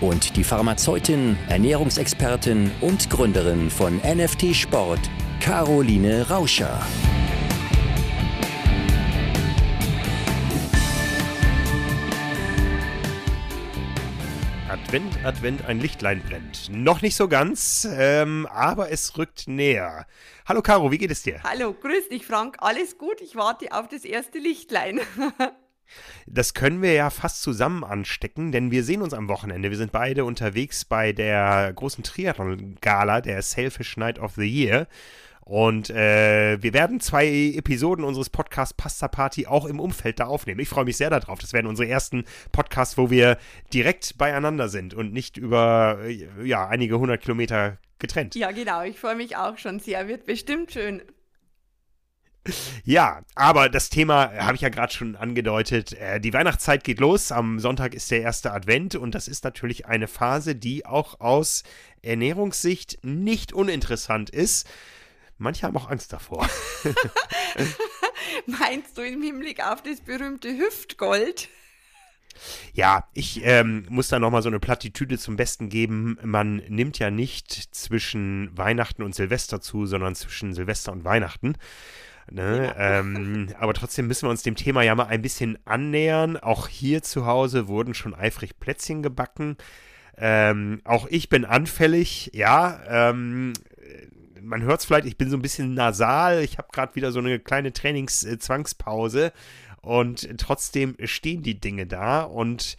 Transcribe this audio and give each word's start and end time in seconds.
und 0.00 0.36
die 0.36 0.44
Pharmazeutin, 0.44 1.36
Ernährungsexpertin 1.48 2.70
und 2.80 3.08
Gründerin 3.10 3.70
von 3.70 3.98
NFT 3.98 4.54
Sport, 4.54 5.00
Caroline 5.40 6.28
Rauscher. 6.28 6.80
Advent, 14.68 15.24
Advent, 15.24 15.64
ein 15.66 15.80
Lichtlein 15.80 16.22
brennt. 16.22 16.68
Noch 16.70 17.02
nicht 17.02 17.16
so 17.16 17.28
ganz, 17.28 17.88
ähm, 17.90 18.46
aber 18.52 18.92
es 18.92 19.16
rückt 19.18 19.48
näher. 19.48 20.06
Hallo 20.46 20.62
Caro, 20.62 20.92
wie 20.92 20.98
geht 20.98 21.10
es 21.10 21.22
dir? 21.22 21.42
Hallo, 21.42 21.72
grüß 21.72 22.08
dich 22.08 22.24
Frank, 22.26 22.56
alles 22.60 22.98
gut, 22.98 23.20
ich 23.20 23.34
warte 23.34 23.72
auf 23.72 23.88
das 23.88 24.04
erste 24.04 24.38
Lichtlein. 24.38 25.00
Das 26.26 26.54
können 26.54 26.82
wir 26.82 26.92
ja 26.92 27.10
fast 27.10 27.42
zusammen 27.42 27.84
anstecken, 27.84 28.52
denn 28.52 28.70
wir 28.70 28.84
sehen 28.84 29.02
uns 29.02 29.14
am 29.14 29.28
Wochenende. 29.28 29.70
Wir 29.70 29.76
sind 29.76 29.92
beide 29.92 30.24
unterwegs 30.24 30.84
bei 30.84 31.12
der 31.12 31.72
großen 31.74 32.04
Triathlon-Gala, 32.04 33.20
der 33.20 33.42
Selfish 33.42 33.96
Night 33.96 34.18
of 34.18 34.34
the 34.34 34.46
Year. 34.46 34.86
Und 35.40 35.90
äh, 35.90 36.60
wir 36.60 36.74
werden 36.74 36.98
zwei 36.98 37.28
Episoden 37.54 38.04
unseres 38.04 38.30
Podcasts 38.30 38.74
Pasta 38.74 39.06
Party 39.06 39.46
auch 39.46 39.64
im 39.64 39.78
Umfeld 39.78 40.18
da 40.18 40.26
aufnehmen. 40.26 40.58
Ich 40.58 40.68
freue 40.68 40.84
mich 40.84 40.96
sehr 40.96 41.08
darauf. 41.08 41.38
Das 41.38 41.52
werden 41.52 41.68
unsere 41.68 41.88
ersten 41.88 42.24
Podcasts, 42.50 42.98
wo 42.98 43.10
wir 43.10 43.38
direkt 43.72 44.18
beieinander 44.18 44.68
sind 44.68 44.92
und 44.92 45.12
nicht 45.12 45.36
über 45.36 46.00
äh, 46.02 46.28
ja, 46.42 46.66
einige 46.66 46.98
hundert 46.98 47.22
Kilometer 47.22 47.78
getrennt. 48.00 48.34
Ja, 48.34 48.50
genau. 48.50 48.82
Ich 48.82 48.98
freue 48.98 49.14
mich 49.14 49.36
auch 49.36 49.56
schon 49.56 49.78
sehr. 49.78 50.08
Wird 50.08 50.26
bestimmt 50.26 50.72
schön. 50.72 51.00
Ja, 52.84 53.22
aber 53.34 53.68
das 53.68 53.90
Thema 53.90 54.32
habe 54.32 54.54
ich 54.54 54.60
ja 54.60 54.68
gerade 54.68 54.92
schon 54.92 55.16
angedeutet. 55.16 55.92
Äh, 55.94 56.20
die 56.20 56.32
Weihnachtszeit 56.32 56.84
geht 56.84 57.00
los. 57.00 57.32
Am 57.32 57.58
Sonntag 57.58 57.94
ist 57.94 58.10
der 58.10 58.22
erste 58.22 58.52
Advent 58.52 58.94
und 58.94 59.14
das 59.14 59.28
ist 59.28 59.44
natürlich 59.44 59.86
eine 59.86 60.08
Phase, 60.08 60.54
die 60.54 60.86
auch 60.86 61.20
aus 61.20 61.64
Ernährungssicht 62.02 62.98
nicht 63.02 63.52
uninteressant 63.52 64.30
ist. 64.30 64.68
Manche 65.38 65.66
haben 65.66 65.76
auch 65.76 65.90
Angst 65.90 66.12
davor. 66.12 66.48
Meinst 68.46 68.96
du 68.96 69.02
im 69.02 69.22
Hinblick 69.22 69.62
auf 69.62 69.82
das 69.82 70.00
berühmte 70.00 70.56
Hüftgold? 70.56 71.48
Ja, 72.72 73.08
ich 73.14 73.40
ähm, 73.44 73.86
muss 73.88 74.08
da 74.08 74.18
nochmal 74.18 74.42
so 74.42 74.48
eine 74.48 74.60
Plattitüde 74.60 75.18
zum 75.18 75.36
Besten 75.36 75.68
geben. 75.68 76.18
Man 76.22 76.56
nimmt 76.68 76.98
ja 76.98 77.10
nicht 77.10 77.52
zwischen 77.74 78.56
Weihnachten 78.56 79.02
und 79.02 79.14
Silvester 79.14 79.60
zu, 79.60 79.86
sondern 79.86 80.14
zwischen 80.14 80.54
Silvester 80.54 80.92
und 80.92 81.04
Weihnachten. 81.04 81.56
Ne? 82.30 82.72
Ja. 82.76 83.00
Ähm, 83.00 83.48
aber 83.58 83.72
trotzdem 83.74 84.08
müssen 84.08 84.26
wir 84.26 84.30
uns 84.30 84.42
dem 84.42 84.56
Thema 84.56 84.82
ja 84.82 84.94
mal 84.94 85.06
ein 85.06 85.22
bisschen 85.22 85.58
annähern. 85.64 86.36
Auch 86.36 86.68
hier 86.68 87.02
zu 87.02 87.26
Hause 87.26 87.68
wurden 87.68 87.94
schon 87.94 88.14
eifrig 88.14 88.58
Plätzchen 88.58 89.02
gebacken. 89.02 89.56
Ähm, 90.18 90.80
auch 90.84 91.06
ich 91.08 91.28
bin 91.28 91.44
anfällig, 91.44 92.30
ja. 92.34 92.80
Ähm, 92.88 93.52
man 94.42 94.62
hört 94.62 94.80
es 94.80 94.86
vielleicht, 94.86 95.06
ich 95.06 95.18
bin 95.18 95.30
so 95.30 95.36
ein 95.36 95.42
bisschen 95.42 95.74
nasal. 95.74 96.42
Ich 96.42 96.58
habe 96.58 96.68
gerade 96.72 96.94
wieder 96.94 97.12
so 97.12 97.18
eine 97.18 97.38
kleine 97.38 97.72
Trainingszwangspause. 97.72 99.32
Und 99.82 100.28
trotzdem 100.38 100.96
stehen 101.04 101.42
die 101.42 101.60
Dinge 101.60 101.86
da. 101.86 102.22
Und 102.22 102.76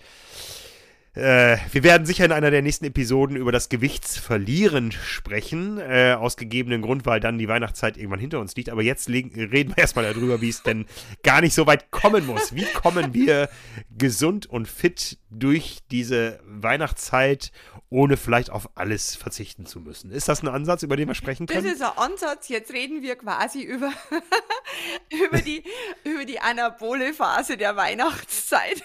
äh, 1.17 1.57
wir 1.71 1.83
werden 1.83 2.05
sicher 2.05 2.25
in 2.25 2.31
einer 2.31 2.51
der 2.51 2.61
nächsten 2.61 2.85
Episoden 2.85 3.35
über 3.35 3.51
das 3.51 3.69
Gewichtsverlieren 3.69 4.91
sprechen, 4.91 5.79
äh, 5.79 6.15
aus 6.17 6.37
gegebenen 6.37 6.83
Grund, 6.83 7.07
weil 7.07 7.19
dann 7.19 7.39
die 7.39 7.47
Weihnachtszeit 7.47 7.97
irgendwann 7.97 8.19
hinter 8.19 8.39
uns 8.39 8.55
liegt. 8.55 8.69
Aber 8.69 8.83
jetzt 8.83 9.09
reden 9.09 9.33
wir 9.33 9.77
erstmal 9.77 10.13
darüber, 10.13 10.41
wie 10.41 10.49
es 10.49 10.61
denn 10.61 10.85
gar 11.23 11.41
nicht 11.41 11.55
so 11.55 11.65
weit 11.65 11.89
kommen 11.89 12.27
muss. 12.27 12.53
Wie 12.55 12.65
kommen 12.65 13.15
wir 13.15 13.49
gesund 13.97 14.45
und 14.45 14.67
fit 14.67 15.17
durch 15.31 15.79
diese 15.89 16.39
Weihnachtszeit, 16.45 17.51
ohne 17.89 18.15
vielleicht 18.15 18.51
auf 18.51 18.69
alles 18.77 19.15
verzichten 19.15 19.65
zu 19.65 19.79
müssen? 19.79 20.11
Ist 20.11 20.27
das 20.27 20.43
ein 20.43 20.47
Ansatz, 20.47 20.83
über 20.83 20.97
den 20.97 21.07
wir 21.07 21.15
sprechen 21.15 21.47
können? 21.47 21.63
Das 21.63 21.73
ist 21.73 21.81
ein 21.81 21.97
Ansatz. 21.97 22.47
Jetzt 22.47 22.71
reden 22.73 23.01
wir 23.01 23.15
quasi 23.15 23.63
über, 23.63 23.91
über, 25.25 25.41
die, 25.41 25.63
über 26.03 26.25
die 26.25 26.39
anabole 26.39 27.13
Phase 27.13 27.57
der 27.57 27.75
Weihnachtszeit. 27.75 28.83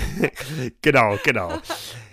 genau, 0.82 1.18
genau. 1.24 1.60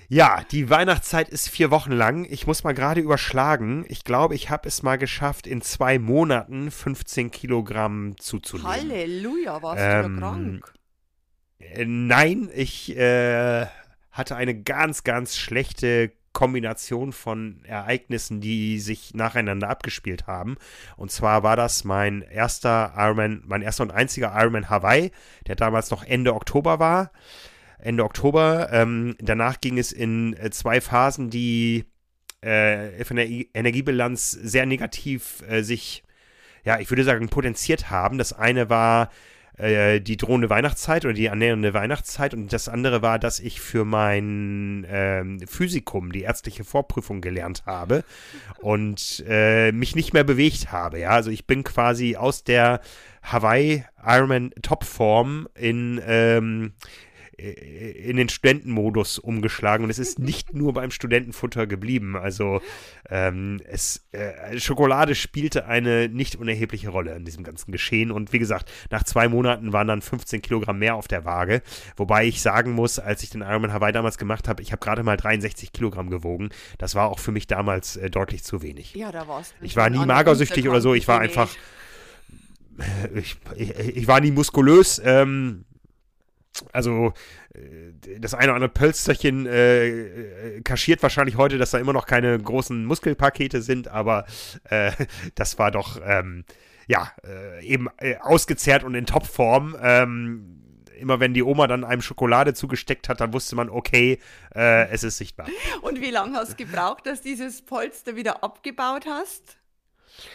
Ja, 0.08 0.44
die 0.52 0.70
Weihnachtszeit 0.70 1.30
ist 1.30 1.50
vier 1.50 1.72
Wochen 1.72 1.92
lang. 1.92 2.26
Ich 2.30 2.46
muss 2.46 2.64
mal 2.64 2.74
gerade 2.74 3.02
überschlagen. 3.02 3.86
Ich 3.88 4.04
glaube, 4.04 4.36
ich 4.36 4.50
habe 4.50 4.68
es 4.68 4.84
mal 4.84 4.98
geschafft, 4.98 5.48
in 5.48 5.62
zwei 5.62 5.98
Monaten 5.98 6.70
15 6.70 7.32
Kilogramm 7.32 8.16
zuzunehmen. 8.18 8.72
Halleluja, 8.72 9.62
warst 9.64 9.82
ähm, 9.84 10.14
du 10.14 10.20
krank? 10.20 10.74
Äh, 11.60 11.86
nein, 11.86 12.50
ich 12.54 12.96
äh, 12.96 13.66
hatte 14.12 14.36
eine 14.36 14.62
ganz, 14.62 15.04
ganz 15.04 15.36
schlechte 15.36 16.12
Kombination 16.34 17.14
von 17.14 17.64
Ereignissen, 17.64 18.42
die 18.42 18.80
sich 18.80 19.16
nacheinander 19.16 19.70
abgespielt 19.70 20.28
haben. 20.28 20.58
Und 20.98 21.10
zwar 21.10 21.42
war 21.42 21.56
das 21.56 21.84
mein 21.84 22.22
erster 22.22 22.94
Ironman, 22.96 23.42
mein 23.46 23.62
erster 23.64 23.84
und 23.84 23.92
einziger 23.92 24.34
Ironman 24.36 24.70
Hawaii, 24.70 25.12
der 25.48 25.56
damals 25.56 25.90
noch 25.90 26.04
Ende 26.04 26.36
Oktober 26.36 26.78
war. 26.78 27.12
Ende 27.86 28.04
Oktober. 28.04 28.70
Ähm, 28.72 29.16
danach 29.20 29.62
ging 29.62 29.78
es 29.78 29.92
in 29.92 30.36
äh, 30.38 30.50
zwei 30.50 30.82
Phasen, 30.82 31.30
die 31.30 31.86
äh, 32.42 33.04
von 33.06 33.18
der 33.18 33.28
Energiebilanz 33.28 34.32
sehr 34.32 34.66
negativ 34.66 35.44
äh, 35.48 35.62
sich, 35.62 36.04
ja, 36.64 36.80
ich 36.80 36.90
würde 36.90 37.04
sagen, 37.04 37.30
potenziert 37.30 37.90
haben. 37.90 38.18
Das 38.18 38.34
eine 38.34 38.70
war 38.70 39.10
äh, 39.58 40.02
die 40.02 40.18
drohende 40.18 40.50
Weihnachtszeit 40.50 41.06
oder 41.06 41.14
die 41.14 41.30
annähernde 41.30 41.74
Weihnachtszeit 41.74 42.34
und 42.34 42.52
das 42.52 42.68
andere 42.68 43.02
war, 43.02 43.20
dass 43.20 43.40
ich 43.40 43.62
für 43.62 43.86
mein 43.86 44.86
ähm, 44.90 45.40
Physikum, 45.48 46.12
die 46.12 46.24
ärztliche 46.24 46.64
Vorprüfung 46.64 47.22
gelernt 47.22 47.64
habe 47.66 48.04
und 48.58 49.24
äh, 49.28 49.72
mich 49.72 49.96
nicht 49.96 50.14
mehr 50.14 50.24
bewegt 50.26 50.72
habe. 50.72 51.00
Ja, 51.00 51.12
also 51.12 51.30
ich 51.30 51.48
bin 51.48 51.64
quasi 51.64 52.16
aus 52.16 52.44
der 52.44 52.82
Hawaii 53.22 53.86
Ironman 54.06 54.52
Topform 54.62 55.48
in 55.56 56.02
ähm, 56.06 56.74
äh, 56.74 56.96
in 57.38 58.16
den 58.16 58.30
Studentenmodus 58.30 59.20
umgeschlagen 59.20 59.84
und 59.84 59.90
es 59.90 60.00
ist 60.00 60.20
nicht 60.20 60.54
nur 60.54 60.74
beim 60.74 60.92
Studentenfutter 60.92 61.68
geblieben. 61.68 62.16
Also 62.16 62.62
ähm, 63.10 63.62
es, 63.66 64.06
äh, 64.12 64.58
Schokolade 64.60 65.16
spielte 65.16 65.66
eine 65.66 66.08
nicht 66.08 66.36
unerhebliche 66.36 66.90
Rolle 66.90 67.16
in 67.16 67.26
diesem 67.26 67.44
ganzen 67.44 67.72
Geschehen 67.72 68.12
und 68.12 68.32
wie 68.32 68.40
gesagt, 68.40 68.72
nach 68.90 69.04
zwei 69.04 69.28
Monaten 69.28 69.74
waren 69.74 69.88
dann 69.88 70.02
15 70.02 70.42
Kilogramm 70.42 70.80
mehr 70.80 70.96
auf 70.96 71.08
der 71.08 71.26
Waage, 71.26 71.62
wobei 71.98 72.26
ich 72.26 72.42
sagen 72.42 72.72
muss, 72.72 73.00
als 73.00 73.22
ich 73.24 73.30
den 73.30 73.42
Ironman 73.42 73.74
Hawaii 73.74 73.92
damals 73.92 74.18
gemacht 74.18 74.48
habe, 74.48 74.62
ich 74.62 74.72
habe 74.72 74.80
gerade 74.80 75.04
mal 75.04 75.18
63 75.18 75.74
Kilogramm 75.74 76.10
gewogen. 76.10 76.50
Das 76.78 76.96
war 76.96 77.10
auch 77.10 77.20
für 77.20 77.32
mich 77.32 77.48
damals 77.48 77.98
äh, 77.98 78.10
deutlich 78.10 78.44
zu 78.44 78.62
wenig. 78.62 78.96
Ja, 78.96 79.12
da 79.12 79.28
warst 79.28 79.56
du. 79.60 79.66
Ich 79.66 79.76
war 79.76 79.90
nie 79.90 80.06
magersüchtig 80.06 80.70
oder 80.70 80.82
so, 80.82 80.94
ich 80.94 81.08
war 81.08 81.20
einfach 81.20 81.50
ich, 83.16 83.38
ich, 83.56 83.70
ich, 83.78 84.08
war 84.08 84.20
nie 84.20 84.32
muskulös. 84.32 85.02
Ähm, 85.04 85.64
also 86.76 87.14
äh, 87.54 88.20
das 88.20 88.34
eine 88.34 88.48
oder 88.52 88.56
andere 88.56 88.70
Pölsterchen 88.70 89.46
äh, 89.46 89.88
äh, 89.88 90.62
kaschiert 90.62 91.02
wahrscheinlich 91.02 91.38
heute, 91.38 91.58
dass 91.58 91.72
da 91.72 91.80
immer 91.80 91.94
noch 91.94 92.06
keine 92.06 92.38
großen 92.38 92.86
Muskelpakete 92.86 93.62
sind, 93.62 93.88
aber 93.88 94.26
äh, 94.70 94.92
das 95.36 95.58
war 95.58 95.72
doch 95.72 96.00
ähm, 96.06 96.46
ja 96.88 97.12
äh, 97.26 97.66
eben 97.66 97.88
äh, 97.98 98.18
ausgezehrt 98.18 98.84
und 98.84 98.94
in 98.96 99.06
Topform. 99.06 99.76
Ähm, 99.82 100.62
immer 101.00 101.20
wenn 101.20 101.34
die 101.34 101.44
Oma 101.44 101.68
dann 101.68 101.84
einem 101.84 102.02
Schokolade 102.02 102.54
zugesteckt 102.54 103.10
hat, 103.10 103.20
dann 103.20 103.34
wusste 103.34 103.58
man, 103.58 103.70
okay, 103.70 104.18
es 104.52 105.04
ist 105.04 105.18
sichtbar. 105.18 105.46
Und 105.82 106.00
wie 106.00 106.10
lange 106.10 106.38
hast 106.38 106.54
du 106.54 106.56
gebraucht, 106.56 107.06
dass 107.06 107.22
dieses 107.22 107.64
Polster 107.64 108.16
wieder 108.16 108.46
abgebaut 108.46 109.06
hast? 109.06 109.58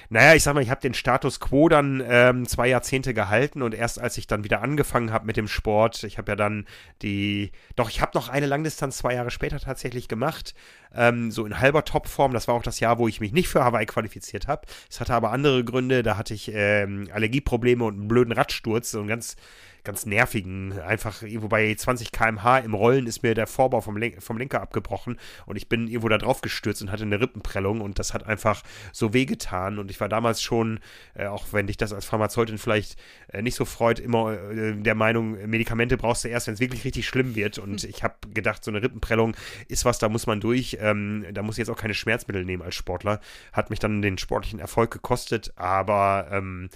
Naja, 0.09 0.35
ich 0.35 0.43
sag 0.43 0.55
mal, 0.55 0.62
ich 0.62 0.71
habe 0.71 0.81
den 0.81 0.94
Status 0.94 1.41
quo 1.41 1.69
dann 1.69 2.03
ähm, 2.06 2.47
zwei 2.47 2.69
Jahrzehnte 2.69 3.15
gehalten 3.15 3.62
und 3.62 3.75
erst 3.75 4.00
als 4.00 4.19
ich 4.19 4.27
dann 4.27 4.44
wieder 4.44 4.62
angefangen 4.62 5.12
habe 5.12 5.27
mit 5.27 5.37
dem 5.37 5.49
Sport, 5.49 6.03
ich 6.05 6.19
habe 6.19 6.32
ja 6.32 6.37
dann 6.37 6.67
die, 7.03 7.53
doch, 7.77 7.91
ich 7.91 8.00
habe 8.00 8.12
noch 8.15 8.29
eine 8.29 8.47
Langdistanz 8.47 8.99
zwei 8.99 9.15
Jahre 9.15 9.31
später 9.31 9.61
tatsächlich 9.61 10.09
gemacht, 10.09 10.55
ähm, 10.94 11.31
so 11.31 11.47
in 11.47 11.61
halber 11.61 11.85
Topform. 11.85 12.32
Das 12.32 12.49
war 12.49 12.55
auch 12.55 12.62
das 12.62 12.81
Jahr, 12.81 12.99
wo 12.99 13.09
ich 13.09 13.21
mich 13.21 13.32
nicht 13.32 13.49
für 13.49 13.65
Hawaii 13.65 13.87
qualifiziert 13.87 14.49
habe. 14.49 14.67
Es 14.91 15.00
hatte 15.00 15.15
aber 15.15 15.31
andere 15.32 15.65
Gründe, 15.65 16.03
da 16.03 16.17
hatte 16.17 16.35
ich 16.35 16.50
ähm, 16.53 17.09
Allergieprobleme 17.12 17.85
und 17.85 17.94
einen 17.94 18.09
blöden 18.09 18.33
Radsturz, 18.33 18.91
so 18.91 19.00
ein 19.00 19.09
ganz 19.09 19.37
ganz 19.85 20.06
nervigen, 20.06 20.79
einfach 20.81 21.23
irgendwo 21.23 21.49
bei 21.49 21.75
20 21.75 22.12
km/h 22.12 22.59
im 22.59 22.75
Rollen 22.75 23.06
ist 23.06 23.23
mir 23.23 23.35
der 23.35 23.47
Vorbau 23.47 23.81
vom, 23.81 23.97
Len 23.97 24.21
vom 24.21 24.38
Lenker 24.38 24.61
abgebrochen 24.61 25.19
und 25.47 25.56
ich 25.56 25.69
bin 25.69 25.87
irgendwo 25.88 26.09
da 26.09 26.19
drauf 26.19 26.41
gestürzt 26.41 26.82
und 26.82 26.93
hatte 26.93 27.03
eine 27.03 27.21
Rippenprellung 27.21 27.81
und 27.81 27.99
das 27.99 28.15
hat 28.15 28.27
einfach 28.27 28.62
so 28.93 29.12
wehgetan 29.12 29.79
und 29.79 29.91
ich 29.91 30.00
war 30.00 30.09
damals 30.09 30.43
schon, 30.43 30.81
äh, 31.15 31.27
auch 31.27 31.47
wenn 31.53 31.67
dich 31.67 31.77
das 31.77 31.93
als 31.93 32.05
Pharmazeutin 32.05 32.59
vielleicht 32.59 32.99
äh, 33.29 33.43
nicht 33.43 33.55
so 33.55 33.65
freut, 33.65 33.99
immer 33.99 34.32
äh, 34.32 34.75
der 34.75 34.94
Meinung, 34.94 35.32
Medikamente 35.49 35.97
brauchst 35.97 36.25
du 36.25 36.29
erst, 36.29 36.47
wenn 36.47 36.55
es 36.55 36.61
wirklich 36.61 36.85
richtig 36.85 37.06
schlimm 37.06 37.35
wird 37.35 37.59
und 37.59 37.85
ich 37.85 38.03
habe 38.03 38.15
gedacht, 38.35 38.65
so 38.65 38.71
eine 38.71 38.83
Rippenprellung 38.83 39.37
ist 39.69 39.85
was, 39.85 39.99
da 39.99 40.09
muss 40.09 40.26
man 40.26 40.41
durch, 40.41 40.79
ähm, 40.81 41.26
da 41.33 41.43
muss 41.43 41.56
ich 41.56 41.61
jetzt 41.61 41.71
auch 41.71 41.81
keine 41.81 41.94
Schmerzmittel 41.94 42.44
nehmen 42.44 42.62
als 42.62 42.75
Sportler, 42.75 43.21
hat 43.53 43.71
mich 43.71 43.79
dann 43.79 44.03
den 44.03 44.19
sportlichen 44.19 44.61
Erfolg 44.61 44.91
gekostet, 44.91 45.53
aber 45.56 46.29
ähm, 46.31 46.69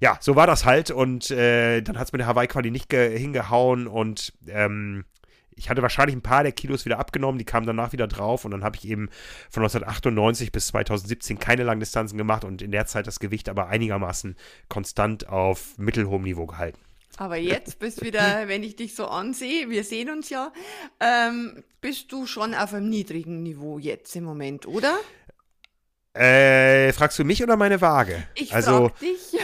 ja, 0.00 0.18
so 0.20 0.34
war 0.34 0.46
das 0.46 0.64
halt 0.64 0.90
und 0.90 1.30
äh, 1.30 1.82
dann 1.82 1.98
hat 1.98 2.08
es 2.08 2.12
mit 2.12 2.20
der 2.20 2.26
Hawaii-Quali 2.26 2.70
nicht 2.70 2.92
hingehauen 2.92 3.86
und 3.86 4.32
ähm, 4.48 5.04
ich 5.60 5.68
hatte 5.68 5.82
wahrscheinlich 5.82 6.16
ein 6.16 6.22
paar 6.22 6.42
der 6.42 6.52
Kilos 6.52 6.86
wieder 6.86 6.98
abgenommen, 6.98 7.38
die 7.38 7.44
kamen 7.44 7.66
danach 7.66 7.92
wieder 7.92 8.08
drauf 8.08 8.46
und 8.46 8.50
dann 8.50 8.64
habe 8.64 8.76
ich 8.76 8.88
eben 8.88 9.10
von 9.50 9.62
1998 9.62 10.52
bis 10.52 10.68
2017 10.68 11.38
keine 11.38 11.64
Langdistanzen 11.64 12.16
gemacht 12.16 12.44
und 12.44 12.62
in 12.62 12.70
der 12.70 12.86
Zeit 12.86 13.06
das 13.06 13.20
Gewicht 13.20 13.48
aber 13.48 13.68
einigermaßen 13.68 14.36
konstant 14.68 15.28
auf 15.28 15.76
mittelhohem 15.76 16.22
Niveau 16.22 16.46
gehalten. 16.46 16.78
Aber 17.18 17.36
jetzt 17.36 17.78
bist 17.78 18.02
wieder, 18.02 18.44
wenn 18.48 18.62
ich 18.62 18.76
dich 18.76 18.94
so 18.94 19.06
ansehe, 19.06 19.68
wir 19.68 19.84
sehen 19.84 20.08
uns 20.08 20.30
ja, 20.30 20.50
ähm, 20.98 21.62
bist 21.82 22.10
du 22.10 22.26
schon 22.26 22.54
auf 22.54 22.72
einem 22.72 22.88
niedrigen 22.88 23.42
Niveau 23.42 23.78
jetzt 23.78 24.16
im 24.16 24.24
Moment, 24.24 24.66
oder? 24.66 24.96
Äh, 26.14 26.92
fragst 26.92 27.18
du 27.18 27.24
mich 27.24 27.42
oder 27.42 27.56
meine 27.56 27.80
Waage? 27.80 28.26
Ich 28.34 28.54
also, 28.54 28.88
frag 28.88 28.98
dich. 28.98 29.38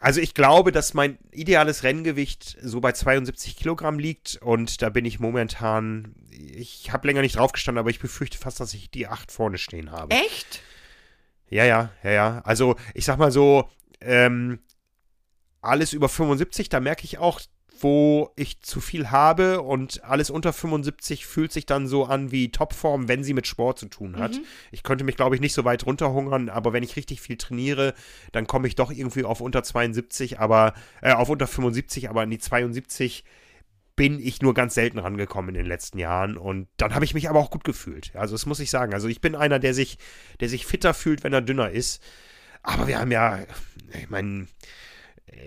Also 0.00 0.20
ich 0.20 0.34
glaube, 0.34 0.70
dass 0.72 0.94
mein 0.94 1.18
ideales 1.32 1.82
Renngewicht 1.82 2.58
so 2.60 2.80
bei 2.80 2.92
72 2.92 3.56
Kilogramm 3.56 3.98
liegt 3.98 4.36
und 4.42 4.82
da 4.82 4.90
bin 4.90 5.04
ich 5.04 5.18
momentan, 5.18 6.14
ich 6.30 6.92
habe 6.92 7.06
länger 7.06 7.22
nicht 7.22 7.36
draufgestanden, 7.36 7.78
aber 7.78 7.90
ich 7.90 8.00
befürchte 8.00 8.38
fast, 8.38 8.60
dass 8.60 8.74
ich 8.74 8.90
die 8.90 9.06
8 9.06 9.32
vorne 9.32 9.58
stehen 9.58 9.90
habe. 9.90 10.14
Echt? 10.14 10.60
Ja, 11.48 11.64
ja, 11.64 11.90
ja, 12.02 12.10
ja. 12.10 12.42
Also 12.44 12.76
ich 12.94 13.04
sag 13.04 13.18
mal 13.18 13.30
so, 13.30 13.68
ähm, 14.00 14.58
alles 15.60 15.92
über 15.92 16.08
75, 16.08 16.68
da 16.68 16.80
merke 16.80 17.04
ich 17.04 17.18
auch, 17.18 17.40
wo 17.80 18.30
ich 18.36 18.60
zu 18.60 18.80
viel 18.80 19.10
habe 19.10 19.60
und 19.62 20.04
alles 20.04 20.30
unter 20.30 20.52
75 20.52 21.26
fühlt 21.26 21.52
sich 21.52 21.66
dann 21.66 21.86
so 21.86 22.04
an 22.04 22.30
wie 22.30 22.50
Topform, 22.50 23.08
wenn 23.08 23.24
sie 23.24 23.34
mit 23.34 23.46
Sport 23.46 23.78
zu 23.78 23.86
tun 23.86 24.18
hat. 24.18 24.32
Mhm. 24.32 24.44
Ich 24.70 24.82
könnte 24.82 25.04
mich, 25.04 25.16
glaube 25.16 25.34
ich, 25.34 25.40
nicht 25.40 25.54
so 25.54 25.64
weit 25.64 25.86
runterhungern, 25.86 26.48
aber 26.48 26.72
wenn 26.72 26.82
ich 26.82 26.96
richtig 26.96 27.20
viel 27.20 27.36
trainiere, 27.36 27.94
dann 28.32 28.46
komme 28.46 28.68
ich 28.68 28.74
doch 28.74 28.90
irgendwie 28.90 29.24
auf 29.24 29.40
unter 29.40 29.62
72, 29.62 30.38
aber 30.38 30.74
äh, 31.02 31.12
auf 31.12 31.28
unter 31.28 31.46
75, 31.46 32.08
aber 32.08 32.22
an 32.22 32.30
die 32.30 32.38
72 32.38 33.24
bin 33.96 34.18
ich 34.18 34.42
nur 34.42 34.54
ganz 34.54 34.74
selten 34.74 34.98
rangekommen 34.98 35.50
in 35.50 35.54
den 35.54 35.66
letzten 35.66 35.98
Jahren 35.98 36.36
und 36.36 36.68
dann 36.76 36.94
habe 36.94 37.04
ich 37.04 37.14
mich 37.14 37.28
aber 37.28 37.38
auch 37.38 37.50
gut 37.50 37.64
gefühlt. 37.64 38.14
Also 38.14 38.34
das 38.34 38.46
muss 38.46 38.60
ich 38.60 38.70
sagen. 38.70 38.92
Also 38.92 39.08
ich 39.08 39.20
bin 39.20 39.36
einer, 39.36 39.58
der 39.58 39.74
sich, 39.74 39.98
der 40.40 40.48
sich 40.48 40.66
fitter 40.66 40.94
fühlt, 40.94 41.22
wenn 41.22 41.32
er 41.32 41.42
dünner 41.42 41.70
ist. 41.70 42.02
Aber 42.62 42.88
wir 42.88 42.98
haben 42.98 43.12
ja, 43.12 43.40
ich 43.92 44.10
meine, 44.10 44.46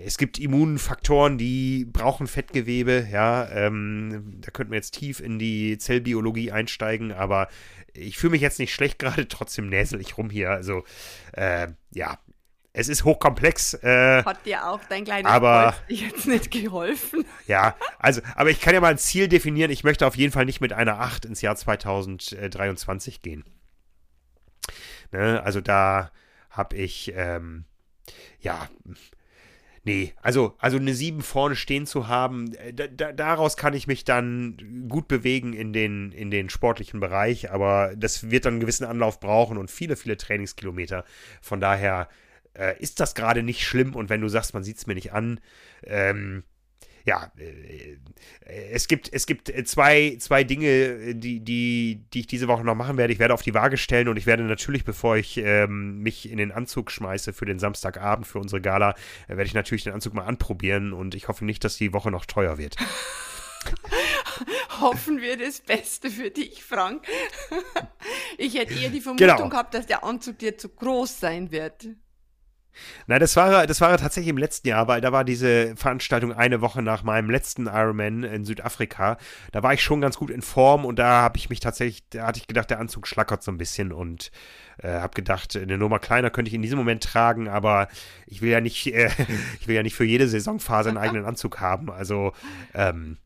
es 0.04 0.18
gibt 0.18 0.38
Immunfaktoren, 0.38 1.38
die 1.38 1.84
brauchen 1.84 2.26
Fettgewebe, 2.26 3.08
ja. 3.10 3.48
Ähm, 3.50 4.40
da 4.40 4.50
könnten 4.50 4.72
wir 4.72 4.78
jetzt 4.78 4.94
tief 4.94 5.20
in 5.20 5.38
die 5.38 5.78
Zellbiologie 5.78 6.52
einsteigen, 6.52 7.12
aber 7.12 7.48
ich 7.92 8.18
fühle 8.18 8.32
mich 8.32 8.42
jetzt 8.42 8.58
nicht 8.58 8.72
schlecht 8.72 8.98
gerade, 9.00 9.28
trotzdem 9.28 9.68
näsel 9.68 10.00
ich 10.00 10.16
rum 10.18 10.30
hier. 10.30 10.50
Also, 10.50 10.84
äh, 11.32 11.68
ja, 11.92 12.18
es 12.72 12.88
ist 12.88 13.04
hochkomplex. 13.04 13.74
Äh, 13.74 14.22
Hat 14.24 14.44
dir 14.46 14.68
auch 14.68 14.80
dein 14.88 15.04
kleines 15.04 15.30
aber, 15.30 15.74
jetzt 15.88 16.26
nicht 16.26 16.50
geholfen? 16.50 17.24
Ja, 17.46 17.76
also, 17.98 18.20
aber 18.34 18.50
ich 18.50 18.60
kann 18.60 18.74
ja 18.74 18.80
mal 18.80 18.90
ein 18.90 18.98
Ziel 18.98 19.26
definieren. 19.26 19.70
Ich 19.70 19.84
möchte 19.84 20.06
auf 20.06 20.16
jeden 20.16 20.32
Fall 20.32 20.44
nicht 20.44 20.60
mit 20.60 20.72
einer 20.72 21.00
8 21.00 21.24
ins 21.24 21.40
Jahr 21.40 21.56
2023 21.56 23.22
gehen. 23.22 23.44
Ne? 25.12 25.42
Also 25.42 25.60
da 25.62 26.10
habe 26.50 26.76
ich, 26.76 27.12
ähm, 27.16 27.64
ja, 28.40 28.68
Nee, 29.84 30.12
also, 30.20 30.54
also 30.58 30.76
eine 30.76 30.94
7 30.94 31.22
vorne 31.22 31.56
stehen 31.56 31.86
zu 31.86 32.08
haben, 32.08 32.52
äh, 32.54 32.72
da, 32.72 32.86
da, 32.86 33.12
daraus 33.12 33.56
kann 33.56 33.74
ich 33.74 33.86
mich 33.86 34.04
dann 34.04 34.86
gut 34.88 35.08
bewegen 35.08 35.52
in 35.52 35.72
den, 35.72 36.12
in 36.12 36.30
den 36.30 36.50
sportlichen 36.50 37.00
Bereich, 37.00 37.50
aber 37.50 37.94
das 37.96 38.30
wird 38.30 38.44
dann 38.44 38.54
einen 38.54 38.60
gewissen 38.60 38.84
Anlauf 38.84 39.20
brauchen 39.20 39.56
und 39.58 39.70
viele, 39.70 39.96
viele 39.96 40.16
Trainingskilometer. 40.16 41.04
Von 41.40 41.60
daher 41.60 42.08
äh, 42.54 42.78
ist 42.80 43.00
das 43.00 43.14
gerade 43.14 43.42
nicht 43.42 43.64
schlimm 43.64 43.94
und 43.94 44.10
wenn 44.10 44.20
du 44.20 44.28
sagst, 44.28 44.54
man 44.54 44.64
sieht 44.64 44.78
es 44.78 44.86
mir 44.86 44.94
nicht 44.94 45.12
an, 45.12 45.40
ähm, 45.84 46.44
ja, 47.08 47.32
äh, 47.38 47.96
es 48.70 48.86
gibt, 48.86 49.12
es 49.12 49.26
gibt 49.26 49.52
zwei, 49.66 50.16
zwei 50.20 50.44
Dinge, 50.44 51.14
die, 51.14 51.40
die, 51.40 52.04
die 52.12 52.20
ich 52.20 52.26
diese 52.26 52.48
Woche 52.48 52.64
noch 52.64 52.74
machen 52.74 52.98
werde. 52.98 53.12
Ich 53.12 53.18
werde 53.18 53.34
auf 53.34 53.42
die 53.42 53.54
Waage 53.54 53.78
stellen 53.78 54.08
und 54.08 54.16
ich 54.16 54.26
werde 54.26 54.42
natürlich, 54.42 54.84
bevor 54.84 55.16
ich 55.16 55.38
ähm, 55.38 56.02
mich 56.02 56.30
in 56.30 56.36
den 56.36 56.52
Anzug 56.52 56.90
schmeiße 56.90 57.32
für 57.32 57.46
den 57.46 57.58
Samstagabend, 57.58 58.26
für 58.26 58.38
unsere 58.38 58.60
Gala, 58.60 58.94
äh, 59.26 59.30
werde 59.30 59.44
ich 59.44 59.54
natürlich 59.54 59.84
den 59.84 59.94
Anzug 59.94 60.14
mal 60.14 60.24
anprobieren 60.24 60.92
und 60.92 61.14
ich 61.14 61.28
hoffe 61.28 61.44
nicht, 61.44 61.64
dass 61.64 61.78
die 61.78 61.94
Woche 61.94 62.10
noch 62.10 62.26
teuer 62.26 62.58
wird. 62.58 62.76
Hoffen 64.80 65.20
wir 65.20 65.36
das 65.36 65.60
Beste 65.60 66.10
für 66.10 66.30
dich, 66.30 66.62
Frank. 66.62 67.04
Ich 68.40 68.54
hätte 68.54 68.72
eher 68.72 68.90
die 68.90 69.00
Vermutung 69.00 69.26
genau. 69.26 69.48
gehabt, 69.48 69.74
dass 69.74 69.86
der 69.86 70.04
Anzug 70.04 70.38
dir 70.38 70.56
zu 70.56 70.68
groß 70.68 71.18
sein 71.18 71.50
wird. 71.50 71.88
Na, 73.06 73.18
das 73.18 73.36
war, 73.36 73.66
das 73.66 73.80
war 73.80 73.96
tatsächlich 73.96 74.30
im 74.30 74.38
letzten 74.38 74.68
Jahr, 74.68 74.88
weil 74.88 75.00
da 75.00 75.12
war 75.12 75.24
diese 75.24 75.76
Veranstaltung 75.76 76.32
eine 76.32 76.60
Woche 76.60 76.82
nach 76.82 77.02
meinem 77.02 77.30
letzten 77.30 77.66
Ironman 77.66 78.22
in 78.22 78.44
Südafrika. 78.44 79.18
Da 79.52 79.62
war 79.62 79.72
ich 79.74 79.82
schon 79.82 80.00
ganz 80.00 80.16
gut 80.16 80.30
in 80.30 80.42
Form 80.42 80.84
und 80.84 80.98
da 80.98 81.22
habe 81.22 81.38
ich 81.38 81.50
mich 81.50 81.60
tatsächlich, 81.60 82.08
da 82.10 82.26
hatte 82.26 82.40
ich 82.40 82.46
gedacht, 82.46 82.70
der 82.70 82.80
Anzug 82.80 83.06
schlackert 83.06 83.42
so 83.42 83.50
ein 83.50 83.58
bisschen 83.58 83.92
und 83.92 84.30
äh, 84.78 84.88
habe 84.88 85.14
gedacht, 85.14 85.56
eine 85.56 85.78
Nummer 85.78 85.98
kleiner 85.98 86.30
könnte 86.30 86.48
ich 86.48 86.54
in 86.54 86.62
diesem 86.62 86.78
Moment 86.78 87.02
tragen, 87.02 87.48
aber 87.48 87.88
ich 88.26 88.42
will 88.42 88.50
ja 88.50 88.60
nicht, 88.60 88.86
äh, 88.86 89.10
ich 89.60 89.68
will 89.68 89.74
ja 89.74 89.82
nicht 89.82 89.96
für 89.96 90.04
jede 90.04 90.28
Saisonphase 90.28 90.88
einen 90.88 90.98
eigenen 90.98 91.24
Anzug 91.24 91.60
haben. 91.60 91.90
Also 91.90 92.32
ähm, 92.74 93.18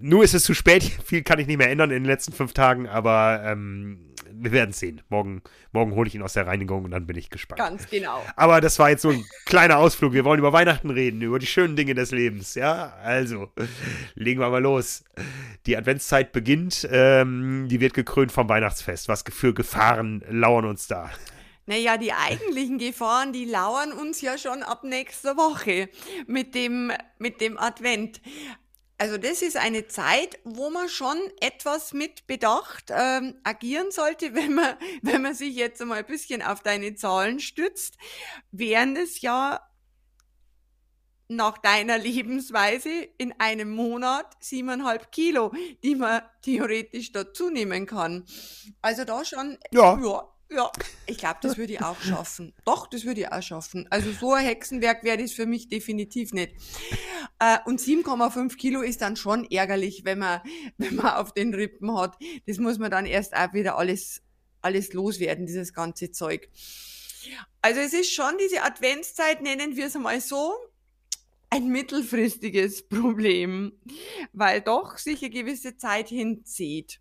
nur 0.00 0.24
ist 0.24 0.34
es 0.34 0.44
zu 0.44 0.54
spät, 0.54 0.82
viel 1.04 1.22
kann 1.22 1.38
ich 1.38 1.46
nicht 1.46 1.58
mehr 1.58 1.70
ändern 1.70 1.90
in 1.90 2.02
den 2.02 2.10
letzten 2.10 2.32
fünf 2.32 2.52
Tagen, 2.52 2.88
aber 2.88 3.42
ähm, 3.44 4.09
wir 4.42 4.52
werden 4.52 4.72
sehen. 4.72 5.02
Morgen, 5.08 5.42
morgen 5.72 5.92
hole 5.94 6.08
ich 6.08 6.14
ihn 6.14 6.22
aus 6.22 6.32
der 6.32 6.46
Reinigung 6.46 6.84
und 6.84 6.90
dann 6.90 7.06
bin 7.06 7.16
ich 7.16 7.30
gespannt. 7.30 7.58
Ganz 7.58 7.88
genau. 7.88 8.24
Aber 8.36 8.60
das 8.60 8.78
war 8.78 8.90
jetzt 8.90 9.02
so 9.02 9.10
ein 9.10 9.24
kleiner 9.44 9.78
Ausflug. 9.78 10.12
Wir 10.12 10.24
wollen 10.24 10.38
über 10.38 10.52
Weihnachten 10.52 10.90
reden, 10.90 11.20
über 11.20 11.38
die 11.38 11.46
schönen 11.46 11.76
Dinge 11.76 11.94
des 11.94 12.10
Lebens. 12.10 12.54
Ja, 12.54 12.94
also 13.02 13.52
legen 14.14 14.40
wir 14.40 14.48
mal 14.48 14.62
los. 14.62 15.04
Die 15.66 15.76
Adventszeit 15.76 16.32
beginnt. 16.32 16.88
Ähm, 16.90 17.68
die 17.68 17.80
wird 17.80 17.94
gekrönt 17.94 18.32
vom 18.32 18.48
Weihnachtsfest. 18.48 19.08
Was 19.08 19.24
für 19.30 19.54
Gefahren 19.54 20.24
lauern 20.28 20.64
uns 20.64 20.86
da? 20.86 21.10
Naja, 21.70 21.98
die 21.98 22.12
eigentlichen 22.12 22.78
Gefahren, 22.78 23.32
die 23.32 23.44
lauern 23.44 23.92
uns 23.92 24.20
ja 24.20 24.36
schon 24.36 24.64
ab 24.64 24.82
nächster 24.82 25.36
Woche 25.36 25.88
mit 26.26 26.56
dem, 26.56 26.90
mit 27.18 27.40
dem 27.40 27.56
Advent. 27.58 28.20
Also 29.00 29.16
das 29.16 29.40
ist 29.40 29.56
eine 29.56 29.86
Zeit, 29.86 30.38
wo 30.44 30.68
man 30.68 30.90
schon 30.90 31.16
etwas 31.40 31.94
mit 31.94 32.26
Bedacht 32.26 32.90
ähm, 32.90 33.34
agieren 33.44 33.90
sollte, 33.90 34.34
wenn 34.34 34.52
man, 34.52 34.76
wenn 35.00 35.22
man 35.22 35.34
sich 35.34 35.56
jetzt 35.56 35.82
mal 35.82 36.00
ein 36.00 36.06
bisschen 36.06 36.42
auf 36.42 36.62
deine 36.62 36.94
Zahlen 36.94 37.40
stützt, 37.40 37.96
während 38.50 38.98
es 38.98 39.22
ja 39.22 39.66
nach 41.28 41.56
deiner 41.56 41.96
Lebensweise 41.96 42.90
in 43.16 43.32
einem 43.40 43.70
Monat 43.70 44.36
siebeneinhalb 44.40 45.10
Kilo, 45.12 45.50
die 45.82 45.94
man 45.94 46.20
theoretisch 46.42 47.10
dazu 47.12 47.48
nehmen 47.48 47.86
kann. 47.86 48.26
Also 48.82 49.04
da 49.04 49.24
schon, 49.24 49.56
ja, 49.72 49.98
ja 49.98 50.28
ja, 50.50 50.70
ich 51.06 51.18
glaube, 51.18 51.38
das 51.42 51.56
würde 51.56 51.74
ich 51.74 51.82
auch 51.82 52.00
schaffen. 52.00 52.52
Doch, 52.64 52.88
das 52.88 53.04
würde 53.04 53.20
ich 53.20 53.32
auch 53.32 53.42
schaffen. 53.42 53.86
Also 53.90 54.10
so 54.12 54.32
ein 54.32 54.44
Hexenwerk 54.44 55.04
wäre 55.04 55.18
das 55.18 55.32
für 55.32 55.46
mich 55.46 55.68
definitiv 55.68 56.32
nicht. 56.32 56.54
Äh, 57.38 57.58
und 57.66 57.80
7,5 57.80 58.56
Kilo 58.56 58.82
ist 58.82 59.00
dann 59.00 59.16
schon 59.16 59.44
ärgerlich, 59.50 60.04
wenn 60.04 60.18
man, 60.18 60.40
wenn 60.78 60.96
man 60.96 61.14
auf 61.14 61.32
den 61.32 61.54
Rippen 61.54 61.96
hat. 61.96 62.16
Das 62.46 62.58
muss 62.58 62.78
man 62.78 62.90
dann 62.90 63.06
erst 63.06 63.34
auch 63.34 63.52
wieder 63.52 63.78
alles, 63.78 64.22
alles 64.60 64.92
loswerden, 64.92 65.46
dieses 65.46 65.72
ganze 65.72 66.10
Zeug. 66.10 66.48
Also 67.62 67.80
es 67.80 67.92
ist 67.92 68.12
schon 68.12 68.36
diese 68.38 68.62
Adventszeit, 68.62 69.42
nennen 69.42 69.76
wir 69.76 69.86
es 69.86 69.94
mal 69.94 70.20
so, 70.20 70.54
ein 71.50 71.68
mittelfristiges 71.68 72.82
Problem, 72.88 73.72
weil 74.32 74.60
doch 74.62 74.98
sich 74.98 75.22
eine 75.22 75.30
gewisse 75.30 75.76
Zeit 75.76 76.08
hinzieht. 76.08 77.00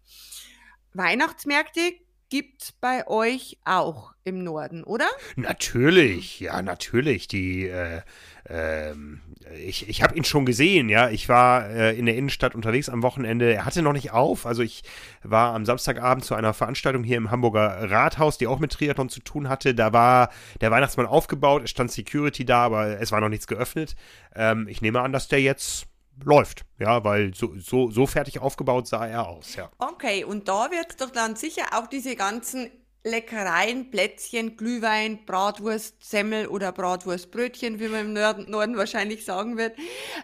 Weihnachtsmärkte 0.93 1.93
gibt's 2.29 2.71
bei 2.71 3.07
euch 3.07 3.57
auch 3.65 4.13
im 4.23 4.43
Norden, 4.43 4.83
oder? 4.83 5.07
Natürlich, 5.35 6.39
ja, 6.39 6.61
natürlich. 6.61 7.27
Die, 7.27 7.67
äh, 7.67 8.01
ähm, 8.47 9.21
ich, 9.57 9.89
ich 9.89 10.03
habe 10.03 10.15
ihn 10.15 10.23
schon 10.23 10.45
gesehen, 10.45 10.89
ja. 10.89 11.09
Ich 11.09 11.27
war 11.29 11.69
äh, 11.69 11.97
in 11.97 12.05
der 12.05 12.15
Innenstadt 12.15 12.55
unterwegs 12.55 12.89
am 12.89 13.01
Wochenende. 13.03 13.53
Er 13.53 13.65
hatte 13.65 13.81
noch 13.81 13.93
nicht 13.93 14.11
auf. 14.11 14.45
Also 14.45 14.61
ich 14.61 14.83
war 15.23 15.53
am 15.53 15.65
Samstagabend 15.65 16.23
zu 16.23 16.35
einer 16.35 16.53
Veranstaltung 16.53 17.03
hier 17.03 17.17
im 17.17 17.31
Hamburger 17.31 17.89
Rathaus, 17.89 18.37
die 18.37 18.47
auch 18.47 18.59
mit 18.59 18.71
Triathlon 18.71 19.09
zu 19.09 19.21
tun 19.21 19.49
hatte. 19.49 19.73
Da 19.73 19.93
war 19.93 20.29
der 20.61 20.71
Weihnachtsmann 20.71 21.07
aufgebaut, 21.07 21.63
es 21.63 21.71
stand 21.71 21.91
Security 21.91 22.45
da, 22.45 22.65
aber 22.65 22.99
es 22.99 23.11
war 23.11 23.21
noch 23.21 23.29
nichts 23.29 23.47
geöffnet. 23.47 23.95
Ähm, 24.35 24.67
ich 24.67 24.81
nehme 24.81 25.01
an, 25.01 25.11
dass 25.11 25.27
der 25.27 25.41
jetzt 25.41 25.87
läuft, 26.23 26.65
ja, 26.79 27.03
weil 27.03 27.33
so, 27.33 27.53
so, 27.57 27.91
so 27.91 28.07
fertig 28.07 28.39
aufgebaut 28.39 28.87
sah 28.87 29.07
er 29.07 29.27
aus, 29.27 29.55
ja. 29.55 29.69
Okay, 29.77 30.23
und 30.23 30.47
da 30.47 30.71
wird 30.71 30.89
es 30.89 30.95
doch 30.97 31.11
dann 31.11 31.35
sicher 31.35 31.63
auch 31.73 31.87
diese 31.87 32.15
ganzen 32.15 32.69
Leckereien, 33.03 33.91
Plätzchen, 33.91 34.57
Glühwein, 34.57 35.25
Bratwurst, 35.25 36.03
Semmel 36.03 36.47
oder 36.47 36.71
Bratwurstbrötchen, 36.71 37.79
wie 37.79 37.87
man 37.87 38.07
im 38.07 38.13
Norden, 38.13 38.51
Norden 38.51 38.77
wahrscheinlich 38.77 39.23
sagen 39.23 39.57
wird, 39.57 39.77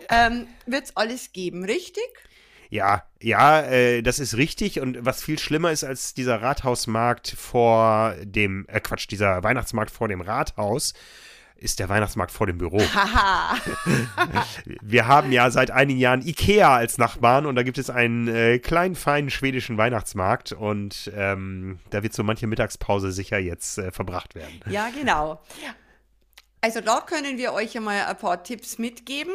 ähm, 0.09 0.47
wird 0.65 0.85
es 0.85 0.97
alles 0.97 1.31
geben, 1.31 1.63
richtig? 1.63 2.03
Ja, 2.69 3.03
ja, 3.21 3.61
äh, 3.61 4.01
das 4.01 4.19
ist 4.19 4.35
richtig. 4.35 4.81
Und 4.81 5.05
was 5.05 5.23
viel 5.23 5.39
schlimmer 5.39 5.71
ist 5.71 5.83
als 5.85 6.13
dieser 6.13 6.41
Rathausmarkt 6.41 7.29
vor 7.29 8.15
dem, 8.21 8.65
äh, 8.67 8.81
Quatsch, 8.81 9.07
dieser 9.09 9.43
Weihnachtsmarkt 9.43 9.91
vor 9.91 10.09
dem 10.09 10.19
Rathaus, 10.19 10.93
ist 11.55 11.79
der 11.79 11.89
Weihnachtsmarkt 11.89 12.31
vor 12.31 12.47
dem 12.47 12.57
Büro. 12.57 12.77
Wir 14.81 15.07
haben 15.07 15.31
ja 15.31 15.49
seit 15.49 15.71
einigen 15.71 15.99
Jahren 15.99 16.21
Ikea 16.21 16.75
als 16.75 16.97
Nachbarn 16.97 17.45
und 17.45 17.55
da 17.55 17.63
gibt 17.63 17.77
es 17.77 17.89
einen 17.89 18.27
äh, 18.27 18.59
kleinen, 18.59 18.95
feinen 18.95 19.29
schwedischen 19.29 19.77
Weihnachtsmarkt 19.77 20.51
und 20.51 21.11
ähm, 21.15 21.79
da 21.89 22.03
wird 22.03 22.13
so 22.13 22.23
manche 22.23 22.47
Mittagspause 22.47 23.11
sicher 23.11 23.39
jetzt 23.39 23.77
äh, 23.77 23.91
verbracht 23.91 24.35
werden. 24.35 24.59
Ja, 24.69 24.89
genau. 24.89 25.41
Also 26.61 26.81
da 26.81 27.01
können 27.01 27.37
wir 27.37 27.53
euch 27.53 27.77
einmal 27.77 28.05
ein 28.05 28.17
paar 28.17 28.43
Tipps 28.43 28.77
mitgeben. 28.77 29.33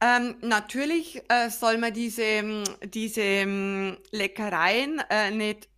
Ähm, 0.00 0.36
natürlich 0.40 1.22
äh, 1.28 1.50
soll 1.50 1.78
man 1.78 1.94
diese, 1.94 2.64
diese 2.82 3.96
Leckereien 4.10 5.00
äh, 5.08 5.30
nicht 5.30 5.68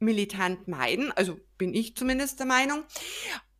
militant 0.00 0.68
meiden, 0.68 1.12
also 1.12 1.38
bin 1.58 1.74
ich 1.74 1.96
zumindest 1.96 2.38
der 2.38 2.46
Meinung. 2.46 2.84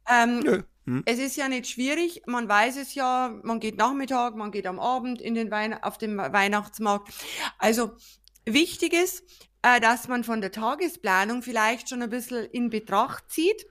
Ähm, 0.08 0.40
Nö. 0.40 0.62
Hm? 0.86 1.02
Es 1.06 1.18
ist 1.18 1.36
ja 1.36 1.48
nicht 1.48 1.66
schwierig, 1.66 2.22
man 2.26 2.48
weiß 2.48 2.76
es 2.76 2.94
ja, 2.94 3.38
man 3.42 3.60
geht 3.60 3.76
Nachmittag, 3.76 4.36
man 4.36 4.50
geht 4.50 4.66
am 4.66 4.78
Abend 4.78 5.20
in 5.20 5.34
den 5.34 5.50
Wein 5.50 5.74
auf 5.82 5.98
den 5.98 6.16
Weihnachtsmarkt. 6.18 7.12
Also 7.58 7.92
wichtig 8.44 8.92
ist, 8.92 9.24
äh, 9.62 9.80
dass 9.80 10.08
man 10.08 10.24
von 10.24 10.40
der 10.40 10.52
Tagesplanung 10.52 11.42
vielleicht 11.42 11.88
schon 11.88 12.02
ein 12.02 12.10
bisschen 12.10 12.44
in 12.44 12.68
Betracht 12.68 13.30
zieht, 13.30 13.66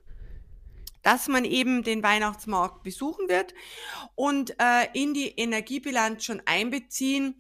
dass 1.03 1.27
man 1.27 1.45
eben 1.45 1.83
den 1.83 2.01
Weihnachtsmarkt 2.01 2.81
besuchen 2.81 3.27
wird 3.27 3.53
und 4.15 4.55
äh, 4.59 4.87
in 4.93 5.13
die 5.13 5.27
Energiebilanz 5.27 6.23
schon 6.23 6.41
einbeziehen, 6.45 7.35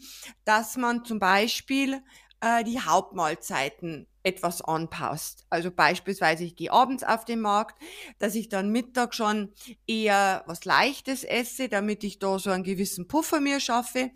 dass 0.45 0.77
man 0.77 1.05
zum 1.05 1.17
Beispiel 1.17 2.03
äh, 2.43 2.63
die 2.63 2.81
Hauptmahlzeiten 2.81 4.05
etwas 4.21 4.61
anpasst. 4.61 5.45
Also 5.49 5.71
beispielsweise, 5.71 6.43
ich 6.43 6.55
gehe 6.55 6.71
abends 6.71 7.03
auf 7.03 7.25
den 7.25 7.41
Markt, 7.41 7.81
dass 8.19 8.35
ich 8.35 8.49
dann 8.49 8.69
Mittag 8.69 9.15
schon 9.15 9.53
eher 9.87 10.43
was 10.45 10.65
Leichtes 10.65 11.23
esse, 11.23 11.69
damit 11.69 12.03
ich 12.03 12.19
da 12.19 12.37
so 12.39 12.49
einen 12.49 12.63
gewissen 12.63 13.07
Puffer 13.07 13.39
mir 13.39 13.59
schaffe. 13.59 14.11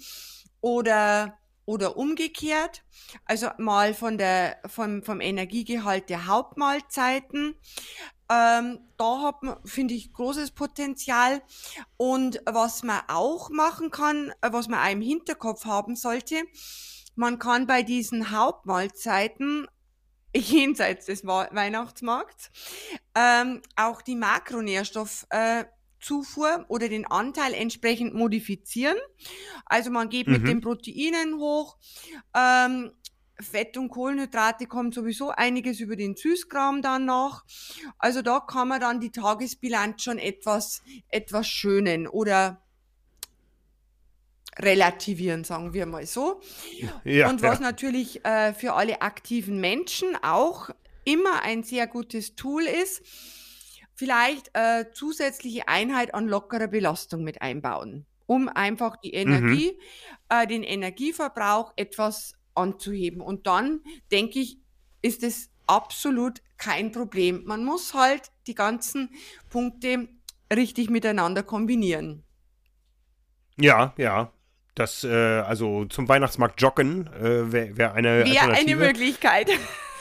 Oder 0.62 1.38
oder 1.66 1.98
umgekehrt, 1.98 2.82
also 3.26 3.50
mal 3.58 3.94
von 3.94 4.18
der, 4.18 4.58
vom, 4.68 5.04
vom 5.04 5.20
Energiegehalt 5.20 6.10
der 6.10 6.26
Hauptmahlzeiten. 6.26 7.56
Ähm, 8.30 8.80
da 8.96 9.22
hat 9.22 9.44
man, 9.44 9.58
finde 9.66 9.94
ich, 9.94 10.14
großes 10.14 10.52
Potenzial. 10.52 11.42
Und 11.98 12.42
was 12.46 12.84
man 12.84 13.02
auch 13.10 13.50
machen 13.50 13.92
kann, 13.92 14.32
was 14.42 14.70
man 14.70 14.80
auch 14.80 14.92
im 14.92 15.02
Hinterkopf 15.02 15.66
haben 15.66 15.98
sollte, 15.98 16.42
man 17.18 17.40
kann 17.40 17.68
bei 17.68 17.84
diesen 17.84 18.32
Hauptmahlzeiten 18.32 19.68
jenseits 20.36 21.08
des 21.08 21.26
Weihnachtsmarkts, 21.26 22.52
ähm, 23.16 23.62
auch 23.76 24.02
die 24.02 24.16
Makronährstoffzufuhr 24.16 26.50
äh, 26.50 26.64
oder 26.68 26.90
den 26.90 27.08
Anteil 27.08 27.54
entsprechend 27.54 28.14
modifizieren. 28.14 28.98
Also 29.66 29.90
man 29.92 30.10
geht 30.10 30.28
mhm. 30.28 30.34
mit 30.34 30.46
den 30.48 30.62
Proteinen 30.62 31.40
hoch. 31.40 31.78
Ähm, 32.36 32.92
Fett 33.40 33.78
und 33.78 33.90
Kohlenhydrate 33.90 34.66
kommt 34.66 34.96
sowieso 34.96 35.30
einiges 35.30 35.80
über 35.80 35.96
den 35.96 36.16
Süßkram 36.16 36.82
dann 36.82 37.06
nach. 37.06 37.46
Also 38.00 38.24
da 38.24 38.40
kann 38.40 38.68
man 38.68 38.82
dann 38.82 39.00
die 39.00 39.12
Tagesbilanz 39.12 40.02
schon 40.04 40.18
etwas, 40.18 40.82
etwas 41.10 41.48
schönen 41.48 42.08
oder 42.08 42.67
relativieren, 44.60 45.44
sagen 45.44 45.74
wir 45.74 45.86
mal 45.86 46.06
so. 46.06 46.42
Ja, 47.04 47.30
und 47.30 47.42
was 47.42 47.60
ja. 47.60 47.66
natürlich 47.66 48.24
äh, 48.26 48.54
für 48.54 48.74
alle 48.74 49.02
aktiven 49.02 49.60
Menschen 49.60 50.16
auch 50.22 50.70
immer 51.06 51.44
ein 51.44 51.64
sehr 51.64 51.88
gutes 51.88 52.36
Tool 52.36 52.64
ist, 52.64 53.02
vielleicht 53.94 54.52
äh, 54.54 54.86
zusätzliche 54.94 55.68
Einheit 55.68 56.14
an 56.14 56.28
lockerer 56.28 56.68
Belastung 56.68 57.24
mit 57.24 57.42
einbauen, 57.42 58.06
um 58.26 58.50
einfach 58.50 58.98
die 58.98 59.14
Energie, 59.14 59.72
mhm. 59.72 59.78
äh, 60.30 60.48
den 60.48 60.64
Energieverbrauch 60.64 61.74
etwas 61.76 62.34
anzuheben. 62.54 63.22
Und 63.22 63.48
dann, 63.48 63.82
denke 64.12 64.40
ich, 64.40 64.60
ist 65.02 65.24
es 65.24 65.50
absolut 65.66 66.42
kein 66.58 66.92
Problem. 66.92 67.44
Man 67.46 67.64
muss 67.64 67.94
halt 67.94 68.32
die 68.48 68.56
ganzen 68.56 69.10
Punkte 69.50 70.08
richtig 70.54 70.90
miteinander 70.90 71.44
kombinieren. 71.44 72.24
Ja, 73.58 73.94
ja. 73.98 74.32
Das, 74.78 75.04
äh, 75.04 75.10
also 75.10 75.86
zum 75.86 76.08
Weihnachtsmarkt 76.08 76.62
joggen 76.62 77.10
äh, 77.20 77.52
wäre 77.52 77.78
wär 77.78 77.94
eine 77.96 78.26
Wäre 78.26 78.52
eine 78.52 78.76
Möglichkeit. 78.76 79.50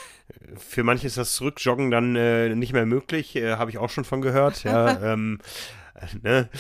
Für 0.59 0.83
manche 0.83 1.07
ist 1.07 1.17
das 1.17 1.41
Rückjoggen 1.41 1.91
dann 1.91 2.15
äh, 2.15 2.55
nicht 2.55 2.75
mehr 2.75 2.85
möglich, 2.85 3.37
äh, 3.37 3.57
habe 3.57 3.71
ich 3.71 3.79
auch 3.79 3.89
schon 3.89 4.05
von 4.05 4.21
gehört. 4.21 4.65
Ja, 4.65 5.01
ähm, 5.15 5.39
ne? 6.23 6.51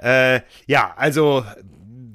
Äh, 0.00 0.40
ja, 0.66 0.94
also 0.96 1.44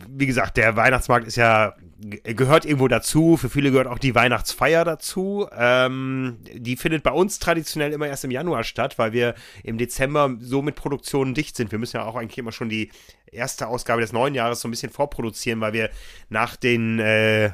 wie 0.10 0.26
gesagt, 0.26 0.58
der 0.58 0.76
Weihnachtsmarkt 0.76 1.26
ist 1.26 1.38
ja 1.38 1.76
gehört 1.98 2.66
irgendwo 2.66 2.88
dazu. 2.88 3.38
Für 3.38 3.50
viele 3.50 3.72
gehört 3.72 3.88
auch 3.88 4.00
die 4.00 4.16
Weihnachtsfeier 4.16 4.84
dazu. 4.84 5.48
Ähm, 5.58 6.38
die 6.54 6.76
findet 6.76 7.04
bei 7.04 7.12
uns 7.12 7.40
traditionell 7.40 7.94
immer 7.94 8.08
erst 8.08 8.26
im 8.26 8.32
Januar 8.32 8.64
statt, 8.64 8.98
weil 8.98 9.14
wir 9.14 9.36
im 9.64 9.78
Dezember 9.78 10.36
so 10.40 10.62
mit 10.62 10.76
Produktionen 10.76 11.34
dicht 11.34 11.56
sind. 11.56 11.72
Wir 11.72 11.80
müssen 11.80 11.98
ja 11.98 12.04
auch 12.04 12.16
eigentlich 12.16 12.38
immer 12.38 12.52
schon 12.52 12.70
die 12.70 12.92
erste 13.32 13.68
Ausgabe 13.68 14.02
des 14.02 14.12
neuen 14.12 14.36
Jahres 14.36 14.62
so 14.62 14.68
ein 14.68 14.72
bisschen 14.72 14.92
vorproduzieren, 14.92 15.62
weil 15.62 15.74
wir 15.74 15.90
nach 16.30 16.56
den 16.56 17.00
äh, 17.00 17.52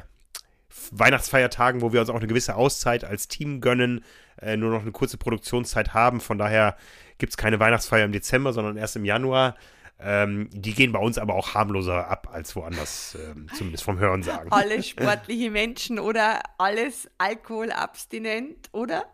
Weihnachtsfeiertagen, 0.90 1.80
wo 1.80 1.92
wir 1.92 2.00
uns 2.00 2.10
auch 2.10 2.16
eine 2.16 2.26
gewisse 2.26 2.56
Auszeit 2.56 3.04
als 3.04 3.28
Team 3.28 3.60
gönnen, 3.60 4.04
äh, 4.40 4.56
nur 4.56 4.70
noch 4.70 4.82
eine 4.82 4.92
kurze 4.92 5.18
Produktionszeit 5.18 5.94
haben. 5.94 6.20
Von 6.20 6.38
daher 6.38 6.76
gibt 7.18 7.32
es 7.32 7.36
keine 7.36 7.60
Weihnachtsfeier 7.60 8.04
im 8.04 8.12
Dezember, 8.12 8.52
sondern 8.52 8.76
erst 8.76 8.96
im 8.96 9.04
Januar. 9.04 9.54
Ähm, 10.04 10.48
die 10.52 10.74
gehen 10.74 10.92
bei 10.92 10.98
uns 10.98 11.18
aber 11.18 11.34
auch 11.34 11.54
harmloser 11.54 12.08
ab 12.08 12.28
als 12.32 12.56
woanders, 12.56 13.16
ähm, 13.20 13.46
zumindest 13.54 13.84
vom 13.84 13.98
Hören 13.98 14.22
sagen. 14.22 14.48
Alle 14.52 14.82
sportliche 14.82 15.50
Menschen 15.50 15.98
oder 15.98 16.40
alles 16.58 17.08
alkoholabstinent, 17.18 18.68
oder? 18.72 19.04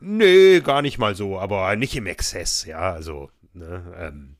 Nee, 0.00 0.60
gar 0.60 0.82
nicht 0.82 0.98
mal 0.98 1.14
so, 1.14 1.38
aber 1.38 1.74
nicht 1.76 1.96
im 1.96 2.06
Exzess, 2.06 2.64
ja, 2.64 2.92
also, 2.92 3.30
ne, 3.52 3.94
ähm, 3.98 4.36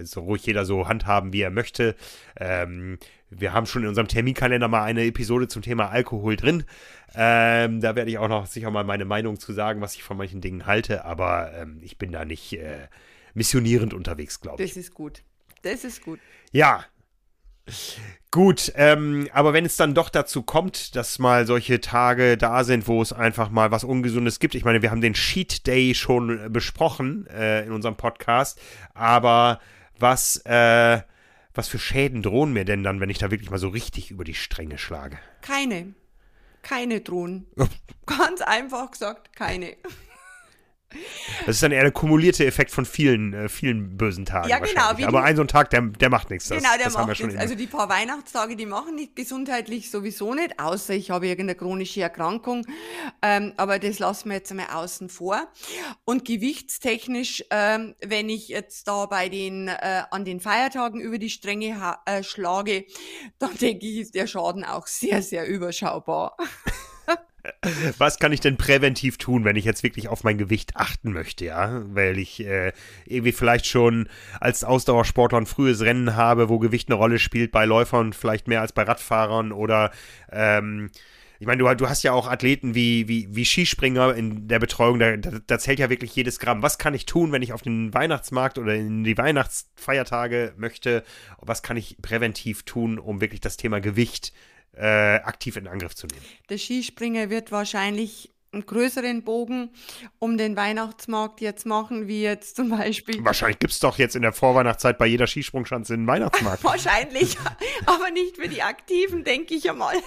so 0.00 0.20
ruhig 0.20 0.44
jeder 0.46 0.64
so 0.64 0.88
handhaben, 0.88 1.32
wie 1.32 1.42
er 1.42 1.50
möchte. 1.50 1.94
Ähm, 2.36 2.98
wir 3.30 3.52
haben 3.52 3.66
schon 3.66 3.82
in 3.82 3.88
unserem 3.88 4.08
Terminkalender 4.08 4.68
mal 4.68 4.82
eine 4.82 5.04
Episode 5.04 5.48
zum 5.48 5.62
Thema 5.62 5.90
Alkohol 5.90 6.36
drin. 6.36 6.64
Ähm, 7.14 7.80
da 7.80 7.94
werde 7.94 8.10
ich 8.10 8.18
auch 8.18 8.28
noch 8.28 8.46
sicher 8.46 8.70
mal 8.70 8.84
meine 8.84 9.04
Meinung 9.04 9.38
zu 9.38 9.52
sagen, 9.52 9.80
was 9.80 9.94
ich 9.94 10.02
von 10.02 10.16
manchen 10.16 10.40
Dingen 10.40 10.66
halte, 10.66 11.04
aber 11.04 11.52
ähm, 11.54 11.78
ich 11.82 11.98
bin 11.98 12.12
da 12.12 12.24
nicht 12.24 12.54
äh, 12.54 12.88
missionierend 13.34 13.94
unterwegs, 13.94 14.40
glaube 14.40 14.62
ich. 14.62 14.70
Das 14.70 14.76
ist 14.76 14.94
gut. 14.94 15.22
Das 15.62 15.84
ist 15.84 16.02
gut. 16.02 16.18
Ja. 16.50 16.84
Gut, 18.32 18.72
ähm, 18.74 19.28
aber 19.32 19.52
wenn 19.52 19.64
es 19.64 19.76
dann 19.76 19.94
doch 19.94 20.08
dazu 20.08 20.42
kommt, 20.42 20.96
dass 20.96 21.18
mal 21.18 21.46
solche 21.46 21.80
Tage 21.80 22.36
da 22.36 22.64
sind, 22.64 22.88
wo 22.88 23.00
es 23.00 23.12
einfach 23.12 23.50
mal 23.50 23.70
was 23.70 23.84
Ungesundes 23.84 24.40
gibt, 24.40 24.54
ich 24.54 24.64
meine, 24.64 24.82
wir 24.82 24.90
haben 24.90 25.00
den 25.00 25.14
Cheat 25.14 25.66
Day 25.66 25.94
schon 25.94 26.52
besprochen 26.52 27.26
äh, 27.28 27.64
in 27.64 27.72
unserem 27.72 27.94
Podcast, 27.94 28.60
aber 28.94 29.60
was, 29.98 30.38
äh, 30.44 31.02
was 31.54 31.68
für 31.68 31.78
Schäden 31.78 32.22
drohen 32.22 32.52
mir 32.52 32.64
denn 32.64 32.82
dann, 32.82 33.00
wenn 33.00 33.10
ich 33.10 33.18
da 33.18 33.30
wirklich 33.30 33.50
mal 33.50 33.58
so 33.58 33.68
richtig 33.68 34.10
über 34.10 34.24
die 34.24 34.34
Stränge 34.34 34.78
schlage? 34.78 35.18
Keine. 35.42 35.94
Keine 36.62 37.00
drohen. 37.00 37.46
Ganz 38.06 38.40
einfach 38.40 38.90
gesagt, 38.90 39.36
keine. 39.36 39.76
Das 41.46 41.56
ist 41.56 41.62
dann 41.62 41.72
eher 41.72 41.82
der 41.82 41.92
kumulierte 41.92 42.46
Effekt 42.46 42.70
von 42.70 42.84
vielen, 42.84 43.32
äh, 43.32 43.48
vielen 43.48 43.96
bösen 43.96 44.24
Tagen. 44.24 44.48
Ja, 44.48 44.58
genau. 44.58 45.06
Aber 45.06 45.22
ein 45.22 45.36
so 45.36 45.42
ein 45.42 45.48
Tag, 45.48 45.70
der, 45.70 45.82
der 45.82 46.10
macht 46.10 46.30
nichts. 46.30 46.48
Das, 46.48 46.58
genau, 46.58 46.74
der 46.76 46.84
das 46.84 46.94
macht 46.94 47.20
nichts. 47.20 47.36
Also 47.36 47.54
die 47.54 47.66
paar 47.66 47.88
Weihnachtstage, 47.88 48.56
die 48.56 48.66
machen 48.66 48.94
nicht 48.94 49.16
gesundheitlich 49.16 49.90
sowieso 49.90 50.34
nicht, 50.34 50.58
außer 50.58 50.94
ich 50.94 51.10
habe 51.10 51.26
irgendeine 51.26 51.56
chronische 51.56 52.02
Erkrankung. 52.02 52.66
Ähm, 53.22 53.52
aber 53.56 53.78
das 53.78 53.98
lassen 53.98 54.28
wir 54.28 54.36
jetzt 54.36 54.50
einmal 54.50 54.68
außen 54.72 55.08
vor. 55.08 55.48
Und 56.04 56.24
gewichtstechnisch, 56.24 57.44
ähm, 57.50 57.94
wenn 58.04 58.28
ich 58.28 58.48
jetzt 58.48 58.88
da 58.88 59.06
bei 59.06 59.28
den 59.28 59.68
äh, 59.68 60.02
an 60.10 60.24
den 60.24 60.40
Feiertagen 60.40 61.00
über 61.00 61.18
die 61.18 61.30
Stränge 61.30 61.96
äh, 62.06 62.22
schlage, 62.22 62.84
dann 63.38 63.56
denke 63.56 63.86
ich, 63.86 63.98
ist 63.98 64.14
der 64.14 64.26
Schaden 64.26 64.64
auch 64.64 64.86
sehr, 64.86 65.22
sehr 65.22 65.46
überschaubar. 65.46 66.36
Was 67.98 68.18
kann 68.18 68.32
ich 68.32 68.40
denn 68.40 68.56
präventiv 68.56 69.18
tun, 69.18 69.44
wenn 69.44 69.56
ich 69.56 69.64
jetzt 69.64 69.82
wirklich 69.82 70.08
auf 70.08 70.22
mein 70.22 70.38
Gewicht 70.38 70.76
achten 70.76 71.12
möchte, 71.12 71.46
ja? 71.46 71.82
Weil 71.86 72.18
ich 72.18 72.44
äh, 72.44 72.72
irgendwie 73.04 73.32
vielleicht 73.32 73.66
schon 73.66 74.08
als 74.40 74.62
Ausdauersportler 74.62 75.38
ein 75.38 75.46
frühes 75.46 75.80
Rennen 75.80 76.14
habe, 76.14 76.48
wo 76.48 76.58
Gewicht 76.58 76.88
eine 76.88 76.96
Rolle 76.96 77.18
spielt, 77.18 77.50
bei 77.50 77.64
Läufern 77.64 78.12
vielleicht 78.12 78.46
mehr 78.46 78.60
als 78.60 78.72
bei 78.72 78.82
Radfahrern 78.82 79.50
oder 79.52 79.90
ähm, 80.30 80.90
ich 81.42 81.46
meine, 81.48 81.58
du, 81.58 81.74
du, 81.74 81.88
hast 81.88 82.04
ja 82.04 82.12
auch 82.12 82.28
Athleten 82.30 82.76
wie, 82.76 83.08
wie, 83.08 83.26
wie 83.34 83.44
Skispringer 83.44 84.14
in 84.14 84.46
der 84.46 84.60
Betreuung, 84.60 85.00
da, 85.00 85.16
da, 85.16 85.58
zählt 85.58 85.80
ja 85.80 85.90
wirklich 85.90 86.14
jedes 86.14 86.38
Gramm. 86.38 86.62
Was 86.62 86.78
kann 86.78 86.94
ich 86.94 87.04
tun, 87.04 87.32
wenn 87.32 87.42
ich 87.42 87.52
auf 87.52 87.62
den 87.62 87.92
Weihnachtsmarkt 87.92 88.58
oder 88.58 88.76
in 88.76 89.02
die 89.02 89.18
Weihnachtsfeiertage 89.18 90.54
möchte? 90.56 91.02
Was 91.38 91.64
kann 91.64 91.76
ich 91.76 91.96
präventiv 92.00 92.62
tun, 92.62 92.96
um 93.00 93.20
wirklich 93.20 93.40
das 93.40 93.56
Thema 93.56 93.80
Gewicht 93.80 94.32
äh, 94.74 95.16
aktiv 95.16 95.56
in 95.56 95.68
Angriff 95.68 95.94
zu 95.94 96.06
nehmen. 96.06 96.24
Der 96.48 96.58
Skispringer 96.58 97.30
wird 97.30 97.52
wahrscheinlich 97.52 98.30
einen 98.52 98.66
größeren 98.66 99.24
Bogen 99.24 99.70
um 100.18 100.36
den 100.36 100.56
Weihnachtsmarkt 100.56 101.40
jetzt 101.40 101.64
machen, 101.64 102.06
wie 102.06 102.22
jetzt 102.22 102.56
zum 102.56 102.68
Beispiel. 102.68 103.24
Wahrscheinlich 103.24 103.58
gibt 103.58 103.72
es 103.72 103.80
doch 103.80 103.98
jetzt 103.98 104.14
in 104.14 104.22
der 104.22 104.32
Vorweihnachtszeit 104.32 104.98
bei 104.98 105.06
jeder 105.06 105.26
Skisprungschanze 105.26 105.94
einen 105.94 106.06
Weihnachtsmarkt. 106.06 106.62
Wahrscheinlich, 106.64 107.36
aber 107.86 108.10
nicht 108.10 108.36
für 108.36 108.48
die 108.48 108.62
Aktiven, 108.62 109.24
denke 109.24 109.54
ich 109.54 109.68
einmal. 109.70 109.96
ähm, 109.96 110.02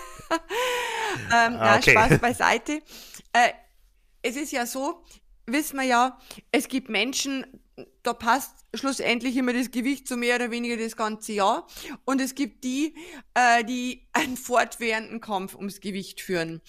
ah, 1.32 1.78
okay. 1.78 1.94
na, 1.96 2.08
Spaß 2.08 2.20
beiseite. 2.20 2.82
Äh, 3.34 3.50
es 4.22 4.36
ist 4.36 4.52
ja 4.52 4.66
so, 4.66 5.04
wissen 5.48 5.78
wir 5.78 5.86
ja, 5.86 6.20
es 6.52 6.68
gibt 6.68 6.90
Menschen, 6.90 7.46
da 8.04 8.14
passt 8.14 8.66
schlussendlich 8.74 9.36
immer 9.36 9.54
das 9.54 9.72
Gewicht 9.72 10.08
so 10.08 10.16
mehr 10.16 10.36
oder 10.36 10.52
weniger 10.52 10.78
das 10.78 10.96
ganze 10.96 11.34
Jahr. 11.34 11.68
Und 12.06 12.22
es 12.22 12.36
gibt 12.36 12.64
die, 12.64 12.96
äh, 13.34 13.64
die 13.64 14.08
einen 14.14 14.38
fortwährenden 14.38 15.22
Kampf 15.22 15.56
ums 15.56 15.82
Gewicht 15.82 16.22
führen. 16.22 16.62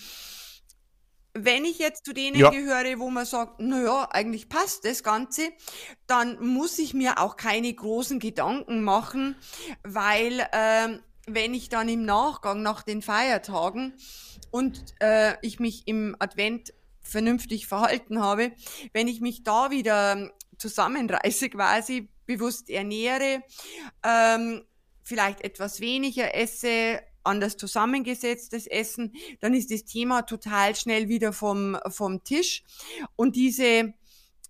Wenn 1.38 1.66
ich 1.66 1.78
jetzt 1.78 2.06
zu 2.06 2.14
denen 2.14 2.38
ja. 2.38 2.48
gehöre, 2.48 2.98
wo 2.98 3.10
man 3.10 3.26
sagt, 3.26 3.60
naja, 3.60 4.08
eigentlich 4.10 4.48
passt 4.48 4.86
das 4.86 5.02
Ganze, 5.02 5.50
dann 6.06 6.42
muss 6.42 6.78
ich 6.78 6.94
mir 6.94 7.18
auch 7.18 7.36
keine 7.36 7.72
großen 7.72 8.20
Gedanken 8.20 8.82
machen, 8.82 9.36
weil 9.82 10.40
äh, 10.52 10.98
wenn 11.26 11.52
ich 11.52 11.68
dann 11.68 11.90
im 11.90 12.06
Nachgang 12.06 12.62
nach 12.62 12.82
den 12.82 13.02
Feiertagen 13.02 13.92
und 14.50 14.94
äh, 15.00 15.34
ich 15.42 15.60
mich 15.60 15.86
im 15.86 16.16
Advent 16.20 16.72
vernünftig 17.02 17.66
verhalten 17.66 18.20
habe, 18.20 18.52
wenn 18.92 19.06
ich 19.06 19.20
mich 19.20 19.42
da 19.42 19.70
wieder 19.70 20.32
zusammenreiße 20.58 21.50
quasi, 21.50 22.08
bewusst 22.26 22.70
ernähre, 22.70 23.42
ähm, 24.02 24.64
vielleicht 25.02 25.42
etwas 25.42 25.80
weniger 25.80 26.34
esse, 26.34 27.00
anders 27.26 27.56
zusammengesetztes 27.56 28.66
Essen, 28.66 29.12
dann 29.40 29.52
ist 29.54 29.70
das 29.70 29.84
Thema 29.84 30.22
total 30.22 30.75
schnell 30.75 31.08
wieder 31.08 31.32
vom, 31.32 31.76
vom 31.88 32.25
Tisch. 32.25 32.64
Und 33.16 33.36
diese, 33.36 33.94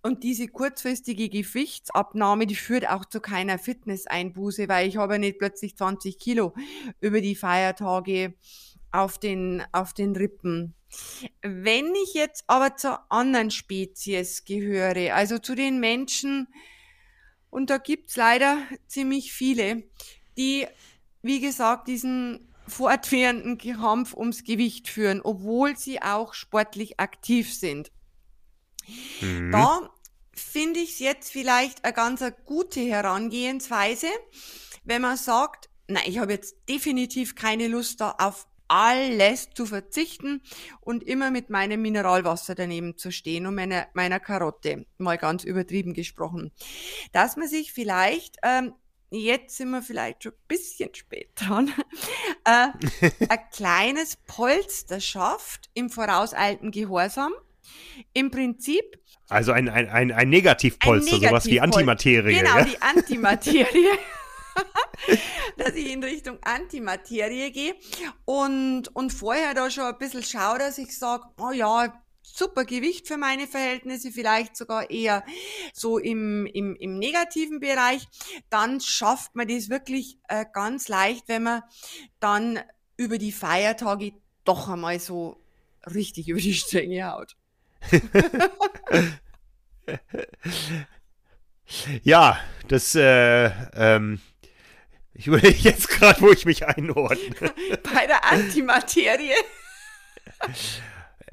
und 0.03 0.23
diese 0.23 0.47
kurzfristige 0.47 1.29
Gewichtsabnahme, 1.29 2.47
die 2.47 2.55
führt 2.55 2.87
auch 2.87 3.05
zu 3.05 3.19
keiner 3.19 3.59
Fitnesseinbuße, 3.59 4.69
weil 4.69 4.87
ich 4.87 4.97
habe 4.97 5.19
nicht 5.19 5.39
plötzlich 5.39 5.75
20 5.75 6.17
Kilo 6.19 6.53
über 7.01 7.19
die 7.19 7.35
Feiertage 7.35 8.35
auf 8.91 9.19
den, 9.19 9.63
auf 9.71 9.93
den 9.93 10.15
Rippen. 10.15 10.76
Wenn 11.41 11.93
ich 11.95 12.13
jetzt 12.13 12.43
aber 12.47 12.77
zur 12.77 13.11
anderen 13.11 13.51
Spezies 13.51 14.45
gehöre, 14.45 15.13
also 15.13 15.37
zu 15.37 15.55
den 15.55 15.79
Menschen, 15.79 16.47
und 17.49 17.69
da 17.69 17.77
gibt's 17.77 18.15
leider 18.15 18.59
ziemlich 18.87 19.33
viele, 19.33 19.83
die, 20.37 20.67
wie 21.21 21.39
gesagt, 21.39 21.87
diesen 21.87 22.53
fortwährenden 22.67 23.57
Kampf 23.57 24.13
ums 24.13 24.43
Gewicht 24.43 24.87
führen, 24.89 25.21
obwohl 25.21 25.77
sie 25.77 26.01
auch 26.01 26.33
sportlich 26.33 26.99
aktiv 26.99 27.53
sind. 27.53 27.91
Mhm. 29.21 29.51
Da 29.51 29.89
finde 30.33 30.79
ich 30.79 30.91
es 30.91 30.99
jetzt 30.99 31.31
vielleicht 31.31 31.83
eine 31.83 31.93
ganz 31.93 32.21
eine 32.21 32.35
gute 32.45 32.81
Herangehensweise, 32.81 34.07
wenn 34.83 35.01
man 35.01 35.17
sagt, 35.17 35.69
nein, 35.87 36.03
ich 36.05 36.19
habe 36.19 36.33
jetzt 36.33 36.55
definitiv 36.69 37.35
keine 37.35 37.67
Lust 37.67 38.01
da 38.01 38.11
auf 38.19 38.47
alles 38.67 39.49
zu 39.51 39.65
verzichten 39.65 40.41
und 40.81 41.03
immer 41.03 41.31
mit 41.31 41.49
meinem 41.49 41.81
Mineralwasser 41.81 42.55
daneben 42.55 42.97
zu 42.97 43.11
stehen 43.11 43.45
und 43.45 43.55
meiner, 43.55 43.87
meiner 43.93 44.19
Karotte, 44.19 44.85
mal 44.97 45.17
ganz 45.17 45.43
übertrieben 45.43 45.93
gesprochen. 45.93 46.51
Dass 47.11 47.37
man 47.37 47.47
sich 47.47 47.71
vielleicht, 47.71 48.37
ähm, 48.43 48.73
jetzt 49.09 49.57
sind 49.57 49.69
wir 49.69 49.81
vielleicht 49.81 50.23
schon 50.23 50.33
ein 50.33 50.47
bisschen 50.47 50.93
spät 50.93 51.29
dran, 51.35 51.73
äh, 52.45 52.67
ein 53.29 53.39
kleines 53.51 54.17
Polster 54.27 54.99
schafft 54.99 55.69
im 55.73 55.89
vorauseilten 55.89 56.71
Gehorsam. 56.71 57.33
Im 58.13 58.31
Prinzip. 58.31 58.97
Also 59.27 59.51
ein, 59.51 59.67
ein, 59.67 59.89
ein, 59.89 60.13
ein 60.13 60.29
Negativpolster, 60.29 61.15
ein 61.15 61.19
Negativpol 61.19 61.29
sowas 61.29 61.45
wie 61.47 61.59
Antimaterie. 61.59 62.35
Genau, 62.35 62.57
ja? 62.59 62.63
die 62.63 62.81
Antimaterie. 62.81 63.65
dass 65.57 65.73
ich 65.73 65.91
in 65.91 66.03
Richtung 66.03 66.39
Antimaterie 66.43 67.51
gehe 67.51 67.75
und, 68.25 68.95
und 68.95 69.11
vorher 69.11 69.53
da 69.53 69.69
schon 69.69 69.85
ein 69.85 69.97
bisschen 69.97 70.23
schaue, 70.23 70.59
dass 70.59 70.77
ich 70.77 70.97
sage, 70.97 71.25
oh 71.39 71.51
ja, 71.51 71.93
super 72.21 72.65
Gewicht 72.65 73.07
für 73.07 73.17
meine 73.17 73.47
Verhältnisse, 73.47 74.11
vielleicht 74.11 74.55
sogar 74.57 74.89
eher 74.89 75.23
so 75.73 75.97
im, 75.97 76.45
im, 76.45 76.75
im 76.75 76.99
negativen 76.99 77.59
Bereich, 77.59 78.07
dann 78.49 78.79
schafft 78.81 79.35
man 79.35 79.47
das 79.47 79.69
wirklich 79.69 80.19
äh, 80.27 80.45
ganz 80.51 80.87
leicht, 80.87 81.27
wenn 81.27 81.43
man 81.43 81.63
dann 82.19 82.59
über 82.97 83.17
die 83.17 83.31
Feiertage 83.31 84.11
doch 84.43 84.67
einmal 84.69 84.99
so 84.99 85.41
richtig 85.85 86.27
über 86.29 86.39
die 86.39 86.53
Stränge 86.53 87.11
haut. 87.11 87.35
ja, 92.03 92.37
das 92.67 92.95
äh, 92.95 93.45
ähm, 93.75 94.19
ich 95.17 95.27
überlege 95.27 95.57
jetzt 95.57 95.89
gerade, 95.89 96.21
wo 96.21 96.31
ich 96.31 96.45
mich 96.45 96.65
einordne. 96.67 97.35
Bei 97.93 98.05
der 98.05 98.31
Antimaterie. 98.31 99.31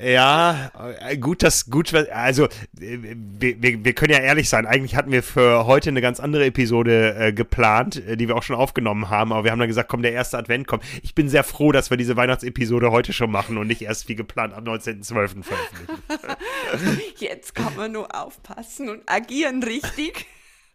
Ja, 0.00 0.72
äh, 1.00 1.16
gut, 1.18 1.44
das 1.44 1.70
gut, 1.70 1.94
also 1.94 2.48
wir, 2.72 3.14
wir, 3.62 3.84
wir 3.84 3.92
können 3.92 4.12
ja 4.12 4.18
ehrlich 4.18 4.48
sein, 4.48 4.66
eigentlich 4.66 4.96
hatten 4.96 5.12
wir 5.12 5.22
für 5.22 5.66
heute 5.66 5.90
eine 5.90 6.00
ganz 6.00 6.18
andere 6.18 6.46
Episode 6.46 7.14
äh, 7.14 7.32
geplant, 7.32 8.04
äh, 8.04 8.16
die 8.16 8.26
wir 8.26 8.36
auch 8.36 8.42
schon 8.42 8.56
aufgenommen 8.56 9.08
haben, 9.08 9.32
aber 9.32 9.44
wir 9.44 9.52
haben 9.52 9.60
dann 9.60 9.68
gesagt, 9.68 9.88
komm, 9.88 10.02
der 10.02 10.12
erste 10.12 10.36
Advent 10.36 10.66
kommt. 10.66 10.82
Ich 11.02 11.14
bin 11.14 11.28
sehr 11.28 11.44
froh, 11.44 11.70
dass 11.70 11.90
wir 11.90 11.96
diese 11.96 12.16
Weihnachtsepisode 12.16 12.90
heute 12.90 13.12
schon 13.12 13.30
machen 13.30 13.56
und 13.56 13.68
nicht 13.68 13.82
erst 13.82 14.08
wie 14.08 14.16
geplant 14.16 14.52
am 14.54 14.64
19.12. 14.64 15.44
veröffentlichen. 15.44 17.00
Jetzt 17.18 17.54
kann 17.54 17.76
man 17.76 17.92
nur 17.92 18.12
aufpassen 18.20 18.88
und 18.88 19.02
agieren 19.06 19.62
richtig. 19.62 20.26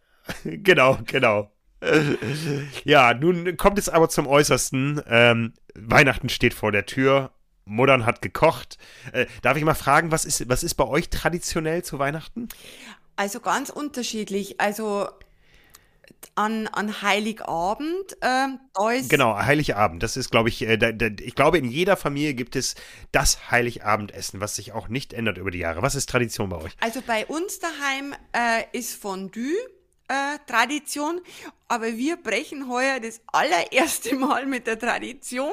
genau, 0.44 0.98
genau 1.04 1.50
ja, 2.84 3.14
nun 3.14 3.56
kommt 3.56 3.78
es 3.78 3.88
aber 3.88 4.08
zum 4.08 4.26
Äußersten. 4.26 5.02
Ähm, 5.08 5.54
Weihnachten 5.74 6.28
steht 6.28 6.54
vor 6.54 6.72
der 6.72 6.86
Tür. 6.86 7.32
Muttern 7.64 8.04
hat 8.04 8.22
gekocht. 8.22 8.78
Äh, 9.12 9.26
darf 9.42 9.56
ich 9.56 9.64
mal 9.64 9.74
fragen, 9.74 10.10
was 10.10 10.24
ist, 10.24 10.48
was 10.48 10.62
ist 10.62 10.74
bei 10.74 10.86
euch 10.86 11.08
traditionell 11.08 11.82
zu 11.82 11.98
Weihnachten? 11.98 12.48
Also 13.16 13.40
ganz 13.40 13.70
unterschiedlich. 13.70 14.60
Also 14.60 15.08
an, 16.34 16.66
an 16.68 17.02
Heiligabend. 17.02 18.12
Äh, 18.20 18.48
da 18.74 18.90
ist 18.90 19.10
genau, 19.10 19.36
Heiligabend. 19.36 20.02
Das 20.02 20.16
ist, 20.16 20.30
glaube 20.30 20.48
ich, 20.48 20.62
äh, 20.62 20.76
da, 20.76 20.92
da, 20.92 21.06
ich 21.06 21.34
glaube, 21.34 21.58
in 21.58 21.70
jeder 21.70 21.96
Familie 21.96 22.34
gibt 22.34 22.56
es 22.56 22.74
das 23.12 23.50
Heiligabendessen, 23.50 24.40
was 24.40 24.56
sich 24.56 24.72
auch 24.72 24.88
nicht 24.88 25.12
ändert 25.12 25.38
über 25.38 25.50
die 25.50 25.58
Jahre. 25.58 25.82
Was 25.82 25.94
ist 25.94 26.08
Tradition 26.08 26.48
bei 26.48 26.56
euch? 26.56 26.72
Also 26.80 27.02
bei 27.06 27.26
uns 27.26 27.58
daheim 27.58 28.14
äh, 28.32 28.64
ist 28.76 28.94
Fondue 28.94 29.54
äh, 30.10 30.38
Tradition, 30.46 31.20
aber 31.68 31.96
wir 31.96 32.16
brechen 32.16 32.68
heuer 32.68 32.98
das 33.00 33.20
allererste 33.28 34.16
Mal 34.16 34.44
mit 34.46 34.66
der 34.66 34.78
Tradition 34.78 35.52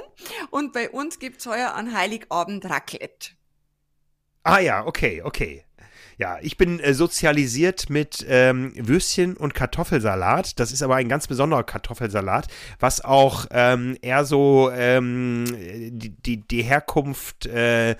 und 0.49 0.73
bei 0.73 0.89
uns 0.89 1.19
gibt's 1.19 1.45
heuer 1.45 1.75
an 1.75 1.95
Heiligabend 1.95 2.65
Raclette. 2.65 3.31
Ah 4.43 4.59
ja, 4.59 4.85
okay, 4.85 5.21
okay. 5.21 5.63
Ja, 6.17 6.39
ich 6.41 6.57
bin 6.57 6.79
äh, 6.79 6.95
sozialisiert 6.95 7.91
mit 7.91 8.25
ähm, 8.27 8.73
Würstchen 8.75 9.37
und 9.37 9.53
Kartoffelsalat. 9.53 10.59
Das 10.59 10.71
ist 10.71 10.81
aber 10.81 10.95
ein 10.95 11.09
ganz 11.09 11.27
besonderer 11.27 11.63
Kartoffelsalat, 11.63 12.47
was 12.79 13.05
auch 13.05 13.45
ähm, 13.51 13.95
eher 14.01 14.25
so 14.25 14.71
ähm, 14.71 15.45
die, 15.45 16.09
die, 16.09 16.37
die 16.47 16.63
Herkunft 16.63 17.45
äh, 17.45 17.95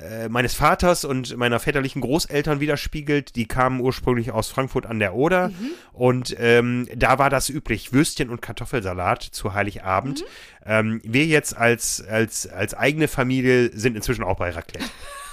äh, 0.00 0.28
meines 0.28 0.54
Vaters 0.54 1.04
und 1.04 1.36
meiner 1.36 1.58
väterlichen 1.58 2.00
Großeltern 2.00 2.60
widerspiegelt. 2.60 3.34
Die 3.34 3.48
kamen 3.48 3.80
ursprünglich 3.80 4.30
aus 4.30 4.48
Frankfurt 4.48 4.86
an 4.86 4.98
der 4.98 5.14
Oder 5.14 5.48
mhm. 5.48 5.70
und 5.92 6.36
ähm, 6.38 6.88
da 6.94 7.18
war 7.18 7.30
das 7.30 7.48
üblich, 7.48 7.92
Würstchen 7.92 8.30
und 8.30 8.40
Kartoffelsalat 8.40 9.22
zu 9.22 9.54
Heiligabend. 9.54 10.20
Mhm. 10.20 10.26
Ähm, 10.66 11.00
wir 11.02 11.26
jetzt 11.26 11.56
als, 11.56 12.00
als, 12.06 12.46
als 12.46 12.74
eigene 12.74 13.08
Familie 13.08 13.70
sind 13.76 13.96
inzwischen 13.96 14.22
auch 14.22 14.36
bei 14.36 14.50
Raclette. 14.50 14.88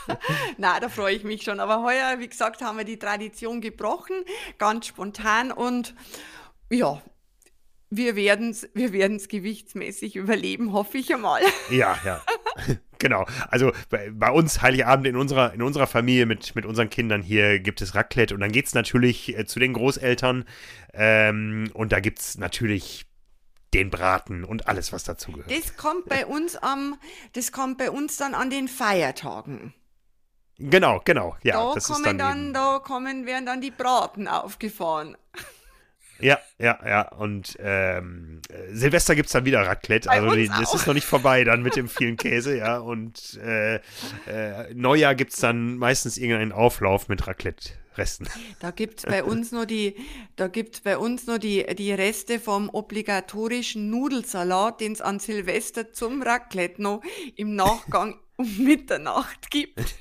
Na, 0.58 0.80
da 0.80 0.90
freue 0.90 1.16
ich 1.16 1.24
mich 1.24 1.44
schon. 1.44 1.60
Aber 1.60 1.84
heuer, 1.84 2.16
wie 2.20 2.28
gesagt, 2.28 2.62
haben 2.62 2.78
wir 2.78 2.86
die 2.86 3.00
Tradition 3.00 3.62
gebrochen, 3.62 4.16
ganz 4.58 4.88
spontan 4.88 5.52
und 5.52 5.94
ja, 6.70 7.02
wir 7.98 8.16
werden 8.16 8.52
es 8.52 8.68
wir 8.74 8.94
werden's 8.94 9.28
gewichtsmäßig 9.28 10.16
überleben, 10.16 10.74
hoffe 10.74 10.98
ich 10.98 11.14
einmal. 11.14 11.42
Ja, 11.70 11.98
ja. 12.06 12.22
genau. 13.00 13.26
Also 13.50 13.72
bei, 13.90 14.12
bei, 14.12 14.30
uns 14.30 14.62
Heiligabend 14.62 15.08
in 15.08 15.16
unserer, 15.16 15.54
in 15.54 15.62
unserer 15.62 15.88
Familie 15.88 16.26
mit, 16.26 16.56
mit 16.56 16.66
unseren 16.66 16.90
Kindern 16.90 17.22
hier 17.22 17.60
gibt 17.60 17.82
es 17.82 17.96
Raclette 17.96 18.34
und 18.34 18.42
dann 18.42 18.52
geht 18.52 18.68
es 18.68 18.74
natürlich 18.74 19.38
äh, 19.38 19.46
zu 19.46 19.60
den 19.60 19.74
Großeltern 19.74 20.46
ähm, 20.94 21.72
und 21.74 21.92
da 21.92 22.00
gibt 22.00 22.20
es 22.20 22.38
natürlich 22.38 23.06
den 23.74 23.90
Braten 23.90 24.44
und 24.44 24.68
alles, 24.68 24.94
was 24.94 25.04
dazu 25.04 25.32
gehört. 25.32 25.52
Das 25.52 25.76
kommt 25.76 26.06
bei 26.06 26.26
uns 26.26 26.56
am, 26.56 26.98
das 27.34 27.52
kommt 27.52 27.78
bei 27.78 27.92
uns 27.92 28.18
dann 28.18 28.34
an 28.34 28.50
den 28.50 28.68
Feiertagen. 28.68 29.74
Genau, 30.58 31.02
genau, 31.04 31.36
ja. 31.44 31.56
Da 31.56 31.74
das 31.74 31.88
kommen 31.88 32.04
dann, 32.04 32.18
dann 32.18 32.54
da 32.54 32.80
kommen, 32.80 33.26
werden 33.26 33.46
dann 33.46 33.60
die 33.60 33.72
Braten 33.72 34.28
aufgefahren. 34.28 35.18
Ja, 36.20 36.40
ja, 36.58 36.80
ja. 36.86 37.12
Und 37.14 37.58
ähm, 37.60 38.42
Silvester 38.72 39.16
gibt 39.16 39.28
es 39.28 39.34
dann 39.34 39.46
wieder 39.46 39.62
Raclette. 39.62 40.08
Bei 40.08 40.22
also 40.22 40.36
die, 40.36 40.48
das 40.48 40.74
ist 40.74 40.88
noch 40.88 40.94
nicht 40.94 41.06
vorbei 41.06 41.44
dann 41.44 41.62
mit 41.62 41.76
dem 41.76 41.90
vielen 41.90 42.18
Käse, 42.18 42.58
ja. 42.58 42.78
Und 42.78 43.40
äh, 43.44 43.76
äh, 43.76 44.74
Neujahr 44.74 45.16
gibt 45.16 45.34
es 45.34 45.40
dann 45.40 45.78
meistens 45.78 46.18
irgendeinen 46.18 46.52
Auflauf 46.52 47.10
mit 47.10 47.28
Raclette-Resten. 47.28 48.28
Da 48.60 48.72
gibt 48.72 49.00
es 49.00 49.06
bei 49.06 49.24
uns 49.24 49.52
nur 49.52 49.66
die, 49.66 49.96
da 50.36 50.48
gibt's 50.48 50.82
bei 50.82 50.98
uns 50.98 51.28
nur 51.28 51.40
die, 51.40 51.66
die 51.76 51.92
Reste 51.92 52.40
vom 52.40 52.70
obligatorischen 52.70 53.90
Nudelsalat, 53.90 54.80
den 54.80 54.94
es 54.94 55.02
an 55.02 55.20
Silvester 55.20 55.92
zum 55.92 56.22
Raclette 56.22 56.82
noch 56.82 57.02
im 57.36 57.56
Nachgang 57.56 58.20
um 58.38 58.58
Mitternacht 58.58 59.50
gibt. 59.52 59.96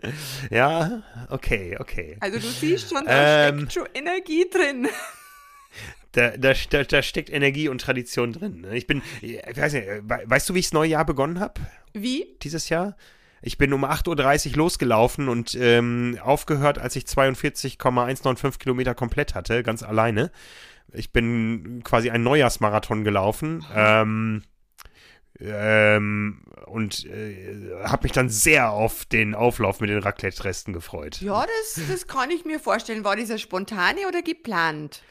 Ja, 0.50 1.02
okay, 1.28 1.76
okay. 1.78 2.16
Also 2.20 2.38
du 2.38 2.46
siehst 2.46 2.90
schon, 2.90 3.04
da 3.04 3.48
ähm, 3.48 3.58
steckt 3.58 3.72
schon 3.72 3.88
Energie 3.94 4.46
drin. 4.50 4.88
Da, 6.14 6.36
da, 6.36 6.52
da, 6.68 6.84
da, 6.84 7.00
steckt 7.00 7.30
Energie 7.30 7.70
und 7.70 7.80
Tradition 7.80 8.34
drin. 8.34 8.60
Ne? 8.60 8.76
Ich 8.76 8.86
bin, 8.86 9.00
ich 9.22 9.38
weiß 9.56 9.72
nicht, 9.72 9.86
weißt 10.04 10.50
du, 10.50 10.54
wie 10.54 10.58
ich 10.58 10.66
das 10.66 10.74
neue 10.74 10.90
Jahr 10.90 11.06
begonnen 11.06 11.40
habe? 11.40 11.62
Wie? 11.94 12.36
Dieses 12.42 12.68
Jahr? 12.68 12.98
Ich 13.40 13.56
bin 13.56 13.72
um 13.72 13.86
8.30 13.86 14.50
Uhr 14.50 14.56
losgelaufen 14.58 15.30
und 15.30 15.56
ähm, 15.58 16.18
aufgehört, 16.22 16.78
als 16.78 16.96
ich 16.96 17.06
42,195 17.06 18.58
Kilometer 18.58 18.94
komplett 18.94 19.34
hatte, 19.34 19.62
ganz 19.62 19.82
alleine. 19.82 20.30
Ich 20.92 21.12
bin 21.12 21.80
quasi 21.82 22.10
einen 22.10 22.24
Neujahrsmarathon 22.24 23.04
gelaufen. 23.04 23.64
Ähm, 23.74 24.42
ähm, 25.44 26.42
und 26.66 27.04
äh, 27.06 27.72
habe 27.84 28.04
mich 28.04 28.12
dann 28.12 28.28
sehr 28.28 28.70
auf 28.70 29.04
den 29.04 29.34
Auflauf 29.34 29.80
mit 29.80 29.90
den 29.90 29.98
Raclette-Resten 29.98 30.72
gefreut. 30.72 31.20
Ja, 31.20 31.44
das, 31.44 31.86
das 31.88 32.06
kann 32.06 32.30
ich 32.30 32.44
mir 32.44 32.60
vorstellen. 32.60 33.04
War 33.04 33.16
dieser 33.16 33.38
spontane 33.38 34.06
oder 34.08 34.22
geplant? 34.22 35.02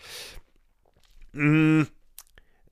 Mm, 1.33 1.83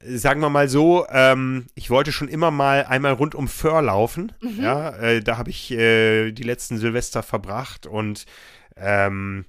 sagen 0.02 0.42
wir 0.42 0.50
mal 0.50 0.70
so, 0.70 1.06
ähm, 1.10 1.68
ich 1.76 1.90
wollte 1.90 2.12
schon 2.12 2.28
immer 2.28 2.52
mal 2.52 2.86
einmal 2.86 3.14
rund 3.14 3.36
um 3.36 3.48
Föhr 3.48 3.82
laufen. 3.82 4.32
Mhm. 4.42 4.62
Ja, 4.62 4.96
äh, 4.98 5.22
da 5.22 5.38
habe 5.38 5.50
ich 5.50 5.72
äh, 5.72 6.32
die 6.32 6.44
letzten 6.44 6.78
Silvester 6.78 7.24
verbracht 7.24 7.86
und 7.86 8.26
ähm, 8.76 9.46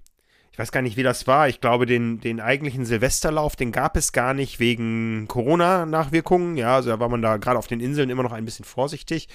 weiß 0.61 0.73
gar 0.73 0.83
nicht, 0.83 0.96
wie 0.96 1.03
das 1.03 1.27
war. 1.27 1.49
Ich 1.49 1.61
glaube, 1.61 1.87
den, 1.87 2.20
den 2.20 2.38
eigentlichen 2.38 2.85
Silvesterlauf, 2.85 3.57
den 3.57 3.73
gab 3.73 3.96
es 3.96 4.12
gar 4.12 4.35
nicht 4.35 4.61
wegen 4.61 5.27
Corona-Nachwirkungen. 5.27 6.57
Ja, 6.57 6.77
also 6.77 6.90
da 6.90 7.01
war 7.01 7.09
man 7.09 7.23
da 7.23 7.38
gerade 7.38 7.59
auf 7.59 7.66
den 7.66 7.81
Inseln 7.81 8.11
immer 8.11 8.23
noch 8.23 8.33
ein 8.33 8.44
bisschen 8.44 8.66
vorsichtig. 8.66 9.29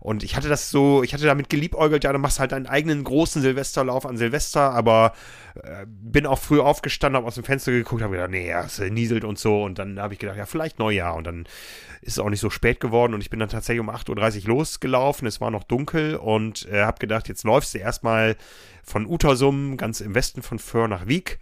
Und 0.00 0.24
ich 0.24 0.34
hatte 0.34 0.48
das 0.48 0.70
so, 0.70 1.02
ich 1.02 1.12
hatte 1.12 1.26
damit 1.26 1.50
geliebäugelt, 1.50 2.04
ja, 2.04 2.12
du 2.12 2.18
machst 2.18 2.40
halt 2.40 2.52
deinen 2.52 2.66
eigenen 2.66 3.04
großen 3.04 3.42
Silvesterlauf 3.42 4.06
an 4.06 4.16
Silvester, 4.16 4.72
aber 4.72 5.12
äh, 5.62 5.84
bin 5.86 6.26
auch 6.26 6.38
früh 6.38 6.58
aufgestanden, 6.58 7.18
habe 7.18 7.26
aus 7.26 7.34
dem 7.34 7.44
Fenster 7.44 7.70
geguckt, 7.70 8.02
habe 8.02 8.14
gedacht, 8.14 8.30
nee, 8.30 8.50
es 8.50 8.78
nieselt 8.78 9.24
und 9.24 9.38
so. 9.38 9.62
Und 9.62 9.78
dann 9.78 10.00
habe 10.00 10.14
ich 10.14 10.18
gedacht, 10.18 10.38
ja, 10.38 10.46
vielleicht 10.46 10.78
Neujahr. 10.78 11.14
Und 11.14 11.26
dann 11.26 11.44
ist 12.00 12.14
es 12.14 12.18
auch 12.18 12.30
nicht 12.30 12.40
so 12.40 12.48
spät 12.48 12.80
geworden 12.80 13.12
und 13.12 13.20
ich 13.20 13.28
bin 13.28 13.40
dann 13.40 13.50
tatsächlich 13.50 13.80
um 13.80 13.90
8.30 13.90 14.42
Uhr 14.44 14.48
losgelaufen. 14.48 15.28
Es 15.28 15.40
war 15.40 15.50
noch 15.50 15.64
dunkel 15.64 16.16
und 16.16 16.66
äh, 16.72 16.82
habe 16.82 16.98
gedacht, 16.98 17.28
jetzt 17.28 17.44
läufst 17.44 17.74
du 17.74 17.78
erstmal 17.78 18.36
von 18.82 19.06
Utersum, 19.06 19.76
ganz 19.76 20.00
im 20.00 20.14
Westen 20.14 20.42
von 20.42 20.58
Föhr 20.58 20.88
nach 20.88 21.06
Wieg 21.06 21.38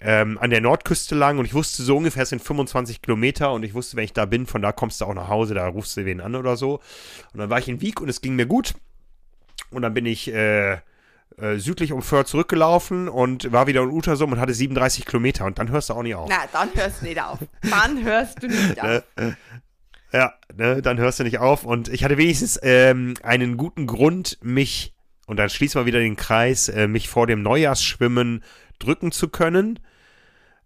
ähm, 0.00 0.38
an 0.38 0.50
der 0.50 0.60
Nordküste 0.60 1.14
lang 1.14 1.38
und 1.38 1.44
ich 1.44 1.54
wusste 1.54 1.82
so 1.82 1.96
ungefähr, 1.96 2.22
es 2.22 2.30
sind 2.30 2.42
25 2.42 3.02
Kilometer 3.02 3.52
und 3.52 3.62
ich 3.62 3.74
wusste, 3.74 3.96
wenn 3.96 4.04
ich 4.04 4.12
da 4.12 4.24
bin, 4.24 4.46
von 4.46 4.62
da 4.62 4.72
kommst 4.72 5.00
du 5.00 5.04
auch 5.04 5.14
nach 5.14 5.28
Hause, 5.28 5.54
da 5.54 5.66
rufst 5.66 5.96
du 5.96 6.04
wen 6.04 6.20
an 6.20 6.34
oder 6.34 6.56
so. 6.56 6.80
Und 7.32 7.40
dann 7.40 7.50
war 7.50 7.58
ich 7.58 7.68
in 7.68 7.80
Wieg 7.80 8.00
und 8.00 8.08
es 8.08 8.20
ging 8.20 8.34
mir 8.34 8.46
gut. 8.46 8.74
Und 9.70 9.82
dann 9.82 9.94
bin 9.94 10.06
ich 10.06 10.32
äh, 10.32 10.72
äh, 10.72 11.56
südlich 11.56 11.92
um 11.92 12.02
Föhr 12.02 12.24
zurückgelaufen 12.24 13.08
und 13.08 13.52
war 13.52 13.66
wieder 13.66 13.82
in 13.82 13.90
Utersum 13.90 14.32
und 14.32 14.40
hatte 14.40 14.54
37 14.54 15.04
Kilometer 15.04 15.44
und 15.44 15.58
dann 15.58 15.70
hörst 15.70 15.90
du 15.90 15.94
auch 15.94 16.02
nicht 16.02 16.14
auf. 16.14 16.28
Na, 16.30 16.38
dann 16.52 16.70
hörst 16.74 17.02
du 17.02 17.06
nicht 17.06 17.22
auf. 17.22 17.38
Dann 17.70 18.02
hörst 18.02 18.42
du 18.42 18.48
nicht 18.48 18.82
auf. 18.82 19.02
Ja, 20.12 20.34
ne, 20.56 20.82
dann 20.82 20.98
hörst 20.98 21.20
du 21.20 21.24
nicht 21.24 21.38
auf. 21.38 21.64
Und 21.64 21.88
ich 21.88 22.04
hatte 22.04 22.18
wenigstens 22.18 22.58
ähm, 22.62 23.14
einen 23.22 23.56
guten 23.56 23.86
Grund, 23.86 24.38
mich, 24.42 24.92
und 25.26 25.36
dann 25.36 25.50
schließen 25.50 25.80
wir 25.80 25.86
wieder 25.86 26.00
den 26.00 26.16
Kreis, 26.16 26.68
äh, 26.68 26.88
mich 26.88 27.08
vor 27.08 27.26
dem 27.26 27.42
Neujahrsschwimmen 27.42 28.42
drücken 28.78 29.12
zu 29.12 29.28
können. 29.28 29.78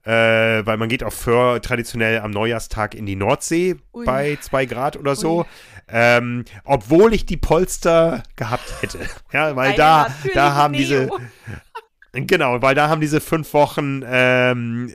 Äh, 0.04 0.66
weil 0.66 0.76
man 0.76 0.88
geht 0.88 1.02
auf 1.02 1.14
Föhr 1.14 1.62
traditionell 1.62 2.20
am 2.20 2.30
Neujahrstag 2.30 2.94
in 2.94 3.06
die 3.06 3.16
Nordsee 3.16 3.76
Ui. 3.94 4.04
bei 4.04 4.36
zwei 4.40 4.66
Grad 4.66 4.96
oder 4.96 5.16
so. 5.16 5.46
Ähm, 5.88 6.44
obwohl 6.64 7.14
ich 7.14 7.26
die 7.26 7.36
Polster 7.36 8.22
gehabt 8.36 8.74
hätte. 8.80 8.98
Ja, 9.32 9.56
weil 9.56 9.68
Eine 9.68 9.76
da, 9.76 10.06
da 10.34 10.54
haben 10.54 10.72
Neo. 10.72 10.80
diese. 10.80 11.10
Genau, 12.16 12.62
weil 12.62 12.76
da 12.76 12.88
haben 12.88 13.00
diese 13.00 13.20
fünf 13.20 13.52
Wochen 13.54 14.02
ähm, 14.06 14.88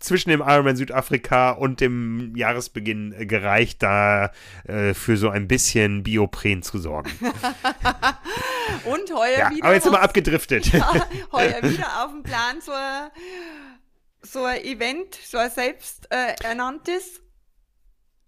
zwischen 0.00 0.28
dem 0.28 0.40
Ironman 0.40 0.76
Südafrika 0.76 1.52
und 1.52 1.80
dem 1.80 2.36
Jahresbeginn 2.36 3.26
gereicht, 3.26 3.82
da 3.82 4.32
äh, 4.64 4.92
für 4.92 5.16
so 5.16 5.30
ein 5.30 5.48
bisschen 5.48 6.02
Biopren 6.02 6.60
zu 6.62 6.76
sorgen. 6.76 7.10
und 8.84 9.14
heuer 9.14 9.38
ja, 9.38 9.50
wieder. 9.50 9.64
Aber 9.64 9.72
jetzt 9.72 9.84
sind 9.84 9.92
wir 9.94 10.02
abgedriftet. 10.02 10.66
Ja, 10.66 10.92
heuer 11.32 11.62
wieder 11.62 12.04
auf 12.04 12.10
dem 12.12 12.22
Plan 12.22 12.60
ein, 12.60 13.10
so 14.22 14.44
ein 14.44 14.62
Event, 14.62 15.14
so 15.14 15.38
ein 15.38 15.50
selbsternanntes. 15.50 17.18
Äh, 17.18 17.20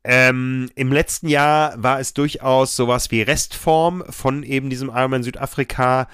ähm, 0.03 0.71
Im 0.77 0.93
letzten 0.93 1.29
Jahr 1.29 1.75
war 1.83 2.01
es 2.01 2.15
durchaus 2.15 2.75
sowas 2.75 3.11
wie 3.11 3.23
Restform 3.23 4.05
von 4.09 4.43
eben 4.43 4.71
diesem 4.71 4.89
Ironman 4.89 5.23
Südafrika. 5.23 6.09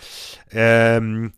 Ähm, 0.50 1.32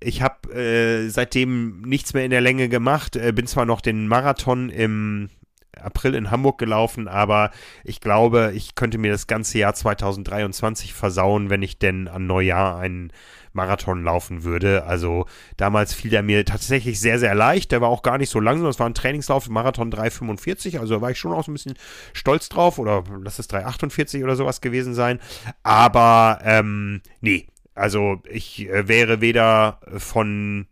ich 0.00 0.22
habe 0.22 0.54
äh, 0.54 1.08
seitdem 1.08 1.82
nichts 1.82 2.14
mehr 2.14 2.24
in 2.24 2.30
der 2.30 2.40
Länge 2.40 2.68
gemacht. 2.68 3.16
Äh, 3.16 3.32
bin 3.32 3.48
zwar 3.48 3.64
noch 3.64 3.80
den 3.80 4.06
Marathon 4.06 4.70
im 4.70 5.28
April 5.76 6.14
in 6.14 6.30
Hamburg 6.30 6.58
gelaufen, 6.58 7.08
aber 7.08 7.50
ich 7.84 8.00
glaube, 8.00 8.52
ich 8.54 8.74
könnte 8.74 8.98
mir 8.98 9.12
das 9.12 9.26
ganze 9.26 9.58
Jahr 9.58 9.74
2023 9.74 10.94
versauen, 10.94 11.50
wenn 11.50 11.62
ich 11.62 11.78
denn 11.78 12.08
an 12.08 12.26
Neujahr 12.26 12.78
einen 12.78 13.12
Marathon 13.58 14.04
laufen 14.04 14.44
würde. 14.44 14.84
Also 14.84 15.26
damals 15.56 15.92
fiel 15.92 16.12
der 16.12 16.22
mir 16.22 16.44
tatsächlich 16.44 17.00
sehr, 17.00 17.18
sehr 17.18 17.34
leicht. 17.34 17.72
Der 17.72 17.80
war 17.80 17.88
auch 17.88 18.02
gar 18.02 18.16
nicht 18.16 18.30
so 18.30 18.38
langsam. 18.38 18.66
Das 18.66 18.78
war 18.78 18.88
ein 18.88 18.94
Trainingslauf, 18.94 19.48
Marathon 19.48 19.92
3,45. 19.92 20.78
Also 20.78 20.94
da 20.94 21.00
war 21.00 21.10
ich 21.10 21.18
schon 21.18 21.32
auch 21.32 21.44
so 21.44 21.50
ein 21.50 21.54
bisschen 21.54 21.74
stolz 22.12 22.48
drauf. 22.48 22.78
Oder 22.78 23.02
lass 23.20 23.40
es 23.40 23.50
3,48 23.50 24.22
oder 24.22 24.36
sowas 24.36 24.60
gewesen 24.60 24.94
sein. 24.94 25.18
Aber 25.64 26.38
ähm, 26.44 27.02
nee, 27.20 27.48
also 27.74 28.22
ich 28.30 28.68
äh, 28.68 28.86
wäre 28.86 29.20
weder 29.20 29.80
von 29.96 30.68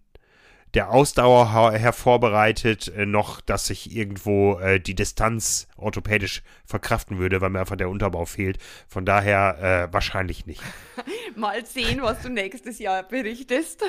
der 0.74 0.90
Ausdauer 0.90 1.72
her 1.72 1.92
vorbereitet, 1.92 2.88
äh, 2.88 3.07
noch 3.07 3.40
dass 3.40 3.70
ich 3.70 3.94
irgendwo 3.94 4.59
äh, 4.59 4.81
die 4.81 4.94
Distanz 4.94 5.68
orthopädisch 5.76 6.42
verkraften 6.64 7.18
würde, 7.18 7.40
weil 7.40 7.50
mir 7.50 7.61
einfach 7.61 7.76
der 7.76 7.88
Unterbau 7.88 8.24
fehlt. 8.24 8.59
Von 8.88 9.07
daher 9.07 9.88
äh, 9.88 9.92
wahrscheinlich 9.92 10.46
nicht. 10.46 10.62
Mal 11.37 11.64
sehen, 11.64 12.00
was 12.02 12.20
du 12.22 12.29
nächstes 12.29 12.79
Jahr 12.79 13.02
berichtest. 13.02 13.85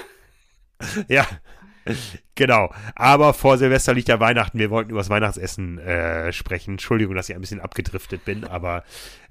ja, 1.07 1.27
genau. 2.35 2.73
Aber 2.95 3.33
vor 3.33 3.57
Silvester 3.57 3.93
liegt 3.93 4.09
ja 4.09 4.19
Weihnachten. 4.19 4.59
Wir 4.59 4.69
wollten 4.69 4.91
über 4.91 4.99
das 4.99 5.09
Weihnachtsessen 5.09 5.79
äh, 5.79 6.31
sprechen. 6.31 6.71
Entschuldigung, 6.71 7.15
dass 7.15 7.29
ich 7.29 7.35
ein 7.35 7.41
bisschen 7.41 7.61
abgedriftet 7.61 8.25
bin, 8.25 8.43
aber 8.43 8.83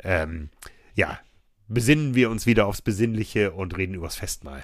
ähm, 0.02 0.50
ja, 0.94 1.18
besinnen 1.68 2.14
wir 2.14 2.30
uns 2.30 2.46
wieder 2.46 2.66
aufs 2.66 2.82
Besinnliche 2.82 3.52
und 3.52 3.76
reden 3.76 3.94
übers 3.94 4.16
Festmahl. 4.16 4.62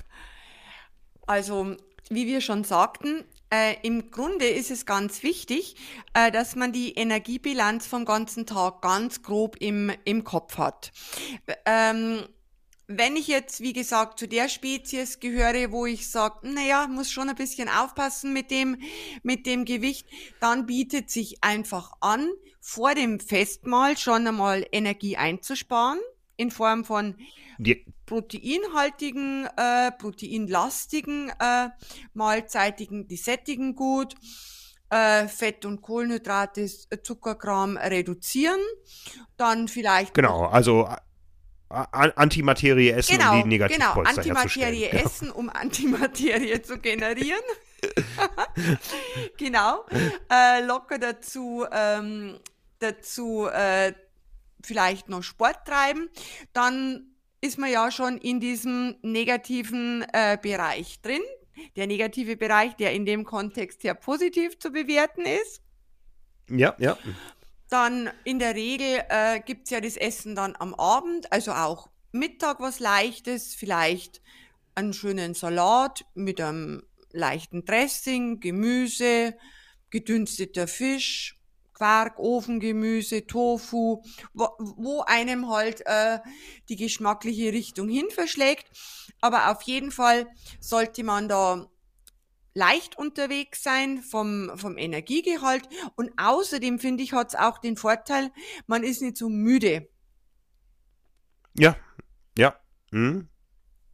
Also, 1.27 1.77
wie 2.09 2.27
wir 2.27 2.41
schon 2.41 2.65
sagten, 2.65 3.25
äh, 3.53 3.77
im 3.83 4.11
Grunde 4.11 4.47
ist 4.47 4.71
es 4.71 4.87
ganz 4.87 5.23
wichtig, 5.23 5.77
äh, 6.15 6.31
dass 6.31 6.57
man 6.57 6.73
die 6.73 6.93
Energiebilanz 6.93 7.87
vom 7.87 8.05
ganzen 8.05 8.47
Tag 8.47 8.81
ganz 8.81 9.23
grob 9.23 9.57
im, 9.61 9.93
im 10.05 10.25
Kopf 10.25 10.57
hat. 10.57 10.93
Ähm, 11.67 12.27
wenn 12.89 13.17
ich 13.17 13.29
jetzt, 13.29 13.61
wie 13.61 13.73
gesagt, 13.73 14.19
zu 14.19 14.27
der 14.27 14.49
Spezies 14.49 15.21
gehöre, 15.21 15.71
wo 15.71 15.87
ich 15.87 16.11
sage, 16.11 16.51
naja, 16.51 16.87
muss 16.89 17.11
schon 17.11 17.29
ein 17.29 17.37
bisschen 17.37 17.69
aufpassen 17.69 18.33
mit 18.33 18.51
dem, 18.51 18.79
mit 19.23 19.47
dem 19.47 19.65
Gewicht, 19.65 20.07
dann 20.41 20.67
bietet 20.67 21.11
sich 21.11 21.43
einfach 21.43 21.93
an, 22.01 22.29
vor 22.61 22.95
dem 22.95 23.21
Festmahl 23.21 23.97
schon 23.97 24.27
einmal 24.27 24.67
Energie 24.73 25.17
einzusparen 25.17 26.01
in 26.43 26.51
Form 26.51 26.85
von 26.85 27.17
die 27.59 27.87
proteinhaltigen, 28.07 29.49
äh, 29.57 29.93
proteinlastigen 29.93 31.31
äh, 31.39 31.69
Mahlzeitigen, 32.13 33.09
die 33.09 33.17
sättigen 33.17 33.75
gut, 33.75 34.15
äh, 34.91 35.29
Fett 35.29 35.65
und 35.65 35.81
Kohlenhydrate, 35.81 36.69
Zuckerkram 37.03 37.77
reduzieren, 37.77 38.61
dann 39.37 39.69
vielleicht 39.69 40.15
genau, 40.15 40.47
also 40.47 40.89
Antimaterie 41.69 42.91
essen, 42.91 43.17
genau, 43.17 43.37
um 43.37 43.43
die 43.45 43.49
Negativpolster 43.49 44.23
Genau, 44.23 44.41
Antimaterie 44.41 44.89
genau. 44.91 45.05
essen, 45.05 45.31
um 45.31 45.49
Antimaterie 45.49 46.61
zu 46.61 46.79
generieren. 46.79 47.41
genau. 49.39 49.87
Äh, 50.31 50.65
locker 50.67 50.99
dazu, 50.99 51.65
ähm, 51.73 52.39
dazu 52.79 53.47
äh, 53.47 53.95
vielleicht 54.67 55.09
noch 55.09 55.23
Sport 55.23 55.67
treiben. 55.67 56.09
Dann 56.53 57.13
ist 57.41 57.59
man 57.59 57.71
ja 57.71 57.91
schon 57.91 58.19
in 58.19 58.41
diesem 58.41 58.97
negativen 59.03 60.05
äh, 60.13 60.39
Bereich 60.41 61.01
drin. 61.03 61.23
Der 61.77 61.87
negative 61.87 62.37
Bereich, 62.37 62.75
der 62.77 62.93
in 62.93 63.05
dem 63.05 63.25
Kontext 63.25 63.83
sehr 63.83 63.95
positiv 63.95 64.59
zu 64.59 64.71
bewerten 64.71 65.23
ist. 65.23 65.61
Ja, 66.49 66.75
ja. 66.79 66.97
Dann 67.69 68.11
in 68.25 68.39
der 68.39 68.55
Regel 68.55 69.03
äh, 69.09 69.41
gibt 69.41 69.65
es 69.65 69.71
ja 69.71 69.81
das 69.81 69.97
Essen 69.97 70.35
dann 70.35 70.55
am 70.59 70.75
Abend, 70.75 71.33
also 71.33 71.53
auch 71.53 71.91
Mittag 72.13 72.61
was 72.61 72.79
Leichtes, 72.79 73.55
vielleicht 73.55 74.21
einen 74.75 74.93
schönen 74.93 75.35
Salat 75.35 76.05
mit 76.15 76.41
einem 76.41 76.83
leichten 77.13 77.65
Dressing, 77.65 78.41
Gemüse, 78.41 79.35
gedünsteter 79.91 80.67
Fisch, 80.69 81.39
Quark, 81.75 82.19
Ofengemüse, 82.19 83.27
Tofu, 83.27 84.03
wo, 84.33 84.49
wo 84.59 85.03
einem 85.03 85.49
halt 85.49 85.83
äh, 85.87 86.19
die 86.69 86.77
geschmackliche 86.77 87.53
Richtung 87.53 87.89
hin 87.89 88.07
verschlägt. 88.11 88.67
Aber 89.21 89.51
auf 89.51 89.63
jeden 89.63 89.91
Fall 89.91 90.27
sollte 90.61 91.05
man 91.05 91.29
da 91.29 91.69
leicht 92.55 92.99
unterwegs 92.99 93.63
sein 93.63 94.03
vom, 94.03 94.53
vom 94.57 94.77
Energiegehalt. 94.77 95.69
Und 95.97 96.13
außerdem 96.17 96.79
finde 96.79 97.03
ich, 97.03 97.13
hat 97.13 97.29
es 97.29 97.35
auch 97.35 97.59
den 97.59 97.77
Vorteil, 97.77 98.31
man 98.67 98.83
ist 98.83 99.03
nicht 99.03 99.17
so 99.17 99.29
müde. 99.29 99.89
Ja, 101.59 101.77
ja. 102.37 102.55
Mhm. 102.91 103.29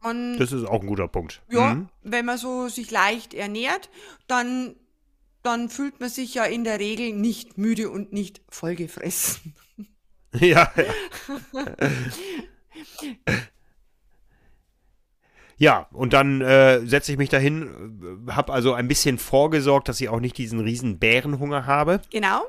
Man, 0.01 0.37
das 0.37 0.51
ist 0.51 0.65
auch 0.65 0.81
ein 0.81 0.87
guter 0.87 1.07
Punkt. 1.07 1.41
Ja, 1.49 1.75
mhm. 1.75 1.89
wenn 2.03 2.25
man 2.25 2.37
so 2.37 2.69
sich 2.69 2.89
leicht 2.89 3.33
ernährt, 3.33 3.89
dann, 4.27 4.75
dann 5.43 5.69
fühlt 5.69 5.99
man 5.99 6.09
sich 6.09 6.33
ja 6.33 6.45
in 6.45 6.63
der 6.63 6.79
Regel 6.79 7.13
nicht 7.13 7.57
müde 7.57 7.89
und 7.89 8.13
nicht 8.13 8.41
vollgefressen. 8.49 9.55
Ja, 10.39 10.71
ja. 10.77 10.83
Ja, 15.57 15.87
und 15.91 16.13
dann 16.13 16.39
äh, 16.39 16.85
setze 16.85 17.11
ich 17.11 17.17
mich 17.17 17.29
dahin, 17.29 18.27
äh, 18.27 18.31
habe 18.31 18.53
also 18.53 18.73
ein 18.73 18.87
bisschen 18.87 19.17
vorgesorgt, 19.17 19.89
dass 19.89 19.99
ich 19.99 20.07
auch 20.07 20.21
nicht 20.21 20.37
diesen 20.37 20.61
riesen 20.61 20.99
Bärenhunger 20.99 21.65
habe. 21.65 21.99
Genau. 22.11 22.43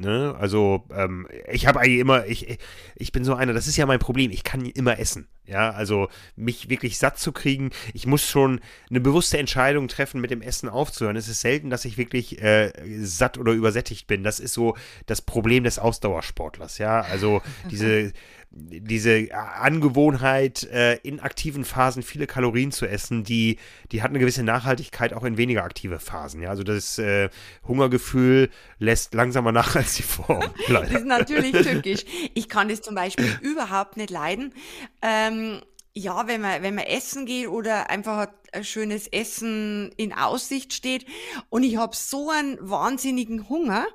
Ne? 0.00 0.34
Also 0.38 0.86
ähm, 0.96 1.28
ich 1.52 1.66
habe 1.66 1.78
eigentlich 1.78 1.98
immer, 1.98 2.24
ich, 2.24 2.58
ich 2.96 3.12
bin 3.12 3.22
so 3.22 3.34
einer, 3.34 3.52
das 3.52 3.66
ist 3.66 3.76
ja 3.76 3.84
mein 3.84 3.98
Problem, 3.98 4.30
ich 4.30 4.44
kann 4.44 4.64
immer 4.64 4.98
essen. 4.98 5.28
Ja, 5.44 5.72
also 5.72 6.08
mich 6.36 6.70
wirklich 6.70 6.96
satt 6.96 7.18
zu 7.18 7.32
kriegen, 7.32 7.70
ich 7.92 8.06
muss 8.06 8.24
schon 8.24 8.60
eine 8.88 9.00
bewusste 9.00 9.36
Entscheidung 9.36 9.88
treffen, 9.88 10.20
mit 10.22 10.30
dem 10.30 10.40
Essen 10.40 10.70
aufzuhören. 10.70 11.16
Es 11.16 11.28
ist 11.28 11.42
selten, 11.42 11.68
dass 11.68 11.84
ich 11.84 11.98
wirklich 11.98 12.40
äh, 12.40 12.72
satt 13.02 13.36
oder 13.36 13.52
übersättigt 13.52 14.06
bin. 14.06 14.22
Das 14.22 14.40
ist 14.40 14.54
so 14.54 14.74
das 15.04 15.20
Problem 15.20 15.64
des 15.64 15.78
Ausdauersportlers. 15.78 16.78
Ja, 16.78 17.02
also 17.02 17.42
diese 17.70 18.12
diese 18.52 19.28
Angewohnheit, 19.32 20.64
äh, 20.64 20.96
in 20.96 21.20
aktiven 21.20 21.64
Phasen 21.64 22.02
viele 22.02 22.26
Kalorien 22.26 22.72
zu 22.72 22.86
essen, 22.86 23.22
die, 23.22 23.58
die 23.92 24.02
hat 24.02 24.10
eine 24.10 24.18
gewisse 24.18 24.42
Nachhaltigkeit 24.42 25.12
auch 25.12 25.22
in 25.22 25.36
weniger 25.36 25.62
aktive 25.62 26.00
Phasen. 26.00 26.42
Ja? 26.42 26.50
Also 26.50 26.64
das 26.64 26.98
äh, 26.98 27.30
Hungergefühl 27.66 28.50
lässt 28.78 29.14
langsamer 29.14 29.52
nach 29.52 29.76
als 29.76 29.94
die 29.94 30.02
Form. 30.02 30.52
das 30.68 30.90
ist 30.90 31.06
natürlich 31.06 31.52
tückisch. 31.52 32.04
Ich 32.34 32.48
kann 32.48 32.68
das 32.68 32.80
zum 32.80 32.96
Beispiel 32.96 33.38
überhaupt 33.40 33.96
nicht 33.96 34.10
leiden. 34.10 34.52
Ähm, 35.00 35.60
ja, 35.92 36.26
wenn 36.26 36.40
man, 36.40 36.62
wenn 36.62 36.74
man 36.74 36.84
essen 36.84 37.26
geht 37.26 37.48
oder 37.48 37.88
einfach 37.90 38.28
ein 38.52 38.64
schönes 38.64 39.06
Essen 39.06 39.92
in 39.96 40.12
Aussicht 40.12 40.72
steht 40.72 41.06
und 41.50 41.62
ich 41.62 41.76
habe 41.76 41.94
so 41.94 42.30
einen 42.30 42.58
wahnsinnigen 42.60 43.48
Hunger 43.48 43.86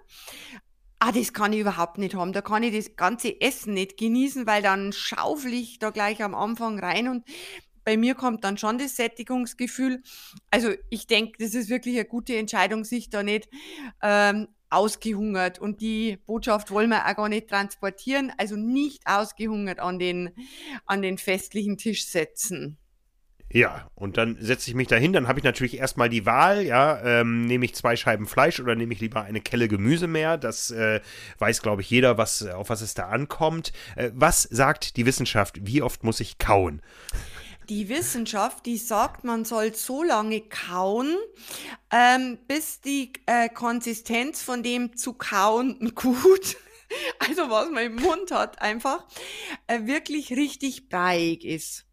ah, 1.00 1.12
das 1.12 1.34
kann 1.34 1.54
ich 1.54 1.60
überhaupt 1.60 1.98
nicht 1.98 2.16
haben. 2.16 2.34
Da 2.34 2.42
kann 2.42 2.64
ich 2.64 2.76
das 2.76 2.96
ganze 2.96 3.40
Essen 3.42 3.74
nicht 3.74 3.98
genießen, 3.98 4.48
weil 4.48 4.62
dann 4.62 4.94
schaufel 4.94 5.54
ich 5.54 5.80
da 5.80 5.90
gleich 5.90 6.24
am 6.24 6.36
Anfang 6.36 6.80
rein 6.80 7.08
und 7.08 7.24
bei 7.84 7.98
mir 7.98 8.16
kommt 8.16 8.44
dann 8.44 8.58
schon 8.58 8.80
das 8.80 8.96
Sättigungsgefühl. 8.96 10.02
Also 10.50 10.74
ich 10.90 11.08
denke, 11.08 11.34
das 11.40 11.54
ist 11.54 11.70
wirklich 11.70 11.96
eine 11.96 12.06
gute 12.06 12.36
Entscheidung, 12.36 12.84
sich 12.84 13.12
da 13.12 13.22
nicht 13.22 13.48
ähm, 14.02 14.48
ausgehungert. 14.72 15.60
Und 15.60 15.82
die 15.82 16.18
Botschaft 16.26 16.72
wollen 16.72 16.90
wir 16.90 17.06
auch 17.06 17.16
gar 17.16 17.30
nicht 17.30 17.48
transportieren. 17.48 18.34
Also 18.38 18.56
nicht 18.56 19.04
ausgehungert 19.06 19.80
an 19.80 20.00
den, 20.00 20.32
an 20.88 21.04
den 21.04 21.20
festlichen 21.20 21.78
Tisch 21.78 22.08
setzen. 22.08 22.78
Ja, 23.52 23.88
und 23.96 24.18
dann 24.18 24.38
setze 24.40 24.70
ich 24.70 24.76
mich 24.76 24.88
dahin, 24.88 25.14
dann 25.14 25.28
habe 25.28 25.40
ich 25.40 25.46
natürlich 25.46 25.78
erstmal 25.78 26.10
die 26.10 26.26
Wahl, 26.26 26.64
ja, 26.64 27.02
ähm, 27.04 27.46
nehme 27.46 27.66
ich 27.66 27.76
zwei 27.76 27.96
Scheiben 27.96 28.26
Fleisch 28.26 28.60
oder 28.60 28.76
nehme 28.76 28.94
ich 28.94 29.00
lieber 29.00 29.22
eine 29.22 29.40
Kelle 29.40 29.68
Gemüse 29.68 30.08
mehr? 30.08 30.38
Das 30.38 30.72
äh, 30.72 31.00
weiß, 31.38 31.62
glaube 31.62 31.82
ich, 31.82 31.90
jeder, 31.90 32.18
was, 32.18 32.46
auf 32.46 32.70
was 32.70 32.82
es 32.82 32.96
da 32.96 33.08
ankommt. 33.08 33.72
Äh, 33.96 34.12
was 34.14 34.44
sagt 34.44 34.98
die 34.98 35.06
Wissenschaft? 35.06 35.60
Wie 35.62 35.82
oft 35.82 36.04
muss 36.04 36.20
ich 36.20 36.38
kauen? 36.38 36.82
Die 37.70 37.90
Wissenschaft, 37.90 38.66
die 38.66 38.78
sagt, 38.78 39.24
man 39.24 39.46
soll 39.46 39.74
so 39.74 40.04
lange 40.04 40.42
kauen, 40.42 41.16
ähm, 41.92 42.38
bis 42.48 42.82
die 42.82 43.14
äh, 43.26 43.50
Konsistenz 43.50 44.42
von 44.44 44.64
dem 44.64 44.98
zu 44.98 45.14
kauen 45.14 45.92
gut, 45.96 46.58
also 47.20 47.50
was 47.50 47.72
man 47.72 47.86
im 47.86 47.96
Mund 47.96 48.32
hat, 48.32 48.62
einfach 48.62 49.06
äh, 49.68 49.86
wirklich 49.86 50.32
richtig 50.32 50.90
breiig 50.90 51.44
ist. 51.44 51.86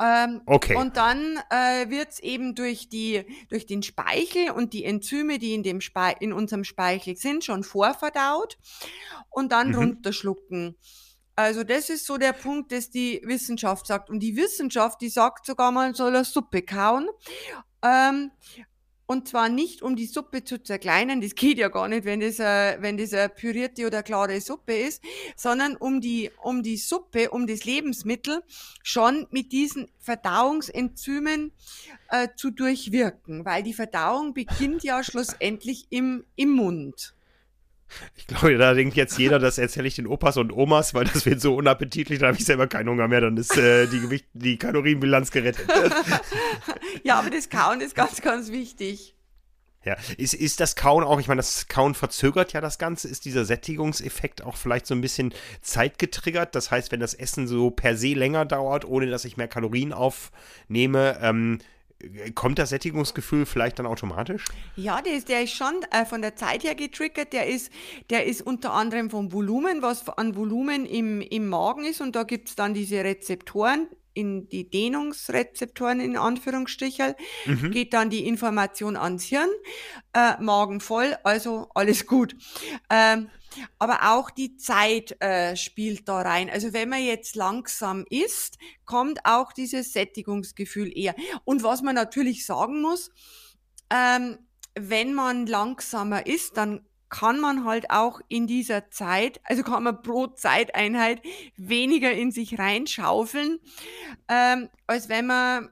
Ähm, 0.00 0.42
okay. 0.46 0.76
Und 0.76 0.96
dann 0.96 1.38
äh, 1.50 1.90
wird 1.90 2.10
es 2.10 2.18
eben 2.20 2.54
durch, 2.54 2.88
die, 2.88 3.24
durch 3.48 3.66
den 3.66 3.82
Speichel 3.82 4.50
und 4.50 4.72
die 4.72 4.84
Enzyme, 4.84 5.38
die 5.38 5.54
in, 5.54 5.62
dem 5.62 5.80
Spe 5.80 6.14
in 6.20 6.32
unserem 6.32 6.64
Speichel 6.64 7.16
sind, 7.16 7.44
schon 7.44 7.64
vorverdaut 7.64 8.58
und 9.30 9.50
dann 9.50 9.70
mhm. 9.70 9.74
runterschlucken. 9.74 10.76
Also 11.34 11.62
das 11.62 11.88
ist 11.88 12.06
so 12.06 12.16
der 12.16 12.32
Punkt, 12.32 12.72
dass 12.72 12.90
die 12.90 13.22
Wissenschaft 13.24 13.86
sagt. 13.86 14.10
Und 14.10 14.20
die 14.20 14.36
Wissenschaft, 14.36 15.00
die 15.00 15.08
sagt 15.08 15.46
sogar, 15.46 15.70
man 15.70 15.94
soll 15.94 16.14
eine 16.14 16.24
Suppe 16.24 16.62
kauen. 16.62 17.08
Ähm, 17.82 18.32
und 19.08 19.26
zwar 19.26 19.48
nicht, 19.48 19.80
um 19.80 19.96
die 19.96 20.04
Suppe 20.04 20.44
zu 20.44 20.62
zerkleinern, 20.62 21.22
das 21.22 21.34
geht 21.34 21.56
ja 21.56 21.68
gar 21.68 21.88
nicht, 21.88 22.04
wenn 22.04 22.20
das, 22.20 22.38
eine, 22.40 22.82
wenn 22.82 22.98
das 22.98 23.14
eine 23.14 23.30
pürierte 23.30 23.86
oder 23.86 24.02
klare 24.02 24.38
Suppe 24.38 24.76
ist, 24.76 25.02
sondern 25.34 25.76
um 25.76 26.02
die, 26.02 26.30
um 26.42 26.62
die 26.62 26.76
Suppe, 26.76 27.30
um 27.30 27.46
das 27.46 27.64
Lebensmittel 27.64 28.42
schon 28.82 29.26
mit 29.30 29.50
diesen 29.50 29.88
Verdauungsenzymen 29.98 31.52
äh, 32.10 32.28
zu 32.36 32.50
durchwirken, 32.50 33.46
weil 33.46 33.62
die 33.62 33.72
Verdauung 33.72 34.34
beginnt 34.34 34.84
ja 34.84 35.02
schlussendlich 35.02 35.86
im, 35.88 36.26
im 36.36 36.50
Mund. 36.50 37.14
Ich 38.16 38.26
glaube, 38.26 38.56
da 38.58 38.74
denkt 38.74 38.96
jetzt 38.96 39.18
jeder, 39.18 39.38
das 39.38 39.58
erzähle 39.58 39.88
ich 39.88 39.96
den 39.96 40.06
Opas 40.06 40.36
und 40.36 40.52
Omas, 40.52 40.94
weil 40.94 41.04
das 41.04 41.24
wird 41.26 41.40
so 41.40 41.54
unappetitlich, 41.54 42.18
da 42.18 42.28
habe 42.28 42.36
ich 42.36 42.44
selber 42.44 42.66
keinen 42.66 42.88
Hunger 42.88 43.08
mehr, 43.08 43.22
dann 43.22 43.36
ist 43.36 43.56
äh, 43.56 43.86
die, 43.86 44.00
Gewicht, 44.00 44.26
die 44.34 44.58
Kalorienbilanz 44.58 45.30
gerettet. 45.30 45.68
ja, 47.02 47.18
aber 47.18 47.30
das 47.30 47.48
Kauen 47.48 47.80
ist 47.80 47.94
ganz, 47.94 48.20
ganz 48.20 48.52
wichtig. 48.52 49.14
Ja, 49.84 49.96
ist, 50.16 50.34
ist 50.34 50.60
das 50.60 50.76
Kauen 50.76 51.04
auch, 51.04 51.20
ich 51.20 51.28
meine, 51.28 51.38
das 51.38 51.68
Kauen 51.68 51.94
verzögert 51.94 52.52
ja 52.52 52.60
das 52.60 52.78
Ganze, 52.78 53.08
ist 53.08 53.24
dieser 53.24 53.44
Sättigungseffekt 53.44 54.42
auch 54.42 54.56
vielleicht 54.56 54.86
so 54.86 54.94
ein 54.94 55.00
bisschen 55.00 55.32
zeitgetriggert? 55.62 56.54
Das 56.54 56.70
heißt, 56.70 56.90
wenn 56.92 57.00
das 57.00 57.14
Essen 57.14 57.46
so 57.46 57.70
per 57.70 57.96
se 57.96 58.12
länger 58.14 58.44
dauert, 58.44 58.84
ohne 58.84 59.06
dass 59.06 59.24
ich 59.24 59.36
mehr 59.36 59.48
Kalorien 59.48 59.92
aufnehme, 59.92 61.18
ähm, 61.22 61.58
kommt 62.34 62.58
das 62.58 62.70
Sättigungsgefühl 62.70 63.44
vielleicht 63.44 63.78
dann 63.78 63.86
automatisch? 63.86 64.44
Ja, 64.76 65.02
der 65.02 65.14
ist, 65.14 65.28
der 65.28 65.42
ist 65.42 65.52
schon 65.52 65.80
äh, 65.90 66.04
von 66.04 66.22
der 66.22 66.36
Zeit 66.36 66.62
her 66.62 66.74
getriggert. 66.74 67.32
Der 67.32 67.46
ist, 67.46 67.72
der 68.10 68.26
ist 68.26 68.42
unter 68.42 68.72
anderem 68.72 69.10
vom 69.10 69.32
Volumen, 69.32 69.82
was 69.82 70.08
an 70.08 70.36
Volumen 70.36 70.86
im, 70.86 71.20
im 71.20 71.48
Magen 71.48 71.84
ist. 71.84 72.00
Und 72.00 72.14
da 72.14 72.22
gibt 72.22 72.50
es 72.50 72.54
dann 72.54 72.74
diese 72.74 73.02
Rezeptoren, 73.02 73.88
in 74.14 74.48
die 74.48 74.68
Dehnungsrezeptoren 74.68 76.00
in 76.00 76.16
Anführungsstrichen, 76.16 77.14
mhm. 77.46 77.70
geht 77.70 77.94
dann 77.94 78.10
die 78.10 78.26
Information 78.26 78.96
ans 78.96 79.24
Hirn, 79.24 79.48
äh, 80.12 80.40
Magen 80.42 80.80
voll, 80.80 81.16
also 81.22 81.68
alles 81.74 82.04
gut. 82.06 82.34
Ähm, 82.90 83.28
aber 83.78 84.14
auch 84.14 84.30
die 84.30 84.56
Zeit 84.56 85.20
äh, 85.20 85.56
spielt 85.56 86.08
da 86.08 86.20
rein. 86.20 86.50
Also 86.50 86.72
wenn 86.72 86.88
man 86.88 87.02
jetzt 87.02 87.36
langsam 87.36 88.04
isst, 88.10 88.58
kommt 88.84 89.20
auch 89.24 89.52
dieses 89.52 89.92
Sättigungsgefühl 89.92 90.96
eher. 90.96 91.14
Und 91.44 91.62
was 91.62 91.82
man 91.82 91.94
natürlich 91.94 92.46
sagen 92.46 92.80
muss, 92.80 93.10
ähm, 93.90 94.38
wenn 94.74 95.14
man 95.14 95.46
langsamer 95.46 96.26
isst, 96.26 96.56
dann 96.56 96.84
kann 97.08 97.40
man 97.40 97.64
halt 97.64 97.90
auch 97.90 98.20
in 98.28 98.46
dieser 98.46 98.90
Zeit, 98.90 99.40
also 99.44 99.62
kann 99.62 99.82
man 99.82 100.02
pro 100.02 100.26
Zeiteinheit 100.26 101.22
weniger 101.56 102.12
in 102.12 102.30
sich 102.32 102.58
reinschaufeln, 102.58 103.60
ähm, 104.28 104.68
als 104.86 105.08
wenn 105.08 105.26
man 105.26 105.70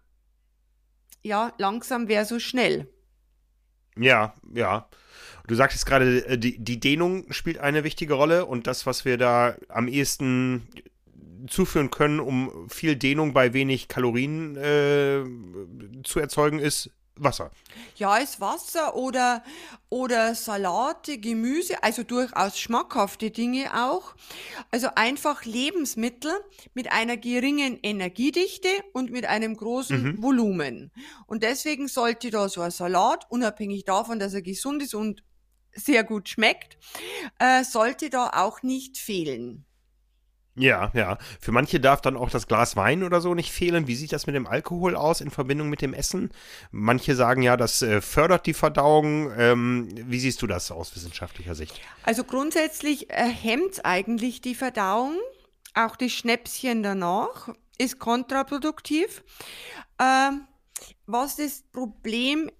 ja 1.23 1.53
langsam 1.59 2.09
wäre 2.09 2.25
so 2.25 2.39
schnell. 2.39 2.89
Ja, 3.97 4.35
ja. 4.55 4.89
Du 5.47 5.55
sagtest 5.55 5.87
gerade, 5.87 6.27
äh, 6.27 6.39
die, 6.39 6.59
die 6.59 6.81
Dehnung 6.81 7.33
spielt 7.33 7.59
eine 7.59 7.85
wichtige 7.85 8.15
Rolle 8.15 8.47
und 8.47 8.67
das, 8.67 8.87
was 8.87 9.05
wir 9.05 9.17
da 9.19 9.57
am 9.69 9.89
ehesten 9.89 10.69
zuführen 11.49 11.91
können, 11.91 12.21
um 12.21 12.69
viel 12.69 12.97
Dehnung 12.97 13.33
bei 13.33 13.53
wenig 13.53 13.89
Kalorien 13.89 14.57
äh, 14.57 15.23
zu 16.03 16.19
erzeugen, 16.19 16.59
ist 16.59 16.91
Wasser. 17.19 17.51
Ja, 17.97 18.19
ist 18.19 18.41
Wasser 18.41 18.95
oder, 18.95 19.43
oder 19.89 20.35
Salate, 20.35 21.19
Gemüse, 21.19 21.83
also 21.83 22.03
durchaus 22.03 22.59
schmackhafte 22.59 23.31
Dinge 23.31 23.71
auch. 23.75 24.15
Also 24.71 24.89
einfach 24.97 25.45
Lebensmittel 25.45 26.33
mit 26.75 26.93
einer 26.93 27.17
geringen 27.17 27.79
Energiedichte 27.83 28.69
und 28.93 29.11
mit 29.11 29.25
einem 29.25 29.57
großen 29.57 30.03
mhm. 30.03 30.23
Volumen. 30.23 30.93
Und 31.27 31.43
deswegen 31.43 31.89
sollte 31.89 32.31
da 32.31 32.49
so 32.49 32.61
ein 32.61 32.71
Salat, 32.71 33.27
unabhängig 33.31 33.85
davon, 33.85 34.19
dass 34.19 34.35
er 34.35 34.43
gesund 34.43 34.83
ist 34.83 34.95
und 34.95 35.23
sehr 35.77 36.05
gut 36.05 36.29
schmeckt, 36.29 36.77
äh, 37.39 37.63
sollte 37.65 38.11
da 38.11 38.31
auch 38.35 38.63
nicht 38.63 38.99
fehlen. 38.99 39.65
Ja, 40.59 40.91
ja. 40.95 41.19
Für 41.39 41.53
manche 41.53 41.81
darf 41.81 42.01
dann 42.01 42.17
auch 42.17 42.31
das 42.31 42.47
Glas 42.47 42.77
Wein 42.77 43.03
oder 43.03 43.21
so 43.21 43.35
nicht 43.35 43.53
fehlen. 43.53 43.87
Wie 43.87 43.95
sieht 43.95 44.13
das 44.13 44.27
mit 44.27 44.35
dem 44.35 44.47
Alkohol 44.47 44.97
aus 44.97 45.21
in 45.21 45.31
Verbindung 45.31 45.69
mit 45.69 45.83
dem 45.83 45.93
Essen? 45.93 46.31
Manche 46.71 47.15
sagen 47.15 47.43
ja, 47.43 47.59
das 47.59 47.83
äh, 47.83 48.01
fördert 48.01 48.47
die 48.47 48.55
Verdauung. 48.55 49.31
Ähm, 49.37 49.89
wie 49.95 50.19
siehst 50.19 50.41
du 50.41 50.47
das 50.47 50.71
aus 50.71 50.97
wissenschaftlicher 50.97 51.55
Sicht? 51.55 51.79
Also 52.05 52.25
grundsätzlich 52.25 53.11
äh, 53.11 53.29
hemmt 53.29 53.85
eigentlich 53.85 54.41
die 54.41 54.55
Verdauung. 54.55 55.19
Auch 55.75 55.95
das 55.95 56.13
Schnäpschen 56.13 56.83
danach 56.83 57.51
ist 57.77 57.99
kontraproduktiv. 57.99 59.23
Ähm, 60.01 60.47
was 61.05 61.37
das 61.37 61.65
Problem 61.71 62.51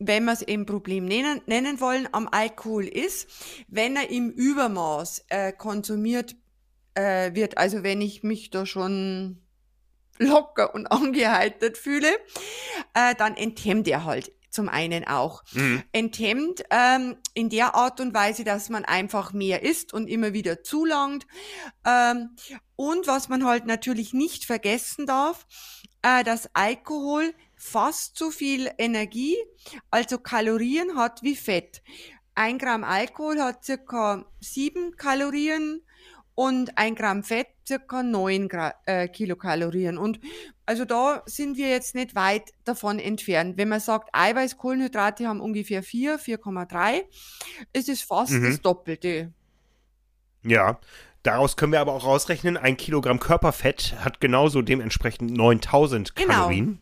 wenn 0.00 0.24
wir 0.24 0.32
es 0.32 0.42
eben 0.42 0.66
Problem 0.66 1.04
nennen, 1.04 1.42
nennen 1.46 1.80
wollen, 1.80 2.08
am 2.12 2.26
Alkohol 2.28 2.86
ist, 2.86 3.28
wenn 3.68 3.94
er 3.96 4.10
im 4.10 4.30
Übermaß 4.30 5.26
äh, 5.28 5.52
konsumiert 5.52 6.34
äh, 6.94 7.34
wird. 7.34 7.58
Also 7.58 7.82
wenn 7.82 8.00
ich 8.00 8.22
mich 8.22 8.50
da 8.50 8.66
schon 8.66 9.42
locker 10.18 10.74
und 10.74 10.86
angeheitert 10.86 11.78
fühle, 11.78 12.08
äh, 12.94 13.14
dann 13.14 13.36
enthemmt 13.36 13.86
er 13.88 14.04
halt 14.04 14.32
zum 14.50 14.68
einen 14.68 15.06
auch. 15.06 15.44
Mhm. 15.52 15.82
Enthemmt 15.92 16.64
ähm, 16.70 17.16
in 17.34 17.50
der 17.50 17.74
Art 17.74 18.00
und 18.00 18.14
Weise, 18.14 18.42
dass 18.42 18.68
man 18.68 18.84
einfach 18.84 19.32
mehr 19.32 19.62
isst 19.62 19.94
und 19.94 20.08
immer 20.08 20.32
wieder 20.32 20.62
zulangt. 20.64 21.26
Ähm, 21.86 22.30
und 22.74 23.06
was 23.06 23.28
man 23.28 23.44
halt 23.44 23.66
natürlich 23.66 24.12
nicht 24.12 24.44
vergessen 24.44 25.06
darf, 25.06 25.46
äh, 26.02 26.24
dass 26.24 26.50
Alkohol 26.54 27.32
fast 27.60 28.16
so 28.18 28.30
viel 28.30 28.70
Energie, 28.78 29.36
also 29.90 30.18
Kalorien 30.18 30.96
hat 30.96 31.22
wie 31.22 31.36
Fett. 31.36 31.82
Ein 32.34 32.58
Gramm 32.58 32.84
Alkohol 32.84 33.40
hat 33.40 33.64
circa 33.64 34.24
sieben 34.40 34.96
Kalorien 34.96 35.82
und 36.34 36.78
ein 36.78 36.94
Gramm 36.94 37.22
Fett 37.22 37.48
circa 37.66 38.02
neun 38.02 38.48
Gra 38.48 38.74
äh, 38.86 39.08
Kilokalorien. 39.08 39.98
Und 39.98 40.20
also 40.64 40.86
da 40.86 41.22
sind 41.26 41.58
wir 41.58 41.68
jetzt 41.68 41.94
nicht 41.94 42.14
weit 42.14 42.50
davon 42.64 42.98
entfernt. 42.98 43.58
Wenn 43.58 43.68
man 43.68 43.80
sagt, 43.80 44.08
Eiweiß, 44.12 44.56
Kohlenhydrate 44.56 45.28
haben 45.28 45.40
ungefähr 45.40 45.82
4, 45.82 46.18
4,3, 46.18 47.02
ist 47.74 47.90
es 47.90 48.00
fast 48.00 48.32
mhm. 48.32 48.44
das 48.44 48.60
Doppelte. 48.62 49.32
Ja, 50.42 50.80
Daraus 51.22 51.58
können 51.58 51.72
wir 51.72 51.80
aber 51.80 51.92
auch 51.92 52.06
rausrechnen, 52.06 52.56
ein 52.56 52.78
Kilogramm 52.78 53.20
Körperfett 53.20 53.94
hat 54.02 54.22
genauso 54.22 54.62
dementsprechend 54.62 55.32
9000 55.32 56.16
genau. 56.16 56.32
Kalorien 56.32 56.80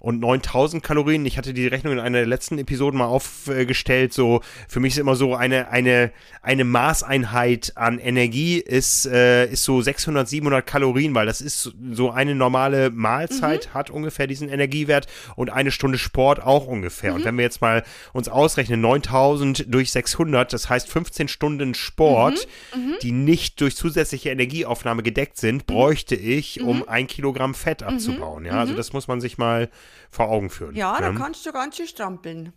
und 0.00 0.18
9000 0.20 0.82
Kalorien. 0.82 1.24
Ich 1.26 1.38
hatte 1.38 1.52
die 1.52 1.66
Rechnung 1.66 1.92
in 1.92 2.00
einer 2.00 2.18
der 2.18 2.26
letzten 2.26 2.58
Episoden 2.58 2.98
mal 2.98 3.06
aufgestellt. 3.06 4.14
So, 4.14 4.40
für 4.66 4.80
mich 4.80 4.94
ist 4.94 4.98
immer 4.98 5.14
so 5.14 5.34
eine, 5.36 5.68
eine, 5.68 6.10
eine 6.42 6.64
Maßeinheit 6.64 7.74
an 7.76 7.98
Energie 7.98 8.58
ist, 8.58 9.06
äh, 9.06 9.46
ist 9.46 9.62
so 9.62 9.82
600, 9.82 10.26
700 10.26 10.66
Kalorien, 10.66 11.14
weil 11.14 11.26
das 11.26 11.42
ist 11.42 11.74
so 11.92 12.10
eine 12.10 12.34
normale 12.34 12.90
Mahlzeit, 12.90 13.68
mhm. 13.68 13.74
hat 13.74 13.90
ungefähr 13.90 14.26
diesen 14.26 14.48
Energiewert 14.48 15.06
und 15.36 15.50
eine 15.50 15.70
Stunde 15.70 15.98
Sport 15.98 16.42
auch 16.42 16.66
ungefähr. 16.66 17.10
Mhm. 17.10 17.16
Und 17.16 17.24
wenn 17.26 17.36
wir 17.36 17.44
jetzt 17.44 17.60
mal 17.60 17.84
uns 18.14 18.30
ausrechnen, 18.30 18.80
9000 18.80 19.66
durch 19.68 19.92
600, 19.92 20.50
das 20.50 20.70
heißt 20.70 20.88
15 20.88 21.28
Stunden 21.28 21.74
Sport, 21.74 22.48
mhm. 22.74 22.80
mhm. 22.80 22.94
die 23.02 23.12
nicht 23.12 23.60
durch 23.60 23.76
zusätzliche 23.76 24.30
Energieaufnahme 24.30 25.02
gedeckt 25.02 25.36
sind, 25.36 25.68
mhm. 25.68 25.74
bräuchte 25.74 26.14
ich, 26.14 26.62
um 26.62 26.78
mhm. 26.78 26.84
ein 26.86 27.06
Kilogramm 27.06 27.52
Fett 27.52 27.82
abzubauen. 27.82 28.46
Ja, 28.46 28.60
also 28.60 28.72
das 28.74 28.94
muss 28.94 29.06
man 29.06 29.20
sich 29.20 29.36
mal 29.36 29.68
vor 30.10 30.28
Augen 30.28 30.50
führen. 30.50 30.74
Ja, 30.74 31.00
da 31.00 31.12
kannst 31.12 31.44
du 31.46 31.52
ganz 31.52 31.76
schön 31.76 31.86
strampeln. 31.86 32.52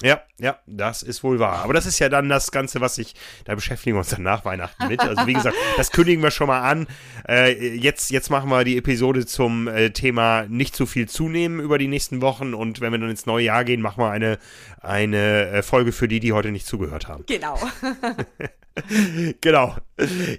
Ja, 0.00 0.20
ja, 0.38 0.56
das 0.66 1.02
ist 1.02 1.24
wohl 1.24 1.40
wahr. 1.40 1.64
Aber 1.64 1.74
das 1.74 1.84
ist 1.84 1.98
ja 1.98 2.08
dann 2.08 2.28
das 2.28 2.52
Ganze, 2.52 2.80
was 2.80 2.98
ich, 2.98 3.14
da 3.46 3.56
beschäftigen 3.56 3.96
wir 3.96 3.98
uns 3.98 4.10
dann 4.10 4.22
nach 4.22 4.44
Weihnachten 4.44 4.86
mit. 4.86 5.00
Also 5.00 5.26
wie 5.26 5.32
gesagt, 5.32 5.56
das 5.76 5.90
kündigen 5.90 6.22
wir 6.22 6.30
schon 6.30 6.46
mal 6.46 6.60
an. 6.60 6.86
Äh, 7.28 7.74
jetzt, 7.74 8.12
jetzt 8.12 8.30
machen 8.30 8.48
wir 8.48 8.62
die 8.62 8.76
Episode 8.76 9.26
zum 9.26 9.66
äh, 9.66 9.90
Thema 9.90 10.44
nicht 10.48 10.76
zu 10.76 10.86
viel 10.86 11.08
zunehmen 11.08 11.58
über 11.58 11.78
die 11.78 11.88
nächsten 11.88 12.22
Wochen 12.22 12.54
und 12.54 12.80
wenn 12.80 12.92
wir 12.92 13.00
dann 13.00 13.10
ins 13.10 13.26
neue 13.26 13.46
Jahr 13.46 13.64
gehen, 13.64 13.80
machen 13.80 14.00
wir 14.00 14.10
eine, 14.10 14.38
eine 14.80 15.48
äh, 15.48 15.62
Folge 15.62 15.92
für 15.92 16.08
die, 16.08 16.20
die 16.20 16.32
heute 16.32 16.50
nicht 16.50 16.66
zugehört 16.66 17.08
haben. 17.08 17.24
Genau. 17.26 17.58
genau. 19.40 19.76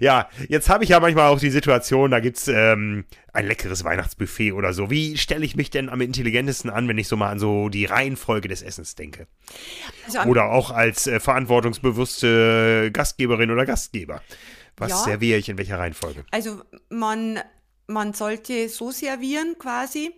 Ja, 0.00 0.28
jetzt 0.48 0.68
habe 0.68 0.84
ich 0.84 0.90
ja 0.90 1.00
manchmal 1.00 1.28
auch 1.28 1.38
die 1.38 1.50
Situation, 1.50 2.10
da 2.10 2.20
gibt's 2.20 2.48
ähm, 2.48 3.04
ein 3.32 3.46
leckeres 3.46 3.84
Weihnachtsbuffet 3.84 4.52
oder 4.52 4.72
so. 4.72 4.90
Wie 4.90 5.18
stelle 5.18 5.44
ich 5.44 5.56
mich 5.56 5.70
denn 5.70 5.88
am 5.88 6.00
intelligentesten 6.00 6.70
an, 6.70 6.88
wenn 6.88 6.98
ich 6.98 7.08
so 7.08 7.16
mal 7.16 7.30
an 7.30 7.38
so 7.38 7.68
die 7.68 7.84
Reihenfolge 7.84 8.48
des 8.48 8.62
Essens 8.62 8.94
denke? 8.94 9.26
Also 10.06 10.20
oder 10.28 10.50
auch 10.50 10.70
als 10.70 11.06
äh, 11.06 11.20
verantwortungsbewusste 11.20 12.90
Gastgeberin 12.92 13.50
oder 13.50 13.66
Gastgeber. 13.66 14.22
Was 14.76 14.90
ja, 14.90 14.96
serviere 14.96 15.38
ich 15.38 15.48
in 15.48 15.58
welcher 15.58 15.78
Reihenfolge? 15.78 16.24
Also 16.30 16.62
man 16.88 17.40
man 17.86 18.14
sollte 18.14 18.68
so 18.68 18.92
servieren 18.92 19.56
quasi, 19.58 20.12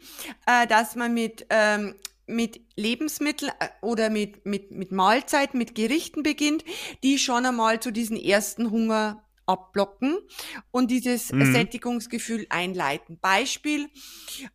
äh, 0.46 0.66
dass 0.66 0.94
man 0.94 1.14
mit 1.14 1.46
ähm, 1.48 1.94
mit 2.26 2.60
Lebensmitteln 2.76 3.52
äh, 3.58 3.68
oder 3.80 4.10
mit, 4.10 4.46
mit, 4.46 4.70
mit 4.70 4.92
Mahlzeiten, 4.92 5.58
mit 5.58 5.74
Gerichten 5.74 6.22
beginnt, 6.22 6.64
die 7.02 7.18
schon 7.18 7.46
einmal 7.46 7.80
zu 7.80 7.90
diesem 7.90 8.16
ersten 8.16 8.70
Hunger 8.70 9.24
abblocken 9.46 10.18
und 10.70 10.90
dieses 10.90 11.32
mhm. 11.32 11.52
Sättigungsgefühl 11.52 12.46
einleiten. 12.48 13.18
Beispiel, 13.18 13.88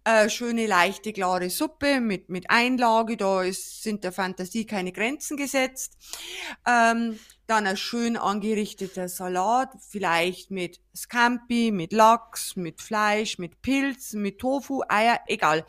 äh, 0.03 0.30
schöne, 0.30 0.65
leichte, 0.65 1.13
klare 1.13 1.49
Suppe 1.49 1.99
mit, 1.99 2.30
mit 2.30 2.49
Einlage, 2.49 3.17
da 3.17 3.43
ist, 3.43 3.84
sind 3.84 4.03
der 4.03 4.12
Fantasie 4.12 4.65
keine 4.65 4.91
Grenzen 4.91 5.38
gesetzt. 5.38 5.97
Ähm, 6.65 7.19
dann 7.48 7.66
ein 7.66 7.78
schön 7.78 8.18
angerichteter 8.18 9.08
Salat, 9.08 9.72
vielleicht 9.80 10.52
mit 10.52 10.82
Scampi, 10.96 11.72
mit 11.72 11.94
Lachs, 11.94 12.56
mit 12.58 12.82
Fleisch, 12.82 13.38
mit 13.38 13.62
Pilz, 13.62 14.14
mit 14.14 14.40
Tofu, 14.40 14.84
Eier, 14.90 15.20
egal. 15.28 15.66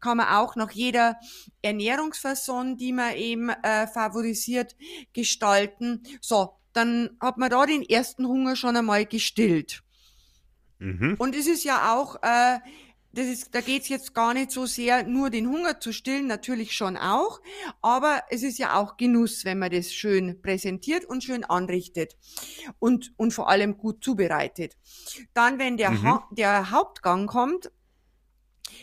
Kann 0.00 0.16
man 0.16 0.28
auch 0.28 0.56
nach 0.56 0.72
jeder 0.72 1.16
Ernährungsfasson, 1.62 2.76
die 2.76 2.92
man 2.92 3.14
eben 3.14 3.48
äh, 3.48 3.86
favorisiert, 3.86 4.76
gestalten. 5.12 6.02
So, 6.20 6.56
dann 6.72 7.10
hat 7.20 7.38
man 7.38 7.50
da 7.50 7.64
den 7.64 7.82
ersten 7.82 8.26
Hunger 8.26 8.56
schon 8.56 8.76
einmal 8.76 9.06
gestillt. 9.06 9.82
Mhm. 10.78 11.14
Und 11.18 11.36
es 11.36 11.46
ist 11.46 11.62
ja 11.62 11.94
auch 11.94 12.16
äh, 12.22 12.58
das 13.12 13.26
ist, 13.26 13.54
da 13.54 13.60
geht's 13.60 13.88
jetzt 13.88 14.14
gar 14.14 14.34
nicht 14.34 14.50
so 14.50 14.66
sehr, 14.66 15.04
nur 15.04 15.30
den 15.30 15.48
Hunger 15.48 15.80
zu 15.80 15.92
stillen, 15.92 16.26
natürlich 16.26 16.72
schon 16.72 16.96
auch, 16.96 17.40
aber 17.82 18.22
es 18.30 18.42
ist 18.42 18.58
ja 18.58 18.78
auch 18.78 18.96
Genuss, 18.96 19.44
wenn 19.44 19.58
man 19.58 19.70
das 19.70 19.92
schön 19.92 20.40
präsentiert 20.40 21.04
und 21.04 21.24
schön 21.24 21.44
anrichtet 21.44 22.16
und, 22.78 23.12
und 23.16 23.32
vor 23.32 23.48
allem 23.48 23.76
gut 23.76 24.04
zubereitet. 24.04 24.76
Dann, 25.34 25.58
wenn 25.58 25.76
der, 25.76 25.90
mhm. 25.90 26.02
ha 26.02 26.28
der 26.30 26.70
Hauptgang 26.70 27.26
kommt, 27.26 27.70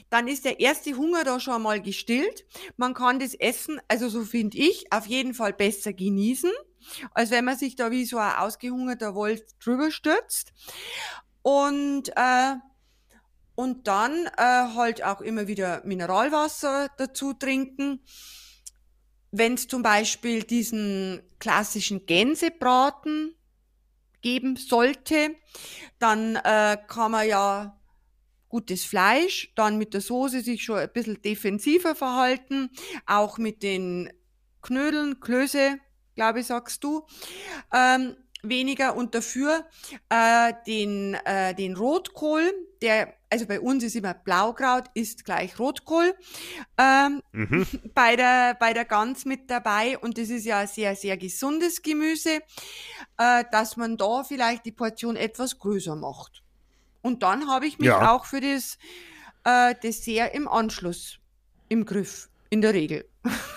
dann 0.09 0.27
ist 0.27 0.45
der 0.45 0.59
erste 0.59 0.95
Hunger 0.95 1.23
da 1.23 1.39
schon 1.39 1.61
mal 1.61 1.81
gestillt. 1.81 2.45
Man 2.75 2.93
kann 2.93 3.19
das 3.19 3.33
Essen, 3.33 3.79
also 3.87 4.09
so 4.09 4.23
finde 4.23 4.57
ich, 4.57 4.91
auf 4.91 5.05
jeden 5.05 5.33
Fall 5.33 5.53
besser 5.53 5.93
genießen, 5.93 6.51
als 7.13 7.31
wenn 7.31 7.45
man 7.45 7.57
sich 7.57 7.75
da 7.75 7.91
wie 7.91 8.05
so 8.05 8.17
ein 8.17 8.35
ausgehungerter 8.37 9.15
Wolf 9.15 9.41
drüber 9.59 9.91
stürzt. 9.91 10.53
Und 11.41 12.09
äh, 12.15 12.55
und 13.57 13.87
dann 13.87 14.27
äh, 14.37 14.75
halt 14.75 15.03
auch 15.03 15.19
immer 15.19 15.47
wieder 15.47 15.81
Mineralwasser 15.83 16.89
dazu 16.99 17.33
trinken. 17.33 17.99
wenn 19.31 19.55
es 19.55 19.67
zum 19.67 19.81
Beispiel 19.83 20.43
diesen 20.43 21.21
klassischen 21.39 22.05
Gänsebraten 22.05 23.35
geben 24.21 24.55
sollte, 24.55 25.35
dann 25.99 26.37
äh, 26.37 26.77
kann 26.87 27.11
man 27.11 27.27
ja 27.27 27.79
gutes 28.47 28.85
Fleisch, 28.85 29.51
dann 29.55 29.77
mit 29.77 29.93
der 29.93 30.01
Soße 30.01 30.41
sich 30.41 30.63
schon 30.63 30.77
ein 30.77 30.93
bisschen 30.93 31.21
defensiver 31.21 31.95
verhalten, 31.95 32.69
auch 33.05 33.37
mit 33.37 33.63
den 33.63 34.13
Knödeln, 34.61 35.19
Klöße, 35.19 35.79
glaube 36.15 36.39
ich, 36.39 36.45
sagst 36.45 36.83
du, 36.83 37.05
ähm, 37.73 38.15
weniger 38.43 38.95
und 38.95 39.13
dafür 39.13 39.65
äh, 40.09 40.53
den, 40.65 41.15
äh, 41.25 41.53
den 41.53 41.75
Rotkohl, 41.75 42.53
der, 42.81 43.16
also 43.29 43.45
bei 43.45 43.59
uns 43.59 43.83
ist 43.83 43.95
immer 43.95 44.13
Blaukraut, 44.13 44.85
ist 44.93 45.25
gleich 45.25 45.59
Rotkohl, 45.59 46.13
ähm, 46.77 47.21
mhm. 47.31 47.65
bei, 47.93 48.15
der, 48.15 48.55
bei 48.55 48.73
der 48.73 48.85
Gans 48.85 49.25
mit 49.25 49.49
dabei 49.49 49.97
und 49.97 50.17
das 50.17 50.29
ist 50.29 50.45
ja 50.45 50.59
ein 50.59 50.67
sehr, 50.67 50.95
sehr 50.95 51.17
gesundes 51.17 51.81
Gemüse, 51.81 52.41
äh, 53.17 53.43
dass 53.51 53.77
man 53.77 53.97
da 53.97 54.23
vielleicht 54.23 54.65
die 54.65 54.71
Portion 54.71 55.15
etwas 55.15 55.59
größer 55.59 55.95
macht. 55.95 56.43
Und 57.01 57.23
dann 57.23 57.47
habe 57.47 57.67
ich 57.67 57.79
mich 57.79 57.87
ja. 57.87 58.11
auch 58.11 58.25
für 58.25 58.41
das 58.41 58.77
äh, 59.43 59.75
Dessert 59.81 60.33
im 60.33 60.47
Anschluss 60.47 61.19
im 61.69 61.85
Griff, 61.85 62.29
in 62.49 62.61
der 62.61 62.73
Regel. 62.73 63.07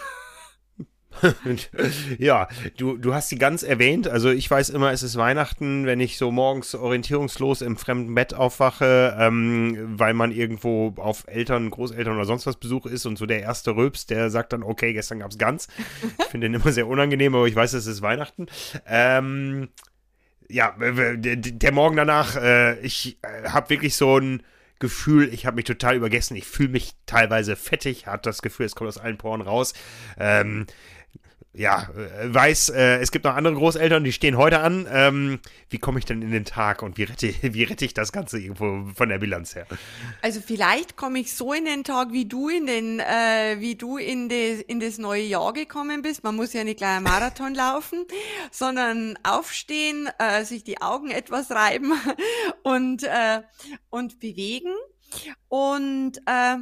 ja, 2.18 2.48
du, 2.76 2.96
du 2.96 3.14
hast 3.14 3.28
sie 3.28 3.38
ganz 3.38 3.62
erwähnt. 3.62 4.08
Also 4.08 4.30
ich 4.30 4.50
weiß 4.50 4.70
immer, 4.70 4.92
es 4.92 5.02
ist 5.02 5.16
Weihnachten, 5.16 5.86
wenn 5.86 6.00
ich 6.00 6.18
so 6.18 6.30
morgens 6.30 6.74
orientierungslos 6.74 7.62
im 7.62 7.76
fremden 7.76 8.14
Bett 8.14 8.34
aufwache, 8.34 9.16
ähm, 9.18 9.76
weil 9.98 10.14
man 10.14 10.32
irgendwo 10.32 10.94
auf 10.96 11.24
Eltern, 11.26 11.70
Großeltern 11.70 12.14
oder 12.14 12.24
sonst 12.24 12.46
was 12.46 12.56
Besuch 12.56 12.86
ist 12.86 13.06
und 13.06 13.16
so 13.18 13.26
der 13.26 13.40
erste 13.40 13.76
Röps, 13.76 14.06
der 14.06 14.30
sagt 14.30 14.52
dann, 14.52 14.62
okay, 14.62 14.92
gestern 14.92 15.20
gab 15.20 15.30
es 15.30 15.38
Gans. 15.38 15.68
Ich 16.18 16.26
finde 16.26 16.48
den 16.48 16.60
immer 16.60 16.72
sehr 16.72 16.86
unangenehm, 16.86 17.34
aber 17.34 17.46
ich 17.46 17.56
weiß, 17.56 17.72
es 17.74 17.86
ist 17.86 18.02
Weihnachten. 18.02 18.46
Ähm, 18.86 19.68
ja, 20.48 20.74
der 20.78 21.72
Morgen 21.72 21.96
danach, 21.96 22.36
äh, 22.36 22.78
ich 22.80 23.18
äh, 23.22 23.48
habe 23.48 23.70
wirklich 23.70 23.94
so 23.94 24.18
ein 24.18 24.42
Gefühl, 24.80 25.32
ich 25.32 25.44
habe 25.46 25.56
mich 25.56 25.66
total 25.66 25.94
übergessen. 25.94 26.36
Ich 26.36 26.46
fühle 26.46 26.70
mich 26.70 26.94
teilweise 27.04 27.54
fettig, 27.54 28.06
hat 28.06 28.24
das 28.24 28.40
Gefühl, 28.40 28.66
es 28.66 28.74
kommt 28.74 28.88
aus 28.88 28.98
allen 28.98 29.18
Poren 29.18 29.42
raus. 29.42 29.74
Ähm, 30.18 30.66
ja, 31.52 31.88
äh, 31.96 32.32
weiß, 32.32 32.68
äh, 32.70 32.98
es 32.98 33.10
gibt 33.10 33.24
noch 33.24 33.34
andere 33.34 33.54
Großeltern, 33.54 34.04
die 34.04 34.12
stehen 34.12 34.36
heute 34.36 34.60
an. 34.60 34.86
Ähm, 34.88 35.40
wie 35.68 35.78
komme 35.78 35.98
ich 35.98 36.04
denn 36.04 36.22
in 36.22 36.30
den 36.30 36.44
Tag 36.44 36.82
und 36.82 36.96
wie 36.96 37.02
rette, 37.02 37.34
wie 37.42 37.64
rette 37.64 37.84
ich 37.84 37.92
das 37.92 38.12
Ganze 38.12 38.38
irgendwo 38.38 38.92
von 38.94 39.08
der 39.08 39.18
Bilanz 39.18 39.56
her? 39.56 39.66
Also 40.22 40.40
vielleicht 40.40 40.96
komme 40.96 41.18
ich 41.18 41.34
so 41.34 41.52
in 41.52 41.64
den 41.64 41.82
Tag, 41.82 42.12
wie 42.12 42.26
du 42.26 42.48
in 42.48 42.66
den, 42.66 43.00
äh, 43.00 43.56
wie 43.58 43.74
du 43.74 43.96
in, 43.96 44.28
de, 44.28 44.60
in 44.62 44.78
das 44.78 44.98
neue 44.98 45.22
Jahr 45.22 45.52
gekommen 45.52 46.02
bist. 46.02 46.22
Man 46.22 46.36
muss 46.36 46.52
ja 46.52 46.62
nicht 46.62 46.78
gleich 46.78 46.96
einen 46.96 47.04
Marathon 47.04 47.54
laufen, 47.56 48.06
sondern 48.52 49.18
aufstehen, 49.24 50.08
äh, 50.18 50.44
sich 50.44 50.62
die 50.62 50.80
Augen 50.80 51.10
etwas 51.10 51.50
reiben 51.50 51.92
und, 52.62 53.02
äh, 53.02 53.42
und 53.90 54.20
bewegen. 54.20 54.72
Und 55.48 56.18
äh, 56.26 56.58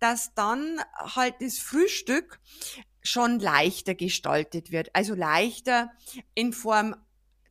dass 0.00 0.34
dann 0.34 0.80
halt 1.14 1.36
das 1.38 1.60
Frühstück 1.60 2.40
schon 3.02 3.38
leichter 3.38 3.94
gestaltet 3.94 4.72
wird. 4.72 4.90
Also 4.94 5.14
leichter 5.14 5.90
in 6.34 6.52
Form 6.52 6.94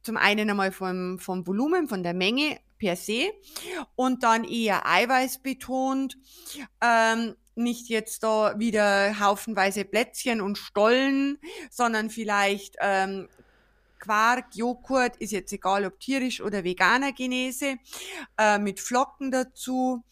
zum 0.04 0.18
einen 0.18 0.50
einmal 0.50 0.72
vom, 0.72 1.20
vom 1.20 1.46
Volumen, 1.46 1.88
von 1.88 2.04
der 2.04 2.14
Menge 2.14 2.60
per 2.78 2.96
se 2.96 3.32
und 3.96 4.24
dann 4.24 4.44
eher 4.44 4.88
eiweißbetont. 4.88 6.18
Ähm, 6.82 7.36
nicht 7.56 7.90
jetzt 7.90 8.24
da 8.24 8.58
wieder 8.58 9.20
haufenweise 9.20 9.86
Plätzchen 9.86 10.42
und 10.42 10.58
Stollen, 10.58 11.38
sondern 11.70 12.10
vielleicht 12.10 12.76
ähm, 12.80 13.28
Quark, 14.00 14.56
Joghurt, 14.56 15.18
ist 15.18 15.32
jetzt 15.32 15.54
egal 15.54 15.86
ob 15.86 16.00
tierisch 16.00 16.42
oder 16.42 16.64
veganer 16.64 17.12
Genese, 17.12 17.76
äh, 18.38 18.58
mit 18.58 18.80
Flocken 18.80 19.32
dazu 19.32 20.04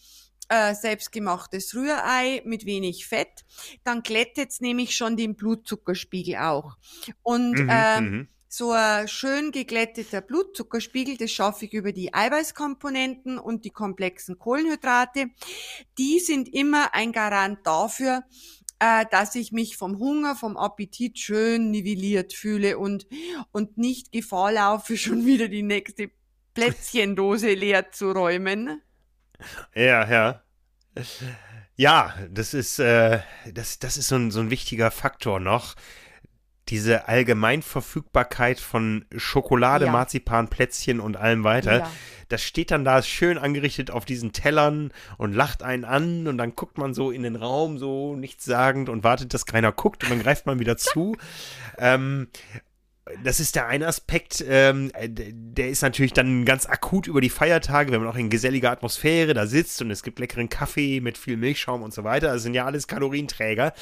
äh, 0.49 0.73
selbstgemachtes 0.73 1.75
Rührei 1.75 2.41
mit 2.43 2.65
wenig 2.65 3.07
Fett, 3.07 3.45
dann 3.83 4.01
glättet 4.01 4.49
es 4.49 4.61
nämlich 4.61 4.95
schon 4.95 5.15
den 5.15 5.35
Blutzuckerspiegel 5.35 6.37
auch. 6.37 6.77
Und 7.21 7.53
mhm, 7.53 7.69
ähm, 7.71 8.03
mhm. 8.03 8.27
so 8.47 8.71
ein 8.71 9.07
schön 9.07 9.51
geglätteter 9.51 10.21
Blutzuckerspiegel, 10.21 11.17
das 11.17 11.31
schaffe 11.31 11.65
ich 11.65 11.73
über 11.73 11.91
die 11.91 12.13
Eiweißkomponenten 12.13 13.37
und 13.37 13.63
die 13.63 13.69
komplexen 13.69 14.39
Kohlenhydrate. 14.39 15.27
Die 15.97 16.19
sind 16.19 16.49
immer 16.49 16.93
ein 16.93 17.11
Garant 17.11 17.59
dafür, 17.65 18.23
äh, 18.79 19.05
dass 19.11 19.35
ich 19.35 19.51
mich 19.51 19.77
vom 19.77 19.99
Hunger, 19.99 20.35
vom 20.35 20.57
Appetit 20.57 21.19
schön 21.19 21.69
nivelliert 21.69 22.33
fühle 22.33 22.77
und, 22.79 23.07
und 23.51 23.77
nicht 23.77 24.11
Gefahr 24.11 24.53
laufe, 24.53 24.97
schon 24.97 25.25
wieder 25.25 25.47
die 25.47 25.63
nächste 25.63 26.09
Plätzchendose 26.55 27.53
leer 27.53 27.91
zu 27.91 28.11
räumen. 28.11 28.81
Ja, 29.73 30.09
ja. 30.09 30.41
Ja, 31.75 32.13
das 32.29 32.53
ist, 32.53 32.79
äh, 32.79 33.19
das, 33.53 33.79
das 33.79 33.97
ist 33.97 34.09
so 34.09 34.15
ein, 34.15 34.31
so 34.31 34.41
ein 34.41 34.49
wichtiger 34.49 34.91
Faktor 34.91 35.39
noch. 35.39 35.75
Diese 36.67 37.07
Allgemeinverfügbarkeit 37.07 38.59
von 38.59 39.05
Schokolade, 39.15 39.85
ja. 39.85 39.91
Marzipan, 39.91 40.49
Plätzchen 40.49 40.99
und 40.99 41.17
allem 41.17 41.43
weiter. 41.43 41.79
Ja. 41.79 41.91
Das 42.27 42.43
steht 42.43 42.69
dann 42.69 42.85
da 42.85 43.01
schön 43.01 43.37
angerichtet 43.37 43.89
auf 43.89 44.05
diesen 44.05 44.33
Tellern 44.33 44.91
und 45.17 45.33
lacht 45.33 45.63
einen 45.63 45.83
an 45.85 46.27
und 46.27 46.37
dann 46.37 46.55
guckt 46.55 46.77
man 46.77 46.93
so 46.93 47.09
in 47.09 47.23
den 47.23 47.35
Raum, 47.35 47.79
so 47.79 48.15
nichtssagend 48.15 48.87
und 48.89 49.03
wartet, 49.03 49.33
dass 49.33 49.45
keiner 49.47 49.71
guckt 49.71 50.03
und 50.03 50.11
dann 50.11 50.21
greift 50.21 50.45
man 50.45 50.59
wieder 50.59 50.77
zu. 50.77 51.17
ähm, 51.77 52.27
das 53.24 53.39
ist 53.39 53.55
der 53.55 53.68
eine 53.68 53.88
Aspekt, 53.88 54.43
ähm, 54.47 54.91
äh, 54.93 55.10
der 55.10 55.70
ist 55.70 55.82
natürlich 55.82 56.14
dann 56.14 56.45
ganz 56.45 56.66
akut 56.66 57.07
über 57.07 57.22
die 57.22 57.30
Feiertage, 57.30 57.91
wenn 57.91 58.01
man 58.01 58.10
auch 58.10 58.18
in 58.18 58.30
geselliger 58.30 58.72
Atmosphäre 58.72 59.34
da 59.34 59.47
sitzt 59.47 59.82
und 59.82 59.91
es 59.91 60.03
gibt 60.03 60.20
leckeren 60.20 60.49
Kaffee 60.49 61.01
mit 61.01 61.18
viel 61.18 61.38
Milchschaum 61.38 61.82
und 61.82 61.93
so 61.93 62.03
weiter. 62.03 62.34
Das 62.34 62.43
sind 62.43 62.53
ja 62.53 62.66
alles 62.66 62.88
Kalorienträger. 62.88 63.74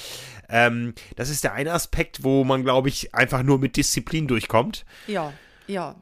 Ähm, 0.50 0.94
das 1.16 1.30
ist 1.30 1.44
der 1.44 1.54
eine 1.54 1.74
Aspekt, 1.74 2.24
wo 2.24 2.44
man, 2.44 2.64
glaube 2.64 2.90
ich, 2.90 3.14
einfach 3.14 3.44
nur 3.44 3.60
mit 3.60 3.76
Disziplin 3.76 4.28
durchkommt. 4.28 4.86
Ja, 5.08 5.34
ja. 5.68 5.96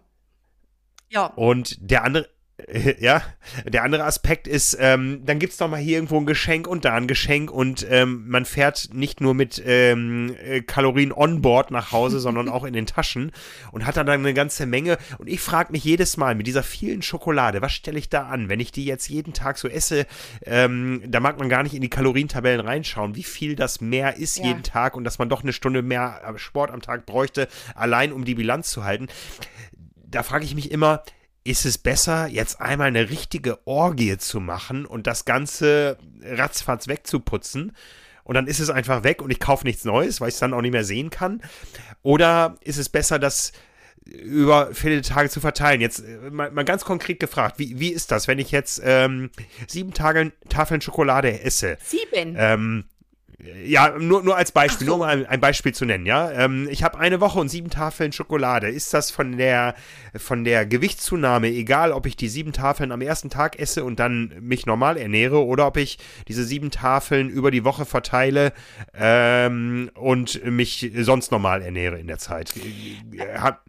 Ja. 1.10 1.28
Und 1.28 1.78
der 1.80 2.04
andere, 2.04 2.28
Ja, 3.00 3.22
der 3.66 3.84
andere 3.84 4.04
Aspekt 4.04 4.48
ist, 4.48 4.78
ähm, 4.80 5.22
dann 5.26 5.40
gibt 5.40 5.54
es 5.54 5.58
doch 5.58 5.70
mal 5.70 5.80
hier 5.80 5.98
irgendwo 5.98 6.18
ein 6.18 6.26
Geschenk 6.26 6.68
und 6.68 6.86
da 6.86 6.94
ein 6.94 7.08
Geschenk 7.08 7.52
und 7.52 7.86
ähm, 7.90 8.26
man 8.28 8.46
fährt 8.46 8.90
nicht 8.94 9.22
nur 9.22 9.34
mit 9.34 9.62
ähm, 9.66 10.36
äh, 10.44 10.62
Kalorien 10.62 11.12
on 11.12 11.42
board 11.42 11.72
nach 11.72 11.92
Hause, 11.92 12.20
sondern 12.20 12.50
auch 12.50 12.64
in 12.64 12.74
den 12.74 12.86
Taschen 12.86 13.32
und 13.72 13.86
hat 13.86 13.98
dann 13.98 14.08
eine 14.08 14.34
ganze 14.34 14.66
Menge. 14.66 14.98
Und 15.18 15.28
ich 15.28 15.42
frage 15.42 15.72
mich 15.72 15.84
jedes 15.84 16.18
Mal 16.18 16.36
mit 16.36 16.48
dieser 16.48 16.64
vielen 16.64 17.02
Schokolade, 17.02 17.62
was 17.62 17.74
stelle 17.74 18.00
ich 18.00 18.10
da 18.10 18.28
an? 18.28 18.50
Wenn 18.50 18.60
ich 18.60 18.72
die 18.72 18.86
jetzt 18.86 19.10
jeden 19.10 19.34
Tag 19.34 19.58
so 19.58 19.68
esse, 19.68 20.06
ähm, 20.46 21.02
da 21.08 21.20
mag 21.20 21.38
man 21.40 21.50
gar 21.50 21.64
nicht 21.64 21.76
in 21.76 21.82
die 21.82 21.90
Kalorientabellen 21.90 22.62
reinschauen, 22.62 23.16
wie 23.16 23.24
viel 23.24 23.56
das 23.56 23.82
mehr 23.82 24.18
ist 24.18 24.38
ja. 24.38 24.46
jeden 24.46 24.64
Tag 24.64 24.96
und 24.96 25.04
dass 25.04 25.20
man 25.20 25.30
doch 25.30 25.44
eine 25.44 25.54
Stunde 25.54 25.82
mehr 25.82 26.22
Sport 26.38 26.72
am 26.72 26.82
Tag 26.82 27.06
bräuchte, 27.06 27.48
allein 27.76 28.14
um 28.14 28.24
die 28.24 28.36
Bilanz 28.36 28.70
zu 28.70 28.84
halten. 28.86 29.08
Da 30.08 30.24
frage 30.24 30.46
ich 30.46 30.56
mich 30.56 30.72
immer, 30.72 31.04
ist 31.46 31.66
es 31.66 31.78
besser, 31.78 32.28
jetzt 32.28 32.60
einmal 32.60 32.88
eine 32.88 33.10
richtige 33.10 33.66
Orgie 33.66 34.18
zu 34.18 34.42
machen 34.42 34.86
und 34.86 35.08
das 35.08 35.24
Ganze 35.24 35.98
ratzfatz 36.24 36.88
wegzuputzen. 36.88 37.72
Und 38.24 38.34
dann 38.34 38.48
ist 38.48 38.60
es 38.60 38.72
einfach 38.72 39.04
weg 39.04 39.22
und 39.22 39.30
ich 39.30 39.40
kaufe 39.40 39.66
nichts 39.66 39.86
Neues, 39.86 40.20
weil 40.20 40.30
ich 40.30 40.34
es 40.34 40.40
dann 40.40 40.56
auch 40.56 40.62
nicht 40.62 40.72
mehr 40.72 40.84
sehen 40.84 41.12
kann. 41.12 41.44
Oder 42.02 42.58
ist 42.62 42.78
es 42.78 42.90
besser, 42.90 43.20
das 43.20 43.54
über 44.06 44.74
viele 44.74 45.02
Tage 45.02 45.30
zu 45.30 45.40
verteilen. 45.40 45.82
Jetzt 45.82 46.00
äh, 46.00 46.30
mal, 46.30 46.52
mal 46.52 46.66
ganz 46.66 46.86
konkret 46.86 47.20
gefragt, 47.20 47.58
wie, 47.58 47.80
wie 47.80 47.90
ist 47.90 48.12
das, 48.12 48.28
wenn 48.28 48.40
ich 48.40 48.52
jetzt 48.52 48.82
ähm, 48.84 49.30
sieben 49.68 49.94
Tage 49.94 50.32
Tafeln 50.50 50.82
Schokolade 50.82 51.42
esse? 51.42 51.78
Sieben? 51.84 52.36
Ähm, 52.38 52.86
ja, 53.66 53.98
nur, 54.00 54.24
nur 54.24 54.38
als 54.38 54.52
Beispiel, 54.52 54.88
so. 54.88 54.98
nur 54.98 55.06
mal 55.06 55.26
ein, 55.26 55.40
Beispiel 55.42 55.74
zu 55.74 55.86
nennen, 55.86 56.06
ja. 56.06 56.32
Ähm, 56.32 56.68
ich 56.72 56.84
habe 56.84 56.98
eine 57.00 57.20
Woche 57.20 57.40
und 57.40 57.50
sieben 57.50 57.70
Tafeln 57.70 58.12
Schokolade. 58.12 58.70
Ist 58.70 58.94
das 58.94 59.12
von 59.12 59.38
der, 59.38 59.76
von 60.16 60.46
der 60.46 60.66
Gewichtszunahme 60.66 61.48
egal, 61.48 61.92
ob 61.92 62.06
ich 62.06 62.16
die 62.16 62.30
sieben 62.30 62.54
Tafeln 62.54 62.92
am 62.92 63.02
ersten 63.02 63.30
Tag 63.30 63.60
esse 63.60 63.84
und 63.84 64.00
dann 64.00 64.34
mich 64.40 64.66
normal 64.66 64.98
ernähre 64.98 65.44
oder 65.44 65.68
ob 65.68 65.78
ich 65.78 65.98
diese 66.28 66.46
sieben 66.46 66.72
Tafeln 66.72 67.30
über 67.30 67.52
die 67.52 67.66
Woche 67.66 67.86
verteile 67.86 68.54
ähm, 68.94 69.92
und 69.96 70.44
mich 70.46 70.92
sonst 70.96 71.32
normal 71.32 71.62
ernähre 71.62 72.00
in 72.00 72.08
der 72.08 72.20
Zeit? 72.20 72.54
Hab, 73.38 73.66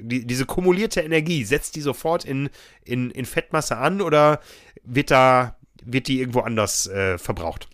die, 0.00 0.26
diese 0.26 0.46
kumulierte 0.46 1.00
Energie, 1.00 1.44
setzt 1.44 1.74
die 1.74 1.80
sofort 1.80 2.24
in, 2.24 2.50
in, 2.84 3.10
in 3.10 3.24
Fettmasse 3.24 3.76
an 3.76 4.00
oder 4.00 4.40
wird 4.84 5.10
da, 5.10 5.56
wird 5.84 6.06
die 6.06 6.20
irgendwo 6.20 6.40
anders 6.40 6.86
äh, 6.86 7.18
verbraucht? 7.18 7.68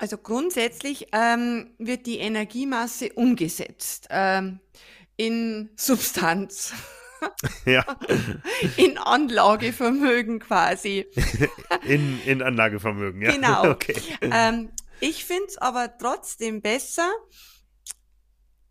Also 0.00 0.16
grundsätzlich 0.16 1.08
ähm, 1.12 1.74
wird 1.78 2.06
die 2.06 2.20
Energiemasse 2.20 3.12
umgesetzt 3.12 4.06
ähm, 4.10 4.60
in 5.16 5.70
Substanz. 5.76 6.72
Ja. 7.66 7.84
In 8.78 8.96
Anlagevermögen 8.96 10.38
quasi. 10.38 11.04
In, 11.84 12.18
in 12.24 12.40
Anlagevermögen, 12.40 13.20
ja. 13.20 13.32
Genau. 13.32 13.72
Okay. 13.72 13.94
Ähm, 14.22 14.70
ich 15.00 15.26
finde 15.26 15.44
es 15.48 15.58
aber 15.58 15.98
trotzdem 15.98 16.62
besser, 16.62 17.10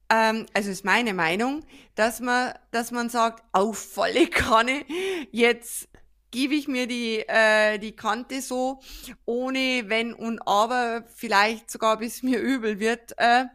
ähm, 0.10 0.48
also 0.56 0.72
ist 0.72 0.84
meine 0.84 1.14
Meinung, 1.14 1.64
dass 1.94 2.22
man, 2.22 2.54
dass 2.72 2.90
man 2.90 3.10
sagt, 3.10 3.44
auf 3.52 3.78
volle 3.78 4.26
Kanne, 4.26 4.84
jetzt 5.30 5.88
gebe 6.32 6.56
ich 6.56 6.68
mir 6.68 6.88
die, 6.88 7.20
äh, 7.28 7.80
die 7.80 7.96
Kante 7.96 8.42
so, 8.42 8.82
ohne 9.26 9.84
wenn 9.88 10.14
und 10.14 10.40
aber, 10.48 11.04
vielleicht 11.16 11.72
sogar 11.72 11.98
bis 11.98 12.24
mir 12.24 12.40
übel 12.42 12.80
wird. 12.80 13.14
Äh, 13.18 13.46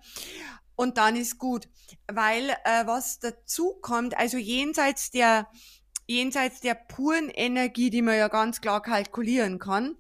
und 0.77 0.99
dann 0.99 1.17
ist 1.17 1.39
gut. 1.39 1.69
Weil 2.07 2.51
äh, 2.51 2.87
was 2.87 3.19
dazu 3.21 3.75
kommt, 3.81 4.17
also 4.17 4.37
jenseits 4.37 5.11
der 5.11 5.49
jenseits 6.07 6.61
der 6.61 6.75
puren 6.75 7.31
Energie, 7.31 7.91
die 7.91 8.03
man 8.03 8.17
ja 8.17 8.29
ganz 8.29 8.61
klar 8.61 8.83
kalkulieren 8.83 9.59
kann, 9.59 9.97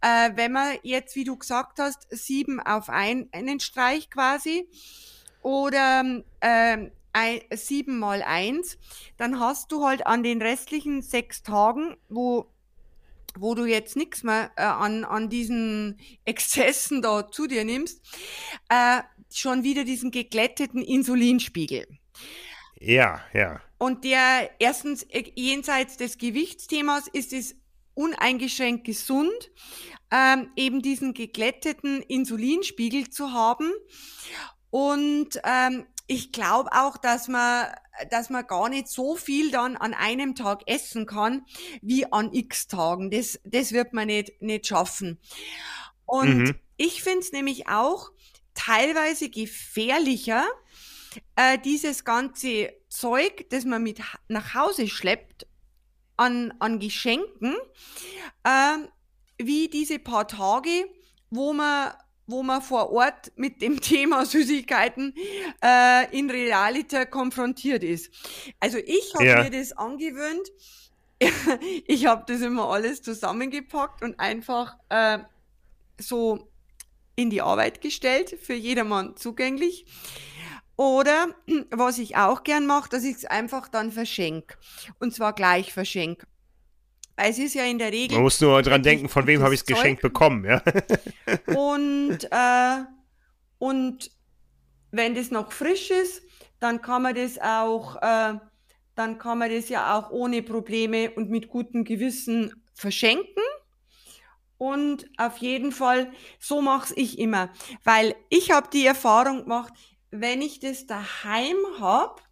äh, 0.00 0.30
wenn 0.34 0.52
man 0.52 0.76
jetzt, 0.82 1.14
wie 1.14 1.24
du 1.24 1.36
gesagt 1.36 1.78
hast, 1.78 2.06
sieben 2.10 2.60
auf 2.60 2.88
ein, 2.88 3.28
einen 3.32 3.60
Streich 3.60 4.10
quasi 4.10 4.68
oder 5.42 6.22
äh, 6.40 6.90
ein, 7.16 7.40
sieben 7.54 7.98
mal 7.98 8.22
eins, 8.22 8.78
dann 9.16 9.40
hast 9.40 9.72
du 9.72 9.84
halt 9.84 10.06
an 10.06 10.22
den 10.22 10.42
restlichen 10.42 11.02
sechs 11.02 11.42
Tagen, 11.42 11.96
wo 12.08 12.52
wo 13.38 13.54
du 13.54 13.66
jetzt 13.66 13.96
nichts 13.96 14.22
mehr 14.22 14.50
äh, 14.56 14.62
an, 14.62 15.04
an 15.04 15.28
diesen 15.28 15.98
Exzessen 16.24 17.02
da 17.02 17.30
zu 17.30 17.46
dir 17.46 17.64
nimmst, 17.64 18.00
äh, 18.70 19.02
schon 19.30 19.62
wieder 19.62 19.84
diesen 19.84 20.10
geglätteten 20.10 20.82
Insulinspiegel. 20.82 21.86
Ja, 22.80 23.20
ja. 23.34 23.60
Und 23.76 24.04
der 24.04 24.50
erstens 24.58 25.02
äh, 25.02 25.24
jenseits 25.34 25.98
des 25.98 26.16
Gewichtsthemas 26.16 27.08
ist 27.08 27.34
es 27.34 27.56
uneingeschränkt 27.92 28.84
gesund, 28.84 29.50
ähm, 30.10 30.50
eben 30.56 30.80
diesen 30.80 31.12
geglätteten 31.12 32.00
Insulinspiegel 32.02 33.10
zu 33.10 33.32
haben. 33.32 33.70
Und 34.70 35.40
ähm, 35.44 35.86
ich 36.06 36.32
glaube 36.32 36.70
auch, 36.72 36.96
dass 36.96 37.28
man, 37.28 37.66
dass 38.10 38.30
man 38.30 38.46
gar 38.46 38.68
nicht 38.68 38.88
so 38.88 39.16
viel 39.16 39.50
dann 39.50 39.76
an 39.76 39.94
einem 39.94 40.34
Tag 40.34 40.62
essen 40.66 41.06
kann, 41.06 41.44
wie 41.82 42.10
an 42.12 42.32
x 42.32 42.68
Tagen. 42.68 43.10
Das, 43.10 43.40
das 43.44 43.72
wird 43.72 43.92
man 43.92 44.06
nicht, 44.06 44.40
nicht 44.40 44.66
schaffen. 44.66 45.18
Und 46.04 46.38
mhm. 46.38 46.54
ich 46.76 47.02
finde 47.02 47.20
es 47.20 47.32
nämlich 47.32 47.68
auch 47.68 48.10
teilweise 48.54 49.28
gefährlicher, 49.30 50.44
äh, 51.34 51.58
dieses 51.58 52.04
ganze 52.04 52.72
Zeug, 52.88 53.46
das 53.50 53.64
man 53.64 53.82
mit 53.82 54.00
nach 54.28 54.54
Hause 54.54 54.88
schleppt, 54.88 55.46
an, 56.16 56.54
an 56.60 56.78
Geschenken, 56.78 57.56
äh, 58.44 58.78
wie 59.38 59.68
diese 59.68 59.98
paar 59.98 60.26
Tage, 60.26 60.86
wo 61.30 61.52
man 61.52 61.92
wo 62.26 62.42
man 62.42 62.62
vor 62.62 62.90
Ort 62.90 63.32
mit 63.36 63.62
dem 63.62 63.80
Thema 63.80 64.26
Süßigkeiten 64.26 65.14
äh, 65.62 66.16
in 66.16 66.30
Realita 66.30 67.04
konfrontiert 67.04 67.84
ist. 67.84 68.12
Also 68.60 68.78
ich 68.78 69.14
habe 69.14 69.26
ja. 69.26 69.42
mir 69.42 69.50
das 69.50 69.72
angewöhnt. 69.72 70.50
ich 71.86 72.06
habe 72.06 72.24
das 72.26 72.42
immer 72.42 72.68
alles 72.68 73.00
zusammengepackt 73.02 74.02
und 74.02 74.20
einfach 74.20 74.76
äh, 74.90 75.18
so 75.98 76.50
in 77.14 77.30
die 77.30 77.40
Arbeit 77.40 77.80
gestellt, 77.80 78.36
für 78.40 78.54
jedermann 78.54 79.16
zugänglich. 79.16 79.86
Oder 80.76 81.28
was 81.70 81.98
ich 81.98 82.16
auch 82.16 82.44
gern 82.44 82.66
mache, 82.66 82.90
dass 82.90 83.04
ich 83.04 83.16
es 83.16 83.24
einfach 83.24 83.68
dann 83.68 83.90
verschenke. 83.90 84.56
Und 85.00 85.14
zwar 85.14 85.32
gleich 85.32 85.72
verschenke. 85.72 86.26
Weil 87.16 87.30
es 87.30 87.38
ist 87.38 87.54
ja 87.54 87.64
in 87.64 87.78
der 87.78 87.92
Regel. 87.92 88.16
Man 88.16 88.24
muss 88.24 88.40
nur 88.40 88.60
dran 88.62 88.82
denken, 88.82 89.08
von 89.08 89.26
wem 89.26 89.42
habe 89.42 89.54
ich 89.54 89.60
es 89.60 89.66
geschenkt 89.66 90.02
bekommen, 90.02 90.44
ja. 90.44 90.62
und, 91.56 92.18
äh, 92.30 92.84
und 93.58 94.10
wenn 94.90 95.14
das 95.14 95.30
noch 95.30 95.50
frisch 95.52 95.90
ist, 95.90 96.22
dann 96.60 96.82
kann 96.82 97.02
man 97.02 97.14
das 97.14 97.38
auch, 97.38 97.96
äh, 97.96 98.34
dann 98.94 99.18
kann 99.18 99.38
man 99.38 99.50
das 99.50 99.68
ja 99.68 99.98
auch 99.98 100.10
ohne 100.10 100.42
Probleme 100.42 101.10
und 101.10 101.30
mit 101.30 101.48
gutem 101.48 101.84
Gewissen 101.84 102.52
verschenken. 102.74 103.42
Und 104.58 105.06
auf 105.18 105.38
jeden 105.38 105.70
Fall, 105.70 106.12
so 106.38 106.62
mache 106.62 106.94
ich 106.94 107.18
immer. 107.18 107.50
Weil 107.84 108.14
ich 108.30 108.50
habe 108.50 108.68
die 108.72 108.86
Erfahrung 108.86 109.42
gemacht, 109.42 109.72
wenn 110.10 110.40
ich 110.40 110.60
das 110.60 110.86
daheim 110.86 111.56
habe, 111.78 112.22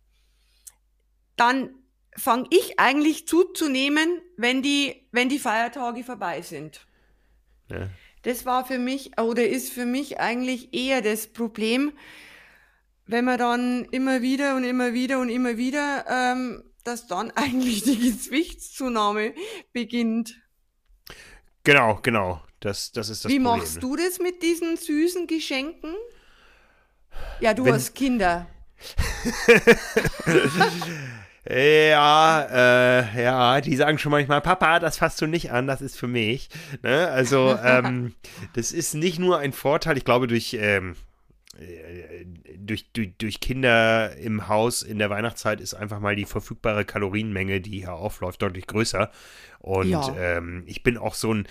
dann 1.36 1.74
fange 2.16 2.46
ich 2.50 2.78
eigentlich 2.78 3.26
zuzunehmen, 3.26 4.20
wenn 4.36 4.62
die, 4.62 5.06
wenn 5.12 5.28
die 5.28 5.38
Feiertage 5.38 6.04
vorbei 6.04 6.42
sind. 6.42 6.86
Ja. 7.70 7.88
Das 8.22 8.46
war 8.46 8.64
für 8.64 8.78
mich 8.78 9.18
oder 9.18 9.46
ist 9.46 9.72
für 9.72 9.84
mich 9.84 10.18
eigentlich 10.18 10.72
eher 10.72 11.02
das 11.02 11.26
Problem, 11.26 11.92
wenn 13.06 13.24
man 13.24 13.38
dann 13.38 13.84
immer 13.86 14.22
wieder 14.22 14.56
und 14.56 14.64
immer 14.64 14.94
wieder 14.94 15.20
und 15.20 15.28
immer 15.28 15.56
wieder, 15.56 16.06
ähm, 16.08 16.64
dass 16.84 17.06
dann 17.06 17.30
eigentlich 17.34 17.82
die 17.82 17.98
Gewichtszunahme 17.98 19.34
beginnt. 19.72 20.40
Genau, 21.64 21.98
genau. 22.02 22.42
Das, 22.60 22.92
das 22.92 23.10
ist 23.10 23.24
das 23.24 23.30
Wie 23.30 23.38
Problem. 23.38 23.60
machst 23.60 23.82
du 23.82 23.96
das 23.96 24.18
mit 24.20 24.42
diesen 24.42 24.76
süßen 24.76 25.26
Geschenken? 25.26 25.94
Ja, 27.40 27.52
du 27.52 27.64
Wenn, 27.64 27.74
hast 27.74 27.94
Kinder. 27.94 28.46
Ja, 31.48 32.46
äh, 32.50 33.22
ja, 33.22 33.60
die 33.60 33.76
sagen 33.76 33.98
schon 33.98 34.12
manchmal, 34.12 34.40
Papa, 34.40 34.80
das 34.80 34.96
fasst 34.96 35.20
du 35.20 35.26
nicht 35.26 35.52
an, 35.52 35.66
das 35.66 35.82
ist 35.82 35.96
für 35.96 36.06
mich. 36.06 36.48
Ne? 36.82 37.08
Also, 37.08 37.58
ähm, 37.64 38.14
das 38.54 38.72
ist 38.72 38.94
nicht 38.94 39.18
nur 39.18 39.38
ein 39.38 39.52
Vorteil, 39.52 39.98
ich 39.98 40.04
glaube, 40.04 40.26
durch, 40.26 40.56
ähm, 40.58 40.92
äh, 40.92 40.94
durch, 42.56 42.90
durch, 42.92 43.12
durch 43.18 43.40
Kinder 43.40 44.16
im 44.16 44.48
Haus 44.48 44.82
in 44.82 44.98
der 44.98 45.10
Weihnachtszeit 45.10 45.60
ist 45.60 45.74
einfach 45.74 46.00
mal 46.00 46.16
die 46.16 46.24
verfügbare 46.24 46.84
Kalorienmenge, 46.84 47.60
die 47.60 47.80
hier 47.80 47.94
aufläuft, 47.94 48.42
deutlich 48.42 48.66
größer. 48.66 49.10
Und 49.60 49.88
ja. 49.88 50.14
ähm, 50.18 50.64
ich 50.66 50.82
bin 50.82 50.98
auch 50.98 51.14
so 51.14 51.32
ein, 51.32 51.46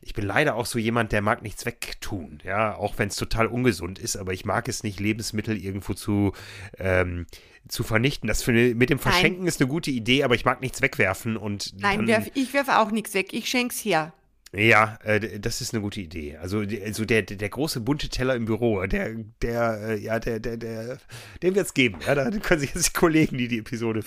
ich 0.00 0.14
bin 0.14 0.24
leider 0.24 0.54
auch 0.54 0.66
so 0.66 0.78
jemand, 0.78 1.12
der 1.12 1.20
mag 1.20 1.42
nichts 1.42 1.66
wegtun, 1.66 2.38
ja, 2.42 2.74
auch 2.74 2.98
wenn 2.98 3.08
es 3.08 3.16
total 3.16 3.46
ungesund 3.48 3.98
ist, 3.98 4.16
aber 4.16 4.32
ich 4.32 4.44
mag 4.44 4.68
es 4.68 4.82
nicht, 4.82 4.98
Lebensmittel 4.98 5.62
irgendwo 5.62 5.92
zu 5.92 6.32
ähm, 6.78 7.26
zu 7.68 7.82
vernichten. 7.82 8.28
Das 8.28 8.42
für, 8.42 8.52
mit 8.52 8.90
dem 8.90 8.98
Verschenken 8.98 9.40
Nein. 9.40 9.48
ist 9.48 9.60
eine 9.60 9.68
gute 9.68 9.90
Idee, 9.90 10.24
aber 10.24 10.34
ich 10.34 10.44
mag 10.44 10.60
nichts 10.60 10.80
wegwerfen 10.80 11.36
und. 11.36 11.74
Nein, 11.78 12.06
werf, 12.06 12.30
ich 12.34 12.52
werfe 12.54 12.78
auch 12.78 12.90
nichts 12.90 13.14
weg. 13.14 13.32
Ich 13.32 13.48
schenk's 13.48 13.84
her. 13.84 14.12
Ja, 14.52 14.98
äh, 15.04 15.38
das 15.38 15.60
ist 15.60 15.72
eine 15.72 15.80
gute 15.80 16.00
Idee. 16.00 16.36
Also, 16.36 16.64
also 16.84 17.04
der, 17.04 17.22
der, 17.22 17.36
der 17.36 17.48
große 17.48 17.80
bunte 17.80 18.08
Teller 18.08 18.34
im 18.34 18.46
Büro, 18.46 18.84
der, 18.84 19.14
der, 19.42 19.80
äh, 19.80 19.98
ja, 19.98 20.18
der, 20.18 20.40
der, 20.40 20.56
der, 20.56 20.98
den 21.40 21.54
wird 21.54 21.66
es 21.66 21.74
geben. 21.74 22.00
Ja, 22.04 22.16
da 22.16 22.28
können 22.30 22.58
sich 22.58 22.74
jetzt 22.74 22.88
die 22.88 22.98
Kollegen, 22.98 23.38
die 23.38 23.46
die 23.46 23.58
Episode 23.58 24.02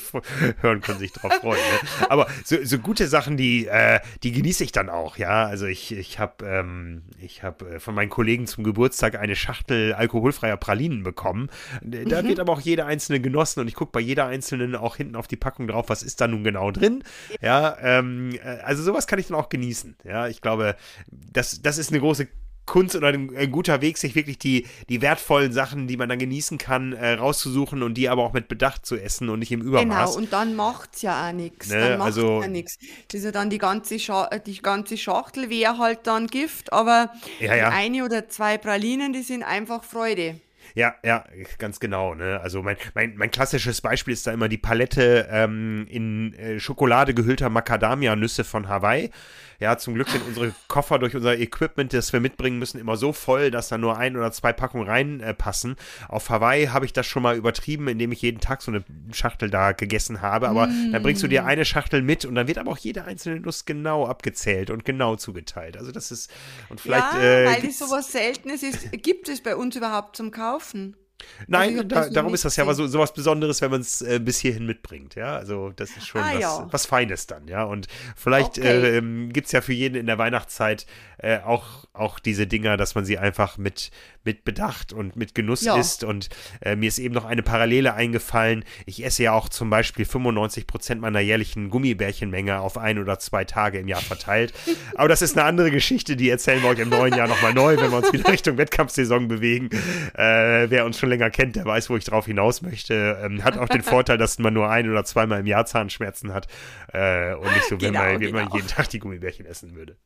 hören, 0.59 0.81
können 0.81 0.99
sich 0.99 1.13
drauf 1.13 1.31
freuen. 1.35 1.61
Ne? 1.61 2.09
Aber 2.09 2.27
so, 2.43 2.57
so 2.63 2.77
gute 2.79 3.07
Sachen, 3.07 3.37
die, 3.37 3.67
äh, 3.67 4.01
die 4.23 4.33
genieße 4.33 4.65
ich 4.65 4.73
dann 4.73 4.89
auch. 4.89 5.17
Ja, 5.17 5.45
also 5.45 5.65
ich, 5.65 5.93
ich 5.93 6.19
habe, 6.19 6.45
ähm, 6.45 7.03
ich 7.21 7.41
habe 7.41 7.75
äh, 7.75 7.79
von 7.79 7.95
meinen 7.95 8.09
Kollegen 8.09 8.45
zum 8.45 8.65
Geburtstag 8.65 9.17
eine 9.17 9.37
Schachtel 9.37 9.93
alkoholfreier 9.93 10.57
Pralinen 10.57 11.03
bekommen. 11.03 11.49
Da 11.81 12.21
mhm. 12.21 12.27
wird 12.27 12.41
aber 12.41 12.51
auch 12.51 12.61
jede 12.61 12.85
einzelne 12.85 13.21
genossen 13.21 13.61
und 13.61 13.69
ich 13.69 13.75
gucke 13.75 13.93
bei 13.93 14.01
jeder 14.01 14.27
einzelnen 14.27 14.75
auch 14.75 14.97
hinten 14.97 15.15
auf 15.15 15.27
die 15.27 15.37
Packung 15.37 15.67
drauf, 15.67 15.85
was 15.87 16.03
ist 16.03 16.19
da 16.19 16.27
nun 16.27 16.43
genau 16.43 16.71
drin. 16.71 17.01
Ja, 17.39 17.77
ähm, 17.81 18.31
äh, 18.43 18.59
also 18.63 18.83
sowas 18.83 19.07
kann 19.07 19.19
ich 19.19 19.27
dann 19.27 19.37
auch 19.37 19.47
genießen. 19.47 19.95
Ja, 20.03 20.32
ich 20.34 20.41
glaube, 20.41 20.75
das, 21.09 21.61
das 21.61 21.77
ist 21.77 21.91
eine 21.91 21.99
große 21.99 22.27
Kunst 22.65 22.95
oder 22.95 23.07
ein, 23.07 23.36
ein, 23.36 23.51
guter 23.51 23.81
Weg, 23.81 23.97
sich 23.97 24.15
wirklich 24.15 24.38
die, 24.38 24.65
die 24.88 25.01
wertvollen 25.01 25.51
Sachen, 25.51 25.88
die 25.88 25.97
man 25.97 26.07
dann 26.07 26.19
genießen 26.19 26.57
kann, 26.57 26.93
äh, 26.93 27.13
rauszusuchen 27.13 27.84
und 27.84 27.95
die 27.95 28.07
aber 28.07 28.23
auch 28.23 28.34
mit 28.34 28.47
Bedacht 28.47 28.86
zu 28.86 28.95
essen 28.95 29.29
und 29.29 29.39
nicht 29.39 29.51
im 29.51 29.61
Übermaß. 29.61 30.11
Genau, 30.11 30.17
und 30.17 30.31
dann 30.31 30.55
macht 30.55 30.95
es 30.95 31.01
ja 31.01 31.27
auch 31.27 31.34
nichts. 31.34 31.69
Ne? 31.69 31.79
Dann 31.79 31.99
macht 31.99 32.07
also, 32.07 32.41
ja 32.41 32.47
nichts. 32.47 32.77
Das 33.09 33.19
ist 33.19 33.25
ja 33.25 33.31
dann 33.31 33.49
die 33.49 33.57
ganze, 33.57 33.99
Scha 33.99 34.29
die 34.45 34.61
ganze 34.61 34.97
Schachtel 34.97 35.49
wäre 35.49 35.77
halt 35.77 36.07
dann 36.07 36.27
Gift, 36.27 36.71
aber 36.71 37.11
ja, 37.39 37.55
ja. 37.55 37.69
eine 37.69 38.05
oder 38.05 38.29
zwei 38.29 38.57
Pralinen, 38.57 39.11
die 39.11 39.23
sind 39.23 39.43
einfach 39.43 39.84
Freude. 39.84 40.39
Ja, 40.75 40.95
ja, 41.03 41.25
ganz 41.59 41.79
genau. 41.79 42.15
Ne? 42.15 42.39
Also 42.41 42.63
mein, 42.63 42.77
mein, 42.95 43.15
mein 43.15 43.29
klassisches 43.29 43.81
Beispiel 43.81 44.13
ist 44.13 44.25
da 44.25 44.31
immer 44.31 44.49
die 44.49 44.57
Palette 44.57 45.27
ähm, 45.29 45.86
in 45.89 46.34
äh, 46.34 46.59
Schokolade 46.59 47.13
gehüllter 47.13 47.49
Macadamia-Nüsse 47.49 48.43
von 48.43 48.67
Hawaii. 48.67 49.11
Ja, 49.64 49.78
zum 49.78 49.93
Glück 49.93 50.09
sind 50.09 50.28
unsere 50.28 50.53
Koffer 50.68 50.99
durch 50.99 51.16
unser 51.16 51.39
Equipment, 51.39 51.93
das 51.93 52.11
wir 52.11 52.20
mitbringen 52.20 52.59
müssen, 52.59 52.80
immer 52.80 52.97
so 52.97 53.14
voll, 53.14 53.49
dass 53.49 53.70
da 53.70 53.78
nur 53.78 53.97
ein 53.97 54.18
oder 54.18 54.30
zwei 54.34 54.51
Packungen 54.51 54.89
reinpassen. 54.89 55.78
Äh, 55.78 56.11
Auf 56.11 56.30
Hawaii 56.30 56.66
habe 56.66 56.86
ich 56.86 56.91
das 56.91 57.05
schon 57.05 57.24
mal 57.24 57.38
übertrieben, 57.38 57.88
indem 57.88 58.11
ich 58.11 58.22
jeden 58.22 58.41
Tag 58.41 58.61
so 58.61 58.72
eine 58.72 58.84
Schachtel 59.14 59.49
da 59.49 59.72
gegessen 59.72 60.22
habe. 60.22 60.49
Aber 60.49 60.68
mm. 60.68 60.91
dann 60.91 61.01
bringst 61.01 61.24
du 61.24 61.30
dir 61.30 61.45
eine 61.45 61.64
Schachtel 61.64 62.01
mit 62.01 62.26
und 62.26 62.36
dann 62.36 62.47
wird 62.47 62.57
aber 62.57 62.72
auch 62.72 62.78
jede 62.78 63.05
einzelne 63.05 63.39
Nuss 63.39 63.64
genau 63.64 64.05
abgezählt 64.05 64.70
und 64.70 64.84
genau 64.84 65.16
zugeteilt. 65.16 65.78
Also 65.78 65.93
das 65.93 66.11
ist 66.11 66.30
und 66.68 66.82
vielleicht. 66.82 67.14
Ja, 67.14 67.22
äh, 67.22 67.45
weil 67.45 67.66
es 67.66 67.80
sowas 67.80 68.11
Seltenes 68.11 68.64
ist, 68.64 68.91
gibt 68.91 69.30
es 69.30 69.41
bei 69.41 69.55
uns 69.55 69.78
überhaupt 69.78 70.18
zum 70.18 70.32
Kaufen? 70.32 70.97
Nein, 71.47 71.69
Also 71.78 71.84
da, 71.84 72.09
darum 72.09 72.34
ist 72.34 72.45
das 72.45 72.55
ja 72.55 72.65
was, 72.67 72.78
so 72.78 72.99
was 72.99 73.13
Besonderes, 73.13 73.61
wenn 73.61 73.71
man 73.71 73.82
es 73.82 74.01
äh, 74.01 74.19
bis 74.19 74.39
hierhin 74.39 74.65
mitbringt, 74.65 75.15
ja. 75.15 75.36
Also 75.36 75.71
das 75.76 75.89
ist 75.91 76.07
schon 76.07 76.21
Ah, 76.21 76.32
was, 76.34 76.41
ja. 76.41 76.67
was 76.71 76.86
Feines 76.86 77.28
dann, 77.28 77.47
ja. 77.47 77.63
Und 77.63 77.88
vielleicht 78.15 78.57
Okay. 78.59 78.97
ähm, 78.97 79.32
gibt 79.34 79.47
es 79.47 79.51
ja 79.53 79.61
für 79.61 79.74
jeden 79.74 79.95
in 79.95 80.05
der 80.05 80.17
Weihnachtszeit 80.17 80.86
äh, 81.17 81.39
auch, 81.39 81.86
auch 81.93 82.19
diese 82.19 82.47
Dinger, 82.47 82.76
dass 82.76 82.95
man 82.95 83.05
sie 83.05 83.17
einfach 83.17 83.57
mit, 83.57 83.91
mit 84.26 84.43
Bedacht 84.43 84.91
und 84.91 85.15
mit 85.15 85.34
Genuss 85.36 85.61
Ja. 85.63 85.78
isst. 85.78 86.03
Und 86.03 86.28
äh, 86.61 86.76
mir 86.76 86.88
ist 86.89 86.99
eben 86.99 87.13
noch 87.13 87.24
eine 87.26 87.43
Parallele 87.43 87.93
eingefallen. 87.93 88.65
Ich 88.86 89.05
esse 89.05 89.24
ja 89.24 89.32
auch 89.34 89.47
zum 89.47 89.69
Beispiel 89.69 90.03
95 90.05 90.67
Prozent 90.67 90.99
meiner 91.01 91.21
jährlichen 91.21 91.69
Gummibärchenmenge 91.69 92.59
auf 92.59 92.78
ein 92.78 92.99
oder 92.99 93.19
zwei 93.19 93.45
Tage 93.45 93.80
im 93.80 93.88
Jahr 93.88 94.01
verteilt. 94.01 94.53
Aber 94.95 95.07
das 95.07 95.21
ist 95.21 95.38
eine 95.38 95.45
andere 95.45 95.71
Geschichte, 95.71 96.15
die 96.17 96.30
erzählen 96.30 96.61
wir 96.61 96.69
euch 96.69 96.80
im 96.80 96.89
neuen 96.89 97.13
Jahr 97.15 97.28
nochmal 97.30 97.53
neu, 97.53 97.78
wenn 97.78 97.91
wir 97.91 97.97
uns 97.99 98.11
wieder 98.11 98.30
Richtung 98.30 98.57
Wettkampfsaison 98.57 99.28
bewegen. 99.30 99.69
Äh, 100.15 100.69
wer 100.69 100.86
uns 100.86 100.99
schon 100.99 101.09
länger 101.14 101.30
kennt, 101.30 101.55
der 101.55 101.66
weiß, 101.66 101.89
wo 101.89 101.97
ich 101.97 102.05
drauf 102.05 102.26
hinaus 102.26 102.61
möchte. 102.61 103.20
Ähm, 103.24 103.43
hat 103.43 103.57
auch 103.57 103.70
den 103.70 103.84
Vorteil, 103.84 104.18
dass 104.18 104.39
man 104.39 104.53
nur 104.53 104.70
ein 104.70 104.89
oder 104.89 105.05
zweimal 105.05 105.39
im 105.39 105.45
Jahr 105.47 105.66
Zahnschmerzen 105.66 106.34
hat 106.34 106.47
äh, 106.91 107.34
und 107.36 107.51
nicht 107.53 107.66
so, 107.66 107.80
wenn, 107.82 107.93
Genau, 107.93 107.99
man, 107.99 108.20
wenn 108.22 108.32
man 108.32 108.43
genau. 108.45 108.55
jeden 108.55 108.68
Tag 108.68 108.89
die 108.89 108.99
Gummibärchen 108.99 109.45
essen 109.45 109.76
würde. 109.76 109.97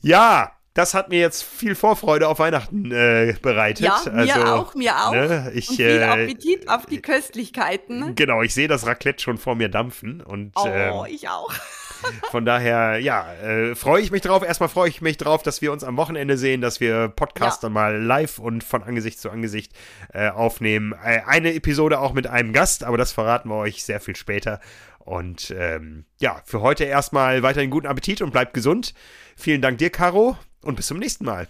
Ja, 0.00 0.52
das 0.74 0.94
hat 0.94 1.08
mir 1.08 1.18
jetzt 1.18 1.42
viel 1.42 1.74
Vorfreude 1.74 2.28
auf 2.28 2.38
Weihnachten 2.38 2.92
äh, 2.92 3.34
bereitet. 3.42 3.86
Ja, 3.86 4.00
mir 4.12 4.34
also, 4.36 4.54
auch, 4.54 4.74
mir 4.74 4.96
auch. 4.96 5.12
Ne, 5.12 5.50
ich, 5.54 5.68
Und 5.68 5.76
viel 5.76 5.86
äh, 5.86 6.04
Appetit 6.04 6.68
auf 6.68 6.86
die 6.86 7.02
Köstlichkeiten. 7.02 8.14
Genau, 8.14 8.42
ich 8.42 8.54
sehe 8.54 8.68
das 8.68 8.86
Raclette 8.86 9.22
schon 9.22 9.38
vor 9.38 9.56
mir 9.56 9.68
dampfen 9.68 10.20
und 10.20 10.52
Oh, 10.54 10.66
ähm, 10.66 11.14
ich 11.14 11.28
auch. 11.28 11.52
von 12.30 12.44
daher, 12.44 12.98
ja, 12.98 13.32
äh, 13.42 13.74
freue 13.74 14.00
ich 14.00 14.10
mich 14.10 14.22
drauf. 14.22 14.42
Erstmal 14.44 14.68
freue 14.68 14.88
ich 14.88 15.00
mich 15.00 15.16
drauf, 15.16 15.42
dass 15.42 15.60
wir 15.60 15.72
uns 15.72 15.84
am 15.84 15.96
Wochenende 15.96 16.36
sehen, 16.36 16.60
dass 16.60 16.80
wir 16.80 17.08
Podcast 17.08 17.62
Ja. 17.62 17.66
dann 17.66 17.72
mal 17.72 18.00
live 18.00 18.38
und 18.38 18.62
von 18.64 18.82
Angesicht 18.82 19.20
zu 19.20 19.28
Angesicht 19.30 19.72
äh, 20.14 20.28
aufnehmen. 20.30 20.94
Äh, 21.04 21.22
eine 21.26 21.52
Episode 21.52 21.98
auch 22.00 22.12
mit 22.12 22.26
einem 22.26 22.52
Gast, 22.52 22.84
aber 22.84 22.96
das 22.96 23.12
verraten 23.12 23.48
wir 23.48 23.56
euch 23.56 23.84
sehr 23.84 24.00
viel 24.00 24.16
später. 24.16 24.60
Und 25.04 25.52
ähm, 25.56 26.04
ja, 26.20 26.40
für 26.44 26.60
heute 26.60 26.84
erstmal 26.84 27.42
weiterhin 27.42 27.70
guten 27.70 27.86
Appetit 27.86 28.22
und 28.22 28.30
bleibt 28.30 28.54
gesund. 28.54 28.94
Vielen 29.36 29.62
Dank 29.62 29.78
dir, 29.78 29.90
Caro, 29.90 30.36
und 30.62 30.76
bis 30.76 30.86
zum 30.86 30.98
nächsten 30.98 31.24
Mal. 31.24 31.48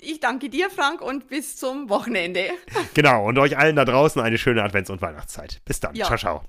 Ich 0.00 0.20
danke 0.20 0.48
dir, 0.48 0.70
Frank, 0.70 1.00
und 1.00 1.28
bis 1.28 1.56
zum 1.56 1.88
Wochenende. 1.88 2.50
Genau, 2.94 3.26
und 3.26 3.38
euch 3.38 3.58
allen 3.58 3.76
da 3.76 3.84
draußen 3.84 4.22
eine 4.22 4.38
schöne 4.38 4.62
Advents- 4.62 4.90
und 4.90 5.02
Weihnachtszeit. 5.02 5.60
Bis 5.64 5.80
dann. 5.80 5.94
Ja. 5.94 6.06
Ciao, 6.06 6.18
ciao. 6.18 6.44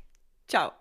Ciao. 0.47 0.72